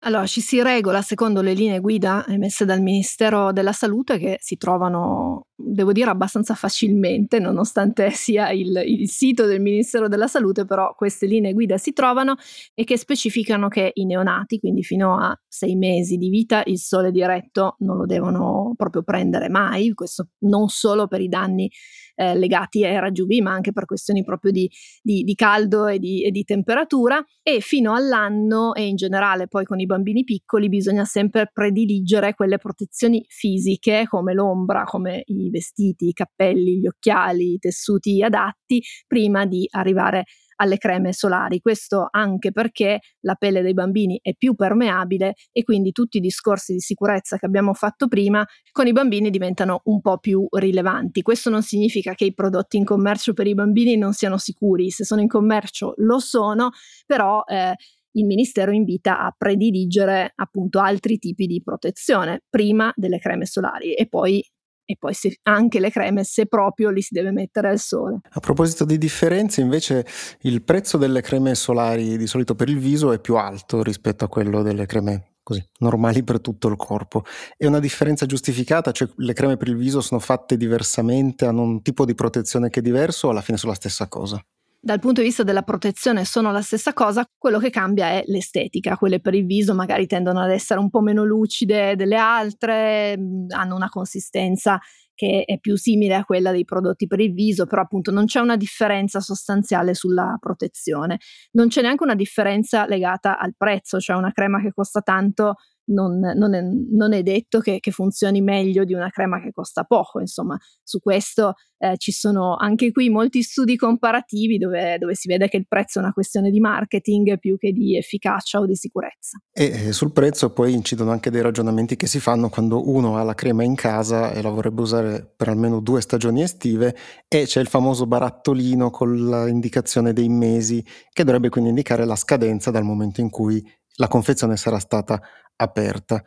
Allora, 0.07 0.27
ci 0.27 0.43
si 0.43 0.63
regola 0.63 1.01
secondo 1.01 1.41
le 1.41 1.55
linee 1.55 1.81
guida 1.81 2.27
emesse 2.29 2.67
dal 2.67 2.83
Ministero 2.83 3.53
della 3.53 3.73
Salute 3.73 4.19
che 4.19 4.37
si 4.39 4.59
trovano, 4.59 5.47
devo 5.57 5.93
dire, 5.93 6.11
abbastanza 6.11 6.55
facilmente, 6.55 7.39
nonostante 7.39 8.11
sia 8.13 8.51
il, 8.51 8.83
il, 8.85 9.09
sito 9.09 9.47
del 9.47 9.63
Ministero 9.63 10.07
della 10.07 10.27
Salute, 10.27 10.67
però 10.67 10.95
queste 10.95 11.25
linee 11.25 11.55
guida 11.55 11.79
si 11.79 11.95
trovano 11.95 12.37
e 12.75 12.85
che 12.85 12.99
specificano 12.99 13.69
che 13.69 13.93
i 13.95 14.05
neonati, 14.05 14.59
quindi 14.59 14.83
fino 14.83 15.17
a 15.19 15.35
sei 15.49 15.75
mesi 15.75 16.19
di 16.19 16.29
vita, 16.29 16.63
il 16.67 16.79
sole 16.79 17.11
diretto 17.11 17.77
non 17.79 17.97
lo 17.97 18.05
devono 18.05 18.75
proprio 18.77 19.03
prendere 19.03 19.49
mai, 19.49 19.95
questo 19.95 20.29
non 20.41 20.69
solo 20.69 21.07
per 21.07 21.23
i 21.23 21.29
danni 21.29 21.71
eh, 22.15 22.37
legati 22.37 22.85
ai 22.85 22.99
raggi 22.99 23.23
UV, 23.23 23.43
ma 23.43 23.53
anche 23.53 23.73
per 23.73 23.85
questioni 23.85 24.25
proprio 24.25 24.53
di, 24.53 24.71
di, 25.03 25.23
di 25.23 25.35
caldo 25.35 25.87
e 25.87 25.99
di, 25.99 26.25
e 26.25 26.31
di, 26.31 26.45
temperatura. 26.45 27.25
E 27.43 27.61
fino 27.61 27.95
all'anno 27.95 28.75
e 28.75 28.87
in 28.87 28.97
generale 28.97 29.49
poi 29.49 29.65
con 29.65 29.81
i 29.81 29.87
bambini 29.87 30.25
piccoli 30.25 30.69
bisogna 30.69 31.05
sempre 31.05 31.51
prediligere 31.53 32.35
quelle 32.35 32.59
protezioni 32.59 33.25
fisiche 33.29 34.05
come 34.09 34.35
l'ombra, 34.35 34.85
come 34.85 35.23
i 35.27 35.51
vestiti, 35.51 36.09
i 36.09 36.13
cappelli, 36.13 36.79
gli 36.79 36.87
occhiali, 36.87 37.55
i 37.55 37.59
tessuti 37.59 38.23
adatti 38.23 38.83
prima 39.07 39.47
di 39.47 39.67
arrivare 39.71 40.19
a 40.19 40.25
alle 40.57 40.79
creme 40.79 41.13
solari. 41.13 41.61
Questo 41.61 42.09
anche 42.11 42.53
perché 42.53 43.01
la 43.21 43.35
pelle 43.35 43.63
dei 43.63 43.75
bambini 43.75 44.19
è 44.23 44.35
più 44.35 44.55
permeabile 44.55 45.35
e 45.53 45.63
quindi 45.63 45.93
tutti 45.93 46.19
i 46.19 46.21
discorsi 46.21 46.73
di 46.75 46.81
sicurezza 46.81 47.37
che 47.39 47.47
abbiamo 47.47 47.75
fatto 47.75 48.09
prima 48.09 48.45
con 48.73 48.87
i 48.87 48.93
bambini 48.93 49.31
diventano 49.31 49.83
un 49.85 50.01
po' 50.01 50.19
più 50.19 50.47
rilevanti. 50.51 51.23
Questo 51.23 51.51
non 51.51 51.63
significa 51.63 52.15
che 52.15 52.25
i 52.25 52.35
prodotti 52.35 52.77
in 52.77 52.85
commercio 52.85 53.33
per 53.33 53.47
i 53.47 53.55
bambini 53.55 53.97
non 53.97 54.13
siano 54.13 54.39
sicuri, 54.39 54.91
se 54.91 55.05
sono 55.05 55.21
in 55.21 55.29
commercio 55.29 55.95
lo 55.99 56.19
sono, 56.19 56.71
però 57.07 57.43
eh, 57.47 57.75
il 58.17 58.27
Ministero 58.27 58.73
invita 58.73 59.19
a 59.19 59.35
prediligere 59.37 60.33
appunto 60.37 60.81
altri 60.81 61.19
tipi 61.19 61.47
di 61.47 61.63
protezione 61.63 62.43
prima 62.49 62.93
delle 62.95 63.19
creme 63.19 63.47
solari 63.47 63.95
e 63.95 64.07
poi 64.07 64.45
e 64.85 64.97
poi 64.99 65.15
se, 65.15 65.39
anche 65.43 65.81
le 65.81 65.91
creme 65.91 66.25
se 66.25 66.47
proprio 66.47 66.91
li 66.91 67.03
si 67.03 67.15
deve 67.15 67.31
mettere 67.31 67.69
al 67.69 67.79
sole. 67.79 68.21
A 68.29 68.41
proposito 68.41 68.85
di 68.85 68.99
differenze, 68.99 69.61
invece 69.61 70.07
il 70.43 70.63
prezzo 70.63 70.99
delle 70.99 71.21
creme 71.21 71.55
solari 71.55 72.17
di 72.17 72.27
solito 72.27 72.55
per 72.55 72.69
il 72.69 72.79
viso 72.79 73.13
è 73.13 73.21
più 73.21 73.37
alto 73.37 73.83
rispetto 73.83 74.25
a 74.25 74.29
quello 74.29 74.63
delle 74.63 74.87
creme 74.87 75.35
così, 75.45 75.63
normali 75.81 76.25
per 76.25 76.41
tutto 76.41 76.69
il 76.69 76.77
corpo. 76.77 77.23
È 77.57 77.67
una 77.67 77.79
differenza 77.79 78.27
giustificata? 78.27 78.91
Cioè 78.91 79.09
le 79.17 79.33
creme 79.35 79.57
per 79.57 79.69
il 79.69 79.77
viso 79.77 80.01
sono 80.01 80.19
fatte 80.19 80.57
diversamente, 80.57 81.45
hanno 81.45 81.63
un 81.63 81.83
tipo 81.83 82.05
di 82.05 82.15
protezione 82.15 82.71
che 82.71 82.81
è 82.81 82.83
diverso 82.83 83.29
o 83.29 83.31
alla 83.31 83.43
fine 83.43 83.59
sono 83.59 83.73
la 83.73 83.79
stessa 83.79 84.09
cosa? 84.09 84.43
Dal 84.85 85.01
punto 85.01 85.23
di 85.23 85.29
vista 85.29 85.43
della 85.45 85.63
protezione 85.63 86.27
sono 86.27 86.53
la 86.53 86.61
stessa 86.61 86.93
cosa, 86.93 87.27
quello 87.39 87.59
che 87.59 87.71
cambia 87.71 88.09
è 88.09 88.25
l'estetica, 88.27 88.99
quelle 88.99 89.19
per 89.19 89.33
il 89.33 89.47
viso 89.47 89.75
magari 89.75 90.07
tendono 90.07 90.41
ad 90.41 90.51
essere 90.51 90.79
un 90.79 90.91
po' 90.91 91.01
meno 91.01 91.25
lucide 91.25 91.97
delle 91.97 92.17
altre, 92.17 93.19
hanno 93.49 93.75
una 93.75 93.89
consistenza 93.89 94.79
che 95.15 95.45
è 95.47 95.59
più 95.59 95.77
simile 95.77 96.17
a 96.17 96.25
quella 96.25 96.51
dei 96.51 96.65
prodotti 96.65 97.07
per 97.07 97.21
il 97.21 97.33
viso, 97.33 97.65
però 97.65 97.81
appunto 97.81 98.11
non 98.11 98.27
c'è 98.27 98.41
una 98.41 98.57
differenza 98.57 99.21
sostanziale 99.21 99.95
sulla 99.95 100.37
protezione. 100.39 101.19
Non 101.53 101.69
c'è 101.69 101.81
neanche 101.81 102.03
una 102.03 102.15
differenza 102.15 102.87
legata 102.87 103.39
al 103.39 103.55
prezzo, 103.57 103.99
cioè 104.01 104.17
una 104.17 104.33
crema 104.33 104.61
che 104.61 104.73
costa 104.75 105.01
tanto 105.01 105.55
non, 105.87 106.19
non, 106.19 106.55
è, 106.55 106.61
non 106.63 107.13
è, 107.13 107.23
detto 107.23 107.61
che, 107.61 107.81
che, 107.81 107.91
funzioni 107.91 108.41
meglio 108.41 108.85
di 108.85 108.95
una 108.95 109.11
crema 109.11 109.41
che 109.41 109.53
costa 109.53 109.85
poco. 109.85 110.21
Insomma, 110.21 110.57
su 110.83 111.01
questo 111.01 111.55
eh, 111.79 111.97
ci 111.99 112.13
sono 112.13 112.57
anche 112.57 112.93
qui 112.93 113.11
molti 113.11 113.43
studi 113.43 113.77
comparativi 113.77 114.57
dove, 114.57 114.97
dove, 114.99 115.15
si 115.15 115.29
vede 115.29 115.49
che 115.49 115.57
il 115.57 115.67
prezzo 115.67 115.99
è 115.99 116.03
una 116.03 116.13
questione 116.13 116.51
di 116.51 116.61
marketing 116.61 117.39
più 117.39 117.59
che 117.59 117.73
di 117.73 117.97
efficacia 117.97 118.61
o 118.61 118.67
di 118.67 118.75
sicurezza. 118.75 119.39
E 119.53 119.93
sul 119.93 120.13
prezzo 120.13 120.53
poi 120.53 120.73
incidono 120.73 121.11
anche 121.11 121.31
dei 121.31 121.43
ragionamenti 121.43 121.97
che 121.97 122.07
si 122.07 122.21
fanno 122.21 122.49
quando 122.49 122.89
uno 122.89 123.17
ha 123.17 123.23
la 123.23 123.35
crema 123.35 123.63
in 123.63 123.75
casa 123.75 124.33
e 124.33 124.41
la 124.41 124.51
vorrebbe 124.51 124.81
usare 124.81 125.33
per 125.37 125.49
almeno 125.49 125.81
due 125.81 126.01
stagioni 126.01 126.43
estive 126.43 126.97
e 127.29 127.45
c'è 127.45 127.61
il 127.61 127.69
famoso 127.69 128.07
barattolino 128.07 128.91
con 128.91 129.15
l'indicazione 129.15 130.13
dei 130.13 130.29
mesi 130.29 130.85
che 131.13 131.25
dovrebbe 131.25 131.49
quindi 131.49 131.71
indicare 131.71 132.05
la 132.05 132.17
scadenza 132.17 132.71
dal 132.71 132.85
momento 132.85 133.21
in 133.21 133.31
cui 133.31 133.63
la 133.97 134.09
confezione 134.09 134.57
sarà 134.57 134.79
stata 134.79 135.21
aperta. 135.57 136.23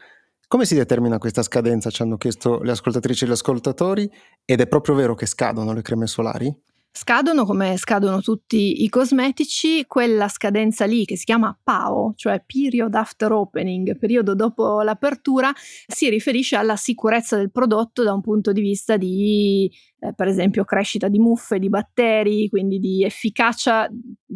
Come 0.47 0.65
si 0.65 0.75
determina 0.75 1.17
questa 1.17 1.43
scadenza? 1.43 1.89
Ci 1.89 2.01
hanno 2.01 2.17
chiesto 2.17 2.61
le 2.61 2.71
ascoltatrici 2.71 3.25
e 3.25 3.27
gli 3.27 3.31
ascoltatori 3.31 4.09
ed 4.45 4.61
è 4.61 4.67
proprio 4.67 4.95
vero 4.95 5.13
che 5.13 5.25
scadono 5.25 5.73
le 5.73 5.81
creme 5.81 6.07
solari? 6.07 6.55
Scadono 6.99 7.45
come 7.45 7.77
scadono 7.77 8.21
tutti 8.21 8.83
i 8.83 8.89
cosmetici, 8.89 9.85
quella 9.85 10.27
scadenza 10.27 10.85
lì 10.85 11.05
che 11.05 11.15
si 11.15 11.25
chiama 11.25 11.55
PAO, 11.63 12.13
cioè 12.15 12.43
Period 12.43 12.95
After 12.95 13.31
Opening, 13.31 13.99
periodo 13.99 14.33
dopo 14.33 14.81
l'apertura, 14.81 15.53
si 15.85 16.09
riferisce 16.09 16.55
alla 16.55 16.75
sicurezza 16.75 17.37
del 17.37 17.51
prodotto 17.51 18.01
da 18.01 18.13
un 18.13 18.21
punto 18.21 18.51
di 18.51 18.61
vista 18.61 18.97
di, 18.97 19.71
eh, 19.99 20.15
per 20.15 20.27
esempio, 20.27 20.65
crescita 20.65 21.07
di 21.07 21.19
muffe, 21.19 21.59
di 21.59 21.69
batteri, 21.69 22.49
quindi 22.49 22.79
di 22.79 23.03
efficacia 23.03 23.87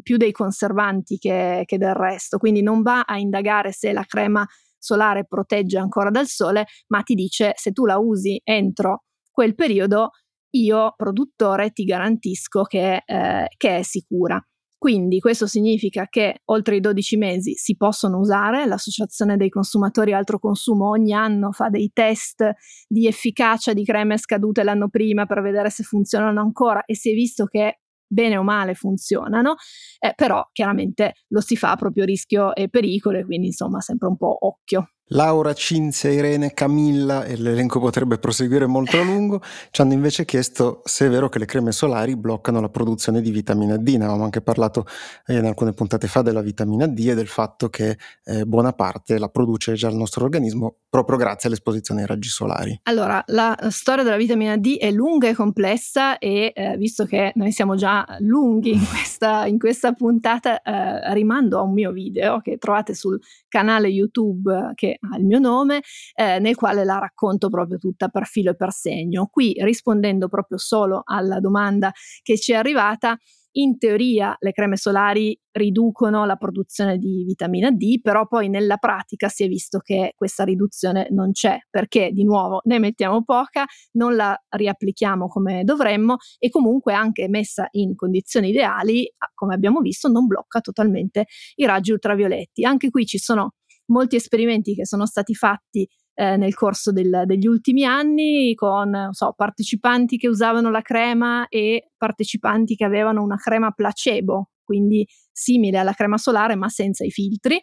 più 0.04 0.18
dei 0.18 0.32
conservanti 0.32 1.18
che, 1.18 1.64
che 1.66 1.80
del 1.80 1.96
resto. 1.96 2.38
Quindi 2.38 2.62
non 2.62 2.84
va 2.84 3.02
a 3.02 3.18
indagare 3.18 3.72
se 3.72 3.92
la 3.92 4.06
crema 4.06 4.48
solare 4.78 5.26
protegge 5.26 5.80
ancora 5.80 6.12
dal 6.12 6.28
sole, 6.28 6.68
ma 6.90 7.02
ti 7.02 7.16
dice 7.16 7.54
se 7.56 7.72
tu 7.72 7.88
la 7.88 7.98
usi 7.98 8.40
entro 8.44 9.06
quel 9.32 9.56
periodo 9.56 10.12
io 10.52 10.94
produttore 10.96 11.72
ti 11.72 11.84
garantisco 11.84 12.64
che, 12.64 13.04
eh, 13.06 13.48
che 13.58 13.78
è 13.78 13.82
sicura. 13.84 14.44
Quindi 14.82 15.20
questo 15.20 15.46
significa 15.46 16.08
che 16.10 16.42
oltre 16.46 16.76
i 16.76 16.80
12 16.80 17.16
mesi 17.16 17.54
si 17.54 17.76
possono 17.78 18.18
usare, 18.18 18.66
l'Associazione 18.66 19.38
dei 19.38 19.50
consumatori 19.50 20.12
altro 20.12 20.40
consumo 20.40 20.90
ogni 20.90 21.14
anno 21.14 21.52
fa 21.52 21.70
dei 21.70 21.92
test 21.94 22.52
di 22.88 23.06
efficacia 23.06 23.74
di 23.74 23.86
creme 23.86 24.18
scadute 24.18 24.64
l'anno 24.64 24.90
prima 24.90 25.28
per 25.28 25.42
vedere 25.42 25.70
se 25.70 25.84
funzionano 25.84 26.42
ancora 26.42 26.84
e 26.86 26.96
si 26.96 27.12
è 27.12 27.14
visto 27.14 27.46
che 27.46 27.82
bene 28.08 28.38
o 28.38 28.44
male 28.44 28.74
funzionano, 28.74 29.56
eh, 30.00 30.14
però 30.16 30.50
chiaramente 30.52 31.14
lo 31.28 31.42
si 31.42 31.56
fa 31.56 31.74
a 31.74 31.76
proprio 31.76 32.04
rischio 32.04 32.56
e 32.56 32.68
pericolo 32.68 33.20
e 33.20 33.24
quindi 33.24 33.48
insomma 33.48 33.82
sempre 33.82 34.08
un 34.08 34.18
po' 34.18 34.36
occhio. 34.48 34.94
Laura, 35.14 35.54
Cinzia, 35.54 36.10
Irene, 36.10 36.54
Camilla, 36.54 37.26
e 37.26 37.36
l'elenco 37.36 37.82
potrebbe 37.82 38.18
proseguire 38.18 38.66
molto 38.66 38.98
a 38.98 39.04
lungo, 39.04 39.42
ci 39.70 39.82
hanno 39.82 39.92
invece 39.92 40.24
chiesto 40.24 40.82
se 40.86 41.08
è 41.08 41.10
vero 41.10 41.28
che 41.28 41.38
le 41.38 41.46
creme 41.46 41.74
solari 41.74 42.16
bloccano 42.16 42.62
la 42.62 42.70
produzione 42.70 43.20
di 43.20 43.30
vitamina 43.30 43.76
D. 43.76 43.90
Ne 43.90 44.04
avevamo 44.06 44.24
anche 44.24 44.42
parlato 44.42 44.86
eh, 45.26 45.36
in 45.36 45.46
alcune 45.46 45.74
puntate 45.74 46.08
fa 46.08 46.22
della 46.22 46.42
vitamina 46.42 46.88
D 46.88 47.08
e 47.10 47.16
del 47.16 47.28
fatto 47.28 47.68
che 47.68 47.98
eh, 48.24 48.46
buona 48.46 48.72
parte 48.72 49.18
la 49.18 49.28
produce 49.28 49.74
già 49.74 49.90
il 49.90 49.98
nostro 49.98 50.24
organismo 50.24 50.76
proprio 50.90 51.18
grazie 51.18 51.50
all'esposizione 51.50 52.02
ai 52.02 52.08
raggi 52.08 52.30
solari. 52.30 52.80
Allora, 52.84 53.22
la 53.28 53.58
storia 53.70 54.04
della 54.04 54.18
vitamina 54.18 54.56
D 54.56 54.78
è 54.78 54.92
lunga 54.92 55.28
e 55.28 55.34
complessa 55.34 56.20
e 56.20 56.54
eh, 56.56 56.78
visto 56.78 57.06
che 57.06 57.34
noi 57.36 57.52
siamo 57.52 57.76
già 57.76 58.06
lunghi 58.20 58.74
in 58.74 58.86
questa, 58.88 59.46
in 59.46 59.60
questa 59.60 59.92
puntata, 59.92 60.62
eh, 60.62 61.14
rimando 61.14 61.60
a 61.60 61.64
un 61.64 61.74
mio 61.74 61.92
video 61.92 62.40
che 62.40 62.58
trovate 62.58 62.94
sul 62.94 63.20
canale 63.50 63.90
YouTube 63.90 64.72
che 64.76 65.00
ha 65.10 65.18
il 65.18 65.26
mio 65.26 65.40
nome, 65.40 65.82
eh, 66.16 66.40
nel 66.40 66.56
quale 66.56 66.84
la 66.84 67.00
racconto 67.00 67.50
proprio 67.50 67.78
tutta 67.78 68.10
per 68.10 68.26
filo 68.26 68.52
e 68.52 68.56
per 68.56 68.72
segno. 68.72 69.28
Qui 69.32 69.54
rispondendo 69.62 70.28
proprio 70.28 70.58
solo 70.58 71.02
alla 71.04 71.40
domanda 71.40 71.92
che 72.22 72.38
ci 72.38 72.52
è 72.52 72.56
arrivata, 72.56 73.18
in 73.54 73.78
teoria 73.78 74.36
le 74.40 74.52
creme 74.52 74.78
solari 74.78 75.38
riducono 75.52 76.26
la 76.26 76.38
produzione 76.38 76.98
di 76.98 77.24
vitamina 77.26 77.70
D, 77.70 78.00
però 78.02 78.26
poi 78.26 78.48
nella 78.48 78.78
pratica 78.78 79.28
si 79.28 79.44
è 79.44 79.48
visto 79.48 79.80
che 79.80 80.14
questa 80.16 80.46
riduzione 80.46 81.08
non 81.10 81.32
c'è, 81.32 81.58
perché 81.70 82.12
di 82.14 82.24
nuovo 82.24 82.62
ne 82.66 82.80
mettiamo 82.80 83.24
poca, 83.24 83.66
non 83.94 84.16
la 84.16 84.38
riapplichiamo 84.48 85.28
come 85.28 85.64
dovremmo 85.66 86.18
e 86.40 86.50
comunque 86.50 86.94
anche 86.94 87.28
messa 87.28 87.68
in 87.72 87.96
condizioni 87.96 88.50
ideali, 88.50 89.12
come 89.34 89.54
abbiamo 89.54 89.82
visto, 89.82 90.08
non 90.08 90.28
blocca 90.28 90.62
totalmente 90.62 91.26
i 91.56 91.66
raggi 91.66 91.92
ultravioletti. 91.92 92.64
Anche 92.64 92.90
qui 92.90 93.06
ci 93.06 93.18
sono 93.18 93.56
molti 93.92 94.16
esperimenti 94.16 94.74
che 94.74 94.86
sono 94.86 95.06
stati 95.06 95.36
fatti 95.36 95.88
eh, 96.14 96.38
nel 96.38 96.54
corso 96.54 96.92
del, 96.92 97.24
degli 97.26 97.46
ultimi 97.46 97.86
anni 97.86 98.54
con 98.56 99.10
so, 99.12 99.34
partecipanti 99.36 100.18
che 100.18 100.28
usavano 100.28 100.70
la 100.72 100.82
crema 100.82 101.48
e 101.48 101.92
partecipanti 101.98 102.76
che 102.76 102.86
avevano 102.86 103.22
una 103.22 103.38
crema 103.38 103.72
placebo, 103.72 104.52
quindi 104.64 105.06
simile 105.32 105.78
alla 105.78 105.94
crema 105.94 106.18
solare 106.18 106.56
ma 106.56 106.70
senza 106.70 107.06
i 107.06 107.12
filtri 107.12 107.62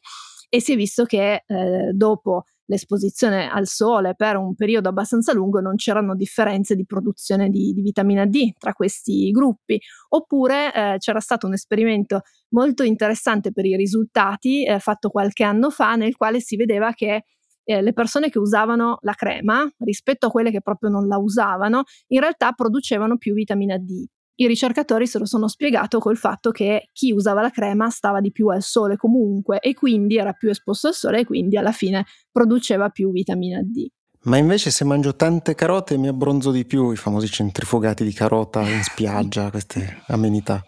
e 0.49 0.61
si 0.61 0.73
è 0.73 0.77
visto 0.77 1.05
che 1.05 1.43
eh, 1.47 1.93
dopo 1.93 2.45
l'esposizione 2.69 3.49
al 3.49 3.67
sole 3.67 4.15
per 4.15 4.37
un 4.37 4.55
periodo 4.55 4.89
abbastanza 4.89 5.33
lungo 5.33 5.61
non 5.61 5.77
c'erano 5.77 6.15
differenze 6.15 6.75
di 6.75 6.87
produzione 6.87 7.49
di, 7.49 7.73
di 7.73 7.83
vitamina 7.83 8.27
D 8.27 8.53
tra 8.59 8.73
questi 8.73 9.31
gruppi. 9.31 9.81
Oppure 10.11 10.73
eh, 10.75 10.97
c'era 10.99 11.21
stato 11.21 11.47
un 11.47 11.55
esperimento 11.55 12.23
molto 12.51 12.83
interessante 12.83 13.53
per 13.53 13.65
i 13.65 13.77
risultati 13.77 14.65
eh, 14.65 14.79
fatto 14.79 15.11
qualche 15.11 15.45
anno 15.45 15.71
fa 15.71 15.97
nel 15.97 16.17
quale 16.17 16.41
si 16.41 16.57
vedeva 16.57 16.93
che 16.93 17.25
eh, 17.65 17.83
le 17.83 17.93
persone 17.93 18.31
che 18.31 18.39
usavano 18.39 18.99
la 19.03 19.13
crema 19.13 19.69
rispetto 19.79 20.27
a 20.27 20.31
quelle 20.31 20.51
che 20.51 20.63
proprio 20.63 20.91
non 20.91 21.07
la 21.07 21.19
usavano 21.19 21.85
in 22.09 22.21
realtà 22.21 22.53
producevano 22.53 23.19
più 23.19 23.35
vitamina 23.35 23.77
D 23.77 24.07
i 24.41 24.47
ricercatori 24.47 25.07
se 25.07 25.19
lo 25.19 25.27
sono 25.27 25.49
spiegato 25.49 25.99
col 25.99 26.17
fatto 26.17 26.51
che 26.51 26.91
chi 26.93 27.13
usava 27.13 27.41
la 27.41 27.51
crema 27.51 27.91
stava 27.91 28.21
di 28.21 28.31
più 28.31 28.49
al 28.49 28.63
sole 28.63 28.97
comunque 28.97 29.59
e 29.59 29.75
quindi 29.75 30.17
era 30.17 30.33
più 30.33 30.49
esposto 30.49 30.89
al 30.89 30.95
sole 30.95 31.21
e 31.21 31.25
quindi 31.25 31.57
alla 31.57 31.73
fine 31.73 32.05
produceva 32.31 32.89
più 32.89 33.11
vitamina 33.11 33.61
D. 33.63 33.89
Ma 34.23 34.37
invece 34.37 34.71
se 34.71 34.85
mangio 34.85 35.17
tante 35.17 35.55
carote 35.55 35.97
mi 35.97 36.09
abbronzo 36.09 36.51
di 36.51 36.65
più, 36.65 36.93
i 36.93 36.97
famosi 36.97 37.29
centrifugati 37.29 38.05
di 38.05 38.13
carota 38.13 38.61
in 38.69 38.83
spiaggia, 38.83 39.51
queste 39.51 40.03
amenità. 40.07 40.65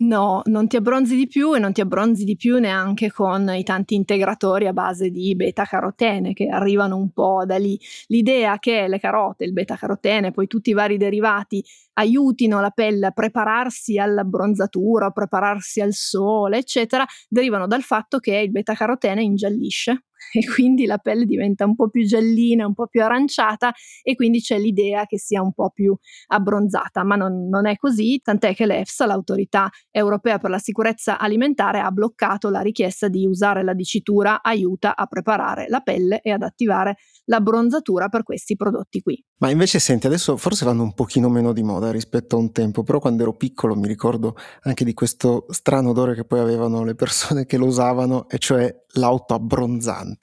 No, 0.00 0.42
non 0.46 0.66
ti 0.66 0.74
abbronzi 0.76 1.14
di 1.14 1.28
più 1.28 1.54
e 1.54 1.60
non 1.60 1.72
ti 1.72 1.80
abbronzi 1.80 2.24
di 2.24 2.34
più 2.36 2.58
neanche 2.58 3.12
con 3.12 3.48
i 3.54 3.62
tanti 3.62 3.94
integratori 3.94 4.66
a 4.66 4.72
base 4.72 5.08
di 5.08 5.36
beta-carotene 5.36 6.32
che 6.32 6.48
arrivano 6.48 6.96
un 6.96 7.10
po' 7.12 7.44
da 7.46 7.56
lì. 7.58 7.78
L'idea 8.08 8.58
che 8.58 8.88
le 8.88 8.98
carote, 8.98 9.44
il 9.44 9.52
beta-carotene, 9.52 10.32
poi 10.32 10.48
tutti 10.48 10.70
i 10.70 10.72
vari 10.72 10.96
derivati 10.96 11.64
aiutino 11.94 12.60
la 12.60 12.70
pelle 12.70 13.06
a 13.06 13.10
prepararsi 13.12 13.96
all'abbronzatura, 13.98 15.06
a 15.06 15.10
prepararsi 15.10 15.80
al 15.80 15.92
sole, 15.92 16.58
eccetera, 16.58 17.06
derivano 17.28 17.68
dal 17.68 17.82
fatto 17.82 18.18
che 18.18 18.36
il 18.36 18.50
beta-carotene 18.50 19.22
ingiallisce 19.22 20.06
e 20.32 20.44
quindi 20.46 20.86
la 20.86 20.98
pelle 20.98 21.24
diventa 21.24 21.64
un 21.64 21.74
po' 21.74 21.88
più 21.88 22.04
giallina, 22.04 22.66
un 22.66 22.74
po' 22.74 22.86
più 22.86 23.02
aranciata 23.02 23.72
e 24.02 24.14
quindi 24.14 24.40
c'è 24.40 24.58
l'idea 24.58 25.04
che 25.06 25.18
sia 25.18 25.42
un 25.42 25.52
po' 25.52 25.70
più 25.70 25.96
abbronzata, 26.28 27.04
ma 27.04 27.16
non, 27.16 27.48
non 27.48 27.66
è 27.66 27.76
così, 27.76 28.20
tant'è 28.22 28.54
che 28.54 28.66
l'EFSA, 28.66 29.06
l'autorità 29.06 29.68
europea 29.90 30.38
per 30.38 30.50
la 30.50 30.58
sicurezza 30.58 31.18
alimentare, 31.18 31.80
ha 31.80 31.90
bloccato 31.90 32.50
la 32.50 32.60
richiesta 32.60 33.08
di 33.08 33.26
usare 33.26 33.62
la 33.62 33.74
dicitura 33.74 34.42
aiuta 34.42 34.96
a 34.96 35.06
preparare 35.06 35.66
la 35.68 35.80
pelle 35.80 36.20
e 36.20 36.30
ad 36.30 36.42
attivare 36.42 36.96
l'abbronzatura 37.26 38.08
per 38.08 38.22
questi 38.22 38.56
prodotti 38.56 39.00
qui. 39.00 39.22
Ma 39.38 39.50
invece 39.50 39.78
senti, 39.78 40.06
adesso 40.06 40.36
forse 40.36 40.64
vanno 40.64 40.82
un 40.82 40.94
pochino 40.94 41.28
meno 41.28 41.52
di 41.52 41.62
moda 41.62 41.90
rispetto 41.90 42.36
a 42.36 42.38
un 42.38 42.52
tempo, 42.52 42.82
però 42.82 42.98
quando 42.98 43.22
ero 43.22 43.34
piccolo 43.34 43.74
mi 43.74 43.88
ricordo 43.88 44.36
anche 44.62 44.84
di 44.84 44.94
questo 44.94 45.46
strano 45.50 45.90
odore 45.90 46.14
che 46.14 46.24
poi 46.24 46.40
avevano 46.40 46.84
le 46.84 46.94
persone 46.94 47.46
che 47.46 47.56
lo 47.56 47.66
usavano, 47.66 48.28
e 48.28 48.38
cioè 48.38 48.74
l'auto 48.94 49.34
abbronzante. 49.34 50.13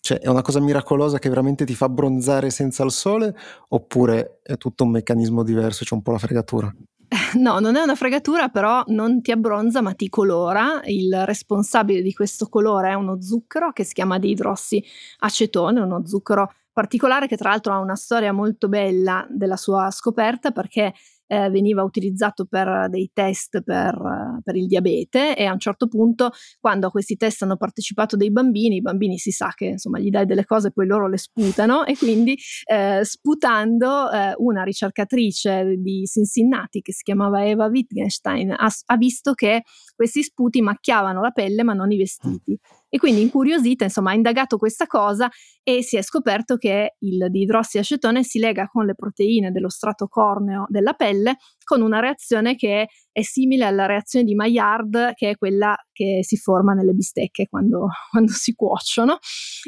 Cioè 0.00 0.18
è 0.18 0.28
una 0.28 0.42
cosa 0.42 0.60
miracolosa 0.60 1.18
che 1.18 1.30
veramente 1.30 1.64
ti 1.64 1.74
fa 1.74 1.86
abbronzare 1.86 2.50
senza 2.50 2.84
il 2.84 2.90
sole 2.90 3.34
oppure 3.68 4.40
è 4.42 4.56
tutto 4.58 4.84
un 4.84 4.90
meccanismo 4.90 5.42
diverso, 5.42 5.84
c'è 5.84 5.94
un 5.94 6.02
po' 6.02 6.12
la 6.12 6.18
fregatura? 6.18 6.74
No, 7.38 7.58
non 7.58 7.76
è 7.76 7.82
una 7.82 7.94
fregatura, 7.94 8.48
però 8.48 8.82
non 8.88 9.20
ti 9.20 9.30
abbronza 9.30 9.80
ma 9.80 9.94
ti 9.94 10.08
colora. 10.08 10.80
Il 10.84 11.24
responsabile 11.24 12.02
di 12.02 12.12
questo 12.12 12.48
colore 12.48 12.90
è 12.90 12.94
uno 12.94 13.20
zucchero 13.20 13.72
che 13.72 13.84
si 13.84 13.94
chiama 13.94 14.18
di 14.18 14.30
idrossiacetone, 14.30 15.80
uno 15.80 16.06
zucchero 16.06 16.52
particolare 16.72 17.28
che 17.28 17.36
tra 17.36 17.50
l'altro 17.50 17.72
ha 17.72 17.78
una 17.78 17.94
storia 17.94 18.32
molto 18.32 18.68
bella 18.68 19.24
della 19.30 19.56
sua 19.56 19.90
scoperta 19.90 20.50
perché 20.50 20.92
eh, 21.26 21.50
veniva 21.50 21.82
utilizzato 21.82 22.44
per 22.44 22.88
dei 22.88 23.10
test 23.12 23.62
per, 23.62 24.40
per, 24.42 24.56
il 24.56 24.66
diabete 24.66 25.36
e 25.36 25.44
a 25.44 25.52
un 25.52 25.58
certo 25.58 25.88
punto 25.88 26.30
quando 26.60 26.88
a 26.88 26.90
questi 26.90 27.16
test 27.16 27.42
hanno 27.42 27.56
partecipato 27.56 28.16
dei 28.16 28.30
bambini, 28.30 28.76
i 28.76 28.80
bambini 28.80 29.18
si 29.18 29.30
sa 29.30 29.52
che 29.54 29.66
insomma 29.66 29.98
gli 29.98 30.10
dai 30.10 30.26
delle 30.26 30.44
cose 30.44 30.68
e 30.68 30.72
poi 30.72 30.86
loro 30.86 31.08
le 31.08 31.18
sputano 31.18 31.84
e 31.84 31.96
quindi 31.96 32.36
eh, 32.64 33.00
sputando 33.04 34.10
eh, 34.10 34.34
una 34.38 34.62
ricercatrice 34.62 35.76
di 35.78 36.04
Cincinnati 36.06 36.80
che 36.80 36.92
si 36.92 37.02
chiamava 37.02 37.46
Eva 37.46 37.66
Wittgenstein 37.66 38.50
ha, 38.50 38.68
ha 38.86 38.96
visto 38.96 39.32
che 39.32 39.62
questi 39.94 40.22
sputi 40.22 40.60
macchiavano 40.60 41.20
la 41.20 41.30
pelle 41.30 41.62
ma 41.62 41.72
non 41.72 41.90
i 41.90 41.96
vestiti 41.96 42.58
E 42.94 42.98
quindi 42.98 43.22
incuriosita, 43.22 43.82
insomma, 43.82 44.12
ha 44.12 44.14
indagato 44.14 44.56
questa 44.56 44.86
cosa 44.86 45.28
e 45.64 45.82
si 45.82 45.96
è 45.96 46.02
scoperto 46.02 46.54
che 46.54 46.94
il 47.00 47.26
diidrossiacetone 47.28 48.22
si 48.22 48.38
lega 48.38 48.68
con 48.68 48.86
le 48.86 48.94
proteine 48.94 49.50
dello 49.50 49.68
strato 49.68 50.06
corneo 50.06 50.66
della 50.68 50.92
pelle 50.92 51.38
con 51.64 51.82
una 51.82 52.00
reazione 52.00 52.54
che 52.54 52.88
è 53.10 53.22
simile 53.22 53.64
alla 53.64 53.86
reazione 53.86 54.24
di 54.24 54.34
Maillard, 54.34 55.14
che 55.14 55.30
è 55.30 55.36
quella 55.36 55.74
che 55.92 56.20
si 56.22 56.36
forma 56.36 56.72
nelle 56.72 56.92
bistecche 56.92 57.46
quando, 57.48 57.88
quando 58.10 58.32
si 58.32 58.54
cuociono, 58.54 59.18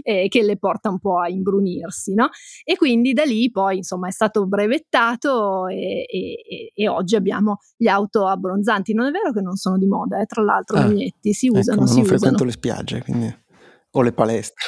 e 0.03 0.29
che 0.29 0.43
le 0.43 0.59
porta 0.59 0.89
un 0.89 0.99
po' 0.99 1.21
a 1.21 1.29
imbrunirsi, 1.29 2.15
no? 2.15 2.29
E 2.65 2.77
quindi 2.77 3.13
da 3.13 3.25
lì 3.25 3.51
poi, 3.51 3.79
insomma, 3.79 4.09
è 4.09 4.13
stato 4.13 4.47
brevettato 4.47 5.69
e, 5.69 6.05
e, 6.09 6.73
e 6.75 6.89
oggi 6.89 7.17
abbiamo 7.17 7.59
gli 7.77 7.89
auto 7.89 8.27
abbronzanti. 8.27 8.95
Non 8.95 9.07
è 9.07 9.11
vero 9.11 9.33
che 9.33 9.41
non 9.41 9.57
sono 9.57 9.79
di 9.79 9.87
moda, 9.87 10.21
eh? 10.21 10.27
tra 10.27 10.43
l'altro, 10.43 10.79
ah, 10.79 10.83
Magnetti, 10.83 11.33
si 11.33 11.47
ecco, 11.47 11.59
usano, 11.59 11.79
ecco, 11.79 11.87
si 11.87 11.95
non 11.95 12.03
usano. 12.03 12.19
frequento 12.19 12.45
le 12.45 12.53
spiagge, 12.53 13.03
quindi... 13.03 13.39
o 13.91 14.03
le 14.03 14.13
palestre. 14.13 14.65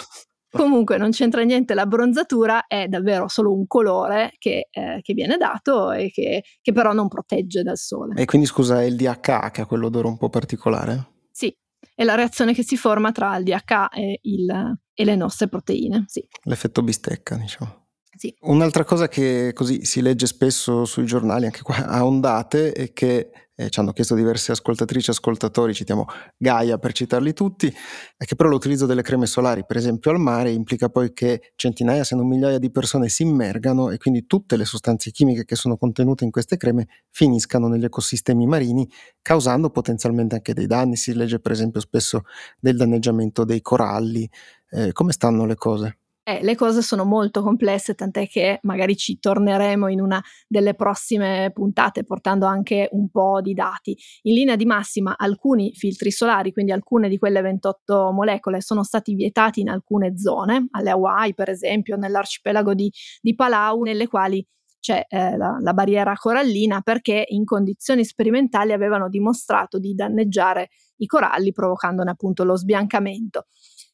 Comunque 0.51 0.97
non 0.97 1.11
c'entra 1.11 1.43
niente 1.43 1.75
la 1.75 1.87
bronzatura, 1.87 2.67
è 2.67 2.87
davvero 2.89 3.29
solo 3.29 3.53
un 3.53 3.67
colore 3.67 4.33
che, 4.39 4.69
eh, 4.71 5.01
che 5.03 5.13
viene 5.15 5.37
dato 5.37 5.93
e 5.93 6.11
che, 6.11 6.43
che, 6.61 6.73
però 6.73 6.93
non 6.93 7.09
protegge 7.09 7.63
dal 7.63 7.77
sole. 7.77 8.21
E 8.21 8.25
quindi 8.25 8.47
scusa, 8.47 8.81
è 8.81 8.85
il 8.85 8.97
DHA 8.97 9.51
che 9.51 9.61
ha 9.61 9.67
quell'odore 9.67 10.07
un 10.07 10.17
po' 10.17 10.31
particolare? 10.31 11.13
Sì, 11.31 11.55
è 11.95 12.05
la 12.05 12.15
reazione 12.15 12.55
che 12.55 12.63
si 12.63 12.77
forma 12.77 13.13
tra 13.13 13.37
il 13.37 13.45
DHA 13.45 13.91
e, 13.91 14.21
il, 14.23 14.79
e 14.95 15.05
le 15.05 15.17
nostre 15.17 15.49
proteine, 15.49 16.05
sì. 16.07 16.27
L'effetto 16.45 16.83
bistecca, 16.83 17.37
diciamo. 17.37 17.88
Sì. 18.19 18.35
Un'altra 18.41 18.83
cosa 18.85 19.07
che 19.07 19.53
così 19.55 19.85
si 19.85 20.01
legge 20.03 20.27
spesso 20.27 20.85
sui 20.85 21.07
giornali, 21.07 21.45
anche 21.45 21.63
qua 21.63 21.87
a 21.87 22.05
ondate, 22.05 22.73
è 22.73 22.93
che 22.93 23.31
eh, 23.55 23.71
ci 23.71 23.79
hanno 23.79 23.93
chiesto 23.93 24.17
diverse 24.17 24.51
ascoltatrici 24.51 25.11
e 25.11 25.13
ascoltatori, 25.13 25.73
citiamo 25.73 26.05
Gaia 26.37 26.79
per 26.79 26.93
citarli 26.93 27.33
tutti, 27.33 27.73
è 28.17 28.25
che 28.25 28.35
però 28.35 28.49
l'utilizzo 28.49 28.87
delle 28.87 29.03
creme 29.03 29.27
solari, 29.27 29.65
per 29.65 29.77
esempio 29.77 30.11
al 30.11 30.19
mare, 30.19 30.51
implica 30.51 30.89
poi 30.89 31.13
che 31.13 31.53
centinaia, 31.55 32.03
se 32.03 32.17
non 32.17 32.27
migliaia 32.27 32.59
di 32.59 32.73
persone 32.73 33.09
si 33.09 33.23
immergano 33.23 33.91
e 33.91 33.99
quindi 33.99 34.27
tutte 34.27 34.57
le 34.57 34.65
sostanze 34.65 35.13
chimiche 35.13 35.45
che 35.45 35.55
sono 35.55 35.77
contenute 35.77 36.25
in 36.25 36.33
queste 36.33 36.57
creme 36.57 36.89
finiscano 37.11 37.69
negli 37.69 37.85
ecosistemi 37.85 38.47
marini, 38.47 38.89
causando 39.23 39.71
potenzialmente 39.71 40.35
anche 40.35 40.55
dei 40.55 40.67
danni. 40.67 40.97
Si 40.97 41.15
legge 41.15 41.39
per 41.39 41.53
esempio 41.53 41.81
spesso 41.81 42.23
del 42.59 42.77
danneggiamento 42.77 43.45
dei 43.45 43.61
coralli. 43.61 44.29
Eh, 44.71 44.91
come 44.91 45.13
stanno 45.13 45.47
le 45.47 45.55
cose? 45.55 45.99
Eh, 46.29 46.41
le 46.43 46.57
cose 46.57 46.83
sono 46.83 47.07
molto 47.07 47.41
complesse, 47.43 47.95
tant'è 47.95 48.29
che 48.29 48.59
magari 48.65 48.99
ci 48.99 49.19
torneremo 49.19 49.89
in 49.89 50.03
una 50.03 50.23
delle 50.47 50.75
prossime 50.75 51.51
puntate 51.55 52.05
portando 52.05 52.45
anche 52.45 52.87
un 52.93 53.09
po' 53.09 53.41
di 53.41 53.55
dati. 53.55 53.97
In 54.25 54.35
linea 54.35 54.55
di 54.55 54.67
massima 54.67 55.17
alcuni 55.17 55.73
filtri 55.73 56.11
solari, 56.11 56.53
quindi 56.53 56.71
alcune 56.71 57.09
di 57.09 57.17
quelle 57.17 57.41
28 57.41 58.13
molecole, 58.13 58.61
sono 58.61 58.85
stati 58.85 59.15
vietati 59.15 59.61
in 59.61 59.71
alcune 59.71 60.19
zone, 60.19 60.67
alle 60.73 60.91
Hawaii 60.91 61.33
per 61.33 61.49
esempio, 61.49 61.97
nell'arcipelago 61.97 62.75
di, 62.75 62.93
di 63.23 63.35
Palau, 63.35 63.81
nelle 63.81 64.07
quali 64.07 64.47
c'è 64.81 65.07
eh, 65.09 65.35
la, 65.39 65.57
la, 65.59 65.73
barriera 65.73 66.15
corallina 66.15 66.83
perché 66.83 67.25
in 67.29 67.47
condizioni 67.47 68.05
sperimentali 68.05 68.73
avevano 68.73 69.09
dimostrato 69.09 69.79
di 69.79 69.95
danneggiare 69.95 70.69
i 70.99 71.07
coralli 71.07 71.53
provocandone 71.53 72.11
appunto 72.11 72.45
lo 72.45 72.55
sbiancamento. 72.55 73.47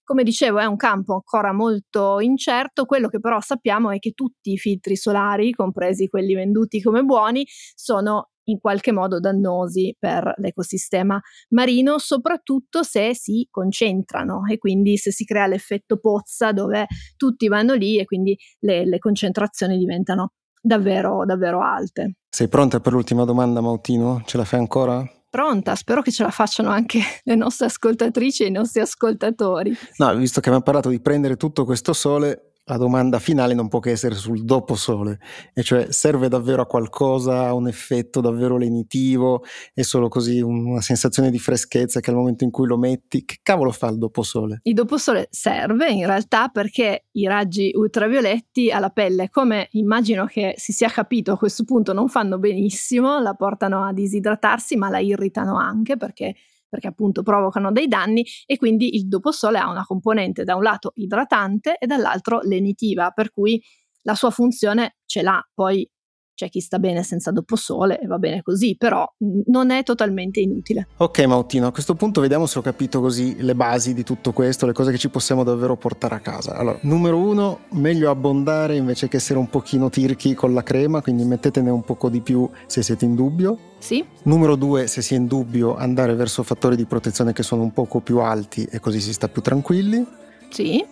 Come 0.04 0.22
dicevo, 0.22 0.58
è 0.58 0.66
un 0.66 0.76
campo 0.76 1.14
ancora 1.14 1.54
molto 1.54 2.20
incerto, 2.20 2.84
quello 2.84 3.08
che 3.08 3.20
però 3.20 3.40
sappiamo 3.40 3.90
è 3.90 3.98
che 3.98 4.12
tutti 4.12 4.52
i 4.52 4.58
filtri 4.58 4.96
solari, 4.96 5.52
compresi 5.52 6.08
quelli 6.08 6.34
venduti 6.34 6.82
come 6.82 7.02
buoni, 7.02 7.46
sono 7.74 8.28
in 8.44 8.60
qualche 8.60 8.92
modo 8.92 9.20
dannosi 9.20 9.96
per 9.98 10.34
l'ecosistema 10.36 11.18
marino, 11.50 11.98
soprattutto 11.98 12.82
se 12.82 13.14
si 13.14 13.48
concentrano 13.50 14.42
e 14.46 14.58
quindi 14.58 14.98
se 14.98 15.10
si 15.10 15.24
crea 15.24 15.46
l'effetto 15.46 15.96
pozza 15.98 16.52
dove 16.52 16.86
tutti 17.16 17.48
vanno 17.48 17.72
lì 17.72 17.98
e 17.98 18.04
quindi 18.04 18.36
le, 18.60 18.84
le 18.84 18.98
concentrazioni 18.98 19.78
diventano 19.78 20.32
davvero, 20.60 21.24
davvero 21.24 21.62
alte. 21.62 22.16
Sei 22.28 22.48
pronta 22.48 22.80
per 22.80 22.92
l'ultima 22.92 23.24
domanda, 23.24 23.60
Mautino? 23.60 24.22
Ce 24.26 24.36
la 24.36 24.44
fai 24.44 24.60
ancora? 24.60 25.02
Pronta, 25.34 25.74
spero 25.74 26.00
che 26.00 26.12
ce 26.12 26.22
la 26.22 26.30
facciano 26.30 26.70
anche 26.70 27.00
le 27.24 27.34
nostre 27.34 27.66
ascoltatrici 27.66 28.44
e 28.44 28.46
i 28.46 28.50
nostri 28.52 28.80
ascoltatori. 28.80 29.76
No, 29.96 30.14
visto 30.14 30.38
che 30.38 30.46
abbiamo 30.46 30.62
parlato 30.64 30.90
di 30.90 31.00
prendere 31.00 31.34
tutto 31.34 31.64
questo 31.64 31.92
sole, 31.92 32.52
la 32.66 32.76
domanda 32.78 33.18
finale 33.18 33.52
non 33.52 33.68
può 33.68 33.78
che 33.78 33.90
essere 33.90 34.14
sul 34.14 34.44
dopo 34.44 34.74
sole, 34.74 35.18
e 35.52 35.62
cioè 35.62 35.86
serve 35.90 36.28
davvero 36.28 36.62
a 36.62 36.66
qualcosa, 36.66 37.46
a 37.46 37.54
un 37.54 37.68
effetto 37.68 38.20
davvero 38.20 38.56
lenitivo, 38.56 39.44
è 39.74 39.82
solo 39.82 40.08
così 40.08 40.40
una 40.40 40.80
sensazione 40.80 41.30
di 41.30 41.38
freschezza 41.38 42.00
che 42.00 42.10
al 42.10 42.16
momento 42.16 42.44
in 42.44 42.50
cui 42.50 42.66
lo 42.66 42.78
metti, 42.78 43.24
che 43.24 43.38
cavolo 43.42 43.70
fa 43.70 43.88
il 43.88 43.98
dopo 43.98 44.22
sole? 44.22 44.60
Il 44.62 44.74
dopo 44.74 44.96
sole 44.96 45.28
serve 45.30 45.90
in 45.90 46.06
realtà 46.06 46.48
perché 46.48 47.06
i 47.12 47.26
raggi 47.26 47.70
ultravioletti 47.74 48.70
alla 48.70 48.90
pelle, 48.90 49.28
come 49.28 49.68
immagino 49.72 50.24
che 50.24 50.54
si 50.56 50.72
sia 50.72 50.88
capito 50.88 51.32
a 51.32 51.38
questo 51.38 51.64
punto, 51.64 51.92
non 51.92 52.08
fanno 52.08 52.38
benissimo, 52.38 53.20
la 53.20 53.34
portano 53.34 53.84
a 53.84 53.92
disidratarsi, 53.92 54.76
ma 54.76 54.88
la 54.88 55.00
irritano 55.00 55.58
anche 55.58 55.96
perché 55.96 56.34
perché 56.74 56.88
appunto 56.88 57.22
provocano 57.22 57.70
dei 57.70 57.86
danni 57.86 58.26
e 58.46 58.56
quindi 58.56 58.96
il 58.96 59.06
doposole 59.06 59.58
ha 59.58 59.70
una 59.70 59.84
componente 59.84 60.42
da 60.42 60.56
un 60.56 60.62
lato 60.64 60.90
idratante 60.96 61.76
e 61.78 61.86
dall'altro 61.86 62.40
lenitiva, 62.42 63.12
per 63.12 63.30
cui 63.30 63.62
la 64.02 64.16
sua 64.16 64.30
funzione 64.30 64.96
ce 65.06 65.22
l'ha. 65.22 65.40
Poi 65.54 65.88
c'è 66.34 66.48
chi 66.48 66.58
sta 66.58 66.80
bene 66.80 67.04
senza 67.04 67.30
dopo 67.30 67.54
sole 67.54 68.00
e 68.00 68.08
va 68.08 68.18
bene 68.18 68.42
così, 68.42 68.76
però 68.76 69.06
non 69.46 69.70
è 69.70 69.84
totalmente 69.84 70.40
inutile. 70.40 70.88
Ok 70.96 71.20
Mautino, 71.26 71.68
a 71.68 71.70
questo 71.70 71.94
punto 71.94 72.20
vediamo 72.20 72.46
se 72.46 72.58
ho 72.58 72.62
capito 72.62 73.00
così 73.00 73.40
le 73.40 73.54
basi 73.54 73.94
di 73.94 74.02
tutto 74.02 74.32
questo, 74.32 74.66
le 74.66 74.72
cose 74.72 74.90
che 74.90 74.98
ci 74.98 75.10
possiamo 75.10 75.44
davvero 75.44 75.76
portare 75.76 76.16
a 76.16 76.20
casa. 76.20 76.56
Allora, 76.56 76.80
numero 76.82 77.18
uno, 77.18 77.60
meglio 77.74 78.10
abbondare 78.10 78.74
invece 78.74 79.06
che 79.06 79.18
essere 79.18 79.38
un 79.38 79.48
pochino 79.48 79.90
tirchi 79.90 80.34
con 80.34 80.52
la 80.52 80.64
crema, 80.64 81.02
quindi 81.02 81.24
mettetene 81.24 81.70
un 81.70 81.84
poco 81.84 82.08
di 82.08 82.20
più 82.20 82.50
se 82.66 82.82
siete 82.82 83.04
in 83.04 83.14
dubbio. 83.14 83.72
Sì. 83.84 84.02
Numero 84.22 84.56
due, 84.56 84.86
se 84.86 85.02
si 85.02 85.12
è 85.12 85.18
in 85.18 85.26
dubbio, 85.26 85.76
andare 85.76 86.14
verso 86.14 86.42
fattori 86.42 86.74
di 86.74 86.86
protezione 86.86 87.34
che 87.34 87.42
sono 87.42 87.60
un 87.60 87.74
poco 87.74 88.00
più 88.00 88.20
alti 88.20 88.66
e 88.70 88.80
così 88.80 88.98
si 88.98 89.12
sta 89.12 89.28
più 89.28 89.42
tranquilli. 89.42 90.02
Sì. 90.48 90.82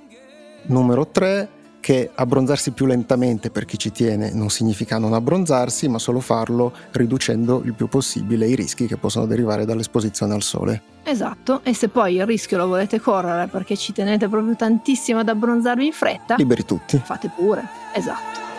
Numero 0.64 1.06
tre, 1.06 1.48
che 1.80 2.10
abbronzarsi 2.14 2.72
più 2.72 2.84
lentamente 2.84 3.50
per 3.50 3.64
chi 3.64 3.78
ci 3.78 3.90
tiene 3.92 4.30
non 4.34 4.50
significa 4.50 4.98
non 4.98 5.14
abbronzarsi, 5.14 5.88
ma 5.88 5.98
solo 5.98 6.20
farlo 6.20 6.70
riducendo 6.90 7.62
il 7.64 7.72
più 7.72 7.88
possibile 7.88 8.46
i 8.46 8.54
rischi 8.54 8.86
che 8.86 8.98
possono 8.98 9.24
derivare 9.24 9.64
dall'esposizione 9.64 10.34
al 10.34 10.42
sole. 10.42 10.82
Esatto, 11.02 11.60
e 11.62 11.72
se 11.72 11.88
poi 11.88 12.16
il 12.16 12.26
rischio 12.26 12.58
lo 12.58 12.66
volete 12.66 13.00
correre 13.00 13.46
perché 13.46 13.74
ci 13.74 13.94
tenete 13.94 14.28
proprio 14.28 14.54
tantissimo 14.54 15.20
ad 15.20 15.30
abbronzarvi 15.30 15.86
in 15.86 15.92
fretta, 15.92 16.34
liberi 16.36 16.66
tutti. 16.66 17.00
Fate 17.02 17.32
pure, 17.34 17.66
esatto. 17.94 18.51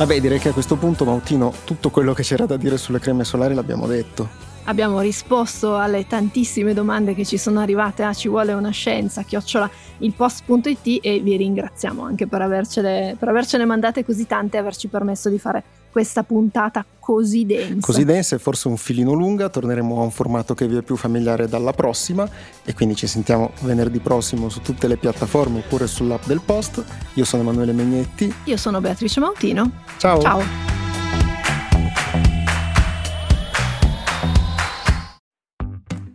Vabbè, 0.00 0.18
direi 0.18 0.38
che 0.38 0.48
a 0.48 0.52
questo 0.54 0.76
punto, 0.76 1.04
Mautino, 1.04 1.52
tutto 1.64 1.90
quello 1.90 2.14
che 2.14 2.22
c'era 2.22 2.46
da 2.46 2.56
dire 2.56 2.78
sulle 2.78 2.98
creme 2.98 3.22
solari 3.22 3.52
l'abbiamo 3.52 3.86
detto. 3.86 4.26
Abbiamo 4.64 4.98
risposto 5.00 5.76
alle 5.76 6.06
tantissime 6.06 6.72
domande 6.72 7.14
che 7.14 7.26
ci 7.26 7.36
sono 7.36 7.60
arrivate 7.60 8.02
a 8.02 8.14
Ci 8.14 8.28
vuole 8.28 8.54
una 8.54 8.70
scienza, 8.70 9.24
chiocciola 9.24 9.68
ilpost.it 9.98 11.00
e 11.02 11.20
vi 11.20 11.36
ringraziamo 11.36 12.02
anche 12.02 12.26
per 12.26 12.40
avercene, 12.40 13.14
per 13.18 13.28
avercene 13.28 13.66
mandate 13.66 14.02
così 14.02 14.26
tante 14.26 14.56
e 14.56 14.60
averci 14.60 14.88
permesso 14.88 15.28
di 15.28 15.38
fare 15.38 15.62
questa 15.90 16.22
puntata 16.22 16.84
così 16.98 17.44
densa. 17.44 17.86
Così 17.86 18.04
densa 18.04 18.36
e 18.36 18.38
forse 18.38 18.68
un 18.68 18.76
filino 18.76 19.12
lunga, 19.12 19.48
torneremo 19.48 20.00
a 20.00 20.04
un 20.04 20.10
formato 20.10 20.54
che 20.54 20.68
vi 20.68 20.76
è 20.76 20.82
più 20.82 20.96
familiare 20.96 21.48
dalla 21.48 21.72
prossima 21.72 22.28
e 22.64 22.72
quindi 22.74 22.94
ci 22.94 23.06
sentiamo 23.06 23.50
venerdì 23.62 23.98
prossimo 23.98 24.48
su 24.48 24.60
tutte 24.60 24.86
le 24.86 24.96
piattaforme 24.96 25.58
oppure 25.58 25.86
sull'app 25.86 26.26
del 26.26 26.40
post. 26.44 26.84
Io 27.14 27.24
sono 27.24 27.42
Emanuele 27.42 27.72
Megnetti. 27.72 28.32
Io 28.44 28.56
sono 28.56 28.80
Beatrice 28.80 29.20
Mautino. 29.20 29.70
Ciao. 29.98 30.20
Ciao. 30.20 30.78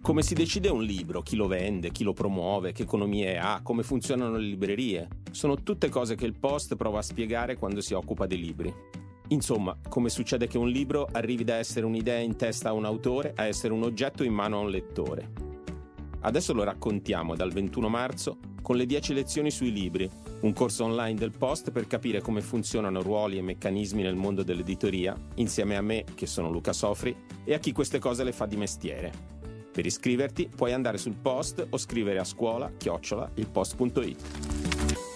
Come 0.05 0.21
si 0.21 0.35
decide 0.35 0.69
un 0.69 0.83
libro, 0.83 1.23
chi 1.23 1.35
lo 1.35 1.47
vende, 1.47 1.89
chi 1.89 2.03
lo 2.03 2.13
promuove, 2.13 2.73
che 2.73 2.83
economie 2.83 3.39
ha, 3.39 3.61
come 3.63 3.81
funzionano 3.81 4.37
le 4.37 4.45
librerie? 4.45 5.07
Sono 5.31 5.63
tutte 5.63 5.89
cose 5.89 6.13
che 6.13 6.25
il 6.25 6.37
Post 6.39 6.75
prova 6.75 6.99
a 6.99 7.01
spiegare 7.01 7.57
quando 7.57 7.81
si 7.81 7.95
occupa 7.95 8.27
dei 8.27 8.39
libri. 8.39 8.73
Insomma, 9.29 9.77
come 9.89 10.09
succede 10.09 10.47
che 10.47 10.57
un 10.57 10.69
libro 10.69 11.07
arrivi 11.11 11.43
da 11.43 11.55
essere 11.55 11.85
un'idea 11.85 12.19
in 12.19 12.35
testa 12.35 12.69
a 12.69 12.73
un 12.73 12.85
autore 12.85 13.33
a 13.35 13.45
essere 13.45 13.73
un 13.73 13.83
oggetto 13.83 14.23
in 14.23 14.33
mano 14.33 14.57
a 14.57 14.61
un 14.61 14.69
lettore. 14.69 15.31
Adesso 16.21 16.53
lo 16.53 16.63
raccontiamo 16.63 17.35
dal 17.35 17.51
21 17.51 17.89
marzo 17.89 18.37
con 18.61 18.77
le 18.77 18.87
10 18.87 19.13
lezioni 19.13 19.51
sui 19.51 19.71
libri, 19.71 20.09
un 20.41 20.51
corso 20.53 20.85
online 20.85 21.19
del 21.19 21.31
Post 21.37 21.69
per 21.69 21.85
capire 21.85 22.19
come 22.19 22.41
funzionano 22.41 23.03
ruoli 23.03 23.37
e 23.37 23.43
meccanismi 23.43 24.01
nel 24.01 24.15
mondo 24.15 24.41
dell'editoria, 24.41 25.15
insieme 25.35 25.75
a 25.75 25.81
me, 25.81 26.03
che 26.15 26.25
sono 26.25 26.49
Luca 26.49 26.73
Sofri, 26.73 27.15
e 27.43 27.53
a 27.53 27.59
chi 27.59 27.71
queste 27.71 27.99
cose 27.99 28.23
le 28.23 28.31
fa 28.31 28.47
di 28.47 28.57
mestiere. 28.57 29.11
Per 29.71 29.85
iscriverti 29.85 30.49
puoi 30.55 30.73
andare 30.73 30.97
sul 30.97 31.15
post 31.15 31.63
o 31.69 31.77
scrivere 31.77 32.17
a 32.17 32.23
scuola 32.23 32.71
chiocciola 32.75 33.29
ilpost.it. 33.35 35.14